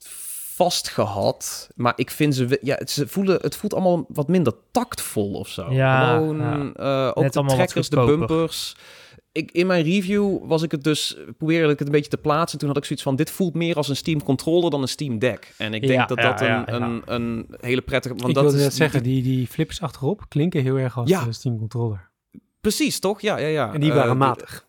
[0.55, 2.59] vast gehad, maar ik vind ze...
[2.61, 5.71] Ja, het, ze voelen, het voelt allemaal wat minder tactvol of zo.
[5.71, 6.71] Ja, Gewoon, ja.
[6.73, 8.75] eh, ook Net de trekkers, de bumpers.
[9.31, 12.59] Ik, in mijn review was ik het dus, probeerde ik het een beetje te plaatsen.
[12.59, 15.19] Toen had ik zoiets van, dit voelt meer als een Steam controller dan een Steam
[15.19, 15.53] Deck.
[15.57, 16.67] En ik denk Ja, dat ja, dat een, ja.
[16.67, 18.15] Een, een hele prettige...
[18.15, 21.09] Want ik dat wilde is net zeggen, die, die flippers achterop klinken heel erg als
[21.09, 21.23] Ja.
[21.25, 22.09] de Steam controller.
[22.61, 23.21] Precies, toch?
[23.21, 23.73] Ja, ja, ja.
[23.73, 24.67] En die Eh, waren de- matig.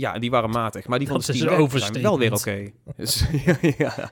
[0.00, 0.86] Ja, die waren matig.
[0.86, 2.70] Maar die van Dat de is Steam Deck zijn wel weer oké.
[2.96, 4.10] Dus, ja, ja.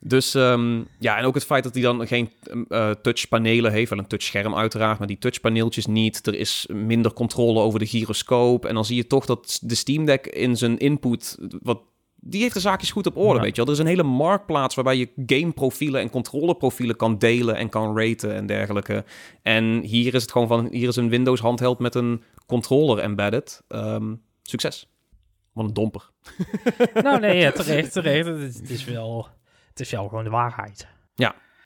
[0.00, 2.30] Dus ehm, ja, en ook het feit dat hij dan geen
[2.68, 3.90] eh touchpanelen heeft.
[3.90, 6.26] Wel een touchscherm uiteraard, maar die touchpaneeltjes niet.
[6.26, 8.64] Er is minder controle over de gyroscoop.
[8.64, 11.38] En dan zie je toch dat de Steam Deck in zijn input...
[11.62, 11.80] Wat,
[12.20, 13.40] die heeft de zaakjes goed op orde, Ja.
[13.40, 13.66] weet je wel.
[13.66, 18.34] Er is een hele marktplaats waarbij je gameprofielen en controleprofielen kan delen en kan raten
[18.34, 19.04] en dergelijke.
[19.42, 23.62] En hier is het gewoon van, hier is een Windows handheld met een controller embedded.
[23.68, 24.88] Ehm, succes.
[25.58, 26.10] Wat een domper.
[27.02, 28.26] nou nee, ja, terecht, terecht.
[28.26, 29.28] Het is, het is wel,
[29.68, 30.88] het is wel gewoon de waarheid.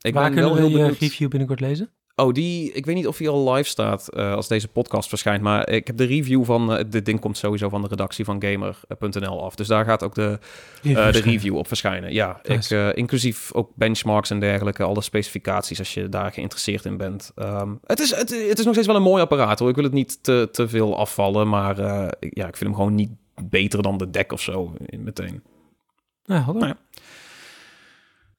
[0.03, 0.99] Ik Waar ben kunnen wel we heel je benieuwd.
[0.99, 1.89] review binnenkort lezen?
[2.15, 5.41] Oh, die, ik weet niet of die al live staat eh, als deze podcast verschijnt,
[5.41, 8.43] maar ik heb de review van, eh, dit ding komt sowieso van de redactie van
[8.43, 10.39] Gamer.nl af, dus daar gaat ook de,
[10.83, 12.13] eh, de review op verschijnen.
[12.13, 16.97] Ja, ik, eh, inclusief ook benchmarks en dergelijke, alle specificaties als je daar geïnteresseerd in
[16.97, 17.31] bent.
[17.35, 19.83] Ehm, het, is, het, het is nog steeds wel een mooi apparaat hoor, ik wil
[19.83, 23.11] het niet te, te veel afvallen, maar eh, ja, ik vind hem gewoon niet
[23.41, 25.43] beter dan de deck of zo eh, meteen.
[26.25, 26.67] Nou, hadden we.
[26.67, 26.77] Nou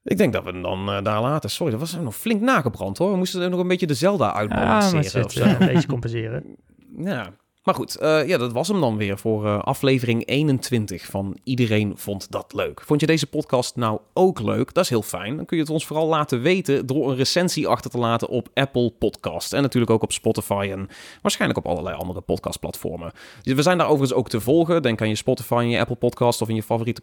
[0.02, 1.50] Ik denk dat we hem dan eh, daar laten.
[1.50, 3.10] Sorry, dat was nog flink nagebrand hoor.
[3.10, 5.48] We moesten er nog een beetje de Zelda Ja, uitbalanceren het of zit, zo.
[5.48, 6.44] eh, een beetje compenseren.
[6.98, 7.32] Ja,
[7.64, 7.96] maar goed.
[7.96, 12.52] eh, ja, dat was hem dan weer voor eh, aflevering 21 van Iedereen Vond Dat
[12.52, 12.80] Leuk.
[12.84, 14.74] Vond je deze podcast nou ook leuk?
[14.74, 15.36] Dat is heel fijn.
[15.36, 18.48] Dan kun je het ons vooral laten weten door een recensie achter te laten op
[18.54, 19.52] Apple Podcast.
[19.52, 20.88] En natuurlijk ook op Spotify en
[21.22, 23.12] waarschijnlijk op allerlei andere podcastplatformen.
[23.42, 24.82] Dus we zijn daar overigens ook te volgen.
[24.82, 27.02] Denk aan je Spotify, je Apple Podcast of in je favoriete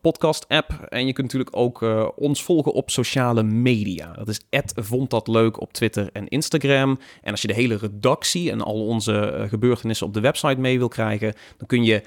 [0.00, 0.86] podcast-app.
[0.88, 4.12] En je kunt natuurlijk ook eh, ons volgen op sociale media.
[4.12, 4.40] Dat is
[4.74, 6.98] Vond Dat Leuk op Twitter en Instagram.
[7.22, 9.48] En als je de hele redactie en al onze eh,
[9.92, 12.02] gebeurtenissen op de website mee wil krijgen, dan kun je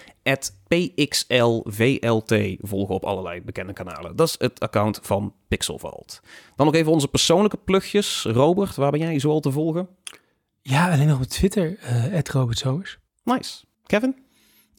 [0.68, 4.16] PXLVLT volgen op allerlei bekende kanalen.
[4.16, 6.22] Dat is het account van Pixelvault.
[6.56, 8.24] Dan nog even onze persoonlijke plugjes.
[8.24, 9.88] Robert, waar ben jij zoal te volgen?
[10.62, 12.98] Ja, alleen nog op Twitter, eh Robert Zomers.
[13.24, 13.66] Nice.
[13.86, 14.16] Kevin?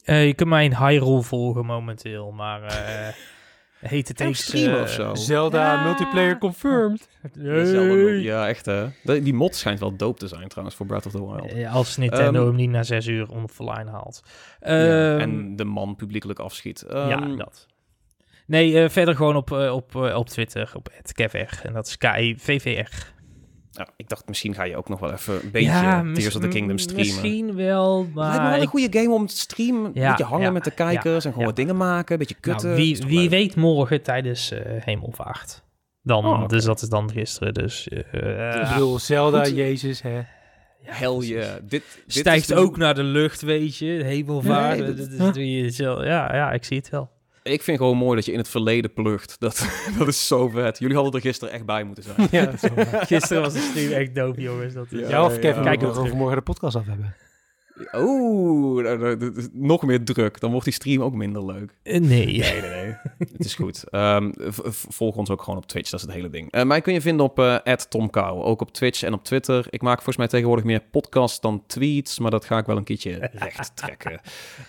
[0.03, 3.13] Eh, je kunt mij in Hyrule volgen momenteel, maar eh
[3.79, 4.41] heet het Of eens...
[4.43, 5.15] streamen eh, of zo?
[5.15, 5.83] Zelda Ja.
[5.83, 7.07] multiplayer confirmed.
[8.23, 8.87] Ja, echt hè.
[9.03, 11.51] Die mod schijnt wel dope te zijn trouwens voor Breath of the Wild.
[11.51, 14.21] Eh, Als Nintendo Ehm, hem niet na zes uur offline haalt.
[14.59, 16.85] Ja, Ehm, en de man publiekelijk afschiet.
[16.89, 17.65] ja, Ehm, dat.
[18.45, 23.15] Nee, eh, verder gewoon op, op, op Twitter, op @kevr En dat is KVVR.
[23.77, 26.47] Ja, ik dacht misschien ga je ook nog wel even een beetje Tears of the
[26.47, 27.05] Kingdom streamen.
[27.05, 28.51] Misschien wel, Het lijkt me maar...
[28.51, 29.85] wel een goede game om te streamen.
[29.85, 31.45] Een Ja, beetje hangen ja, met de kijkers en gewoon ja.
[31.45, 32.11] wat dingen maken.
[32.13, 32.67] Een beetje kutten.
[32.69, 33.29] nou, Dat is wie wie leuk?
[33.29, 35.63] weet morgen tijdens eh, Hemelvaart.
[36.01, 36.47] Dan, Oh.
[36.47, 37.53] Dus dat is dan gisteren.
[37.53, 39.55] Dus eh, ik bedoel, Zelda, goed.
[39.55, 40.21] Jezus, hè.
[40.83, 41.49] Hell yeah.
[41.61, 43.85] Dit, dit Stijgt de- ook naar de lucht, weet je.
[43.85, 44.77] Hemelvaart.
[44.77, 46.03] Nee, dat, dat- dat doe je zo.
[46.03, 47.09] Ja, ja, ik zie het wel.
[47.47, 49.35] Ik vind gewoon mooi dat je in het verleden plucht.
[49.39, 49.67] Dat,
[49.97, 50.79] dat is zo vet.
[50.79, 52.27] Jullie hadden er gisteren echt bij moeten zijn.
[52.31, 53.05] Ja, dat is wel waar.
[53.05, 54.73] Gisteren was de stream echt dope, jongens.
[54.73, 55.07] Dat is...
[55.07, 55.69] Ja, of Kevin, ja.
[55.69, 57.15] kijk Kijk nog ook over morgen de podcast af hebben.
[57.93, 60.39] Oeh, nou, nou, is nog meer druk.
[60.39, 61.77] Dan wordt die stream ook minder leuk.
[61.83, 62.25] Eh, nee.
[62.25, 62.95] Nee, nee, nee.
[63.17, 63.89] het is goed.
[63.89, 64.31] Ehm,
[64.71, 66.51] volg ons ook gewoon op Twitch, dat is het hele ding.
[66.51, 67.55] Eh, mij kun je vinden op eh
[67.89, 69.67] @tomkouw, ook op Twitch en op Twitter.
[69.69, 72.83] Ik maak volgens mij tegenwoordig meer podcasts dan tweets, maar dat ga ik wel een
[72.83, 74.19] keertje recht trekken.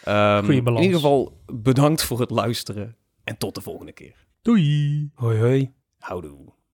[0.05, 0.85] Ehm, Goeie balans.
[0.85, 4.27] In ieder geval bedankt voor het luisteren en tot de volgende keer.
[4.43, 5.11] Doei.
[5.15, 5.73] Hoi, hoi.
[5.99, 6.57] Houdoe.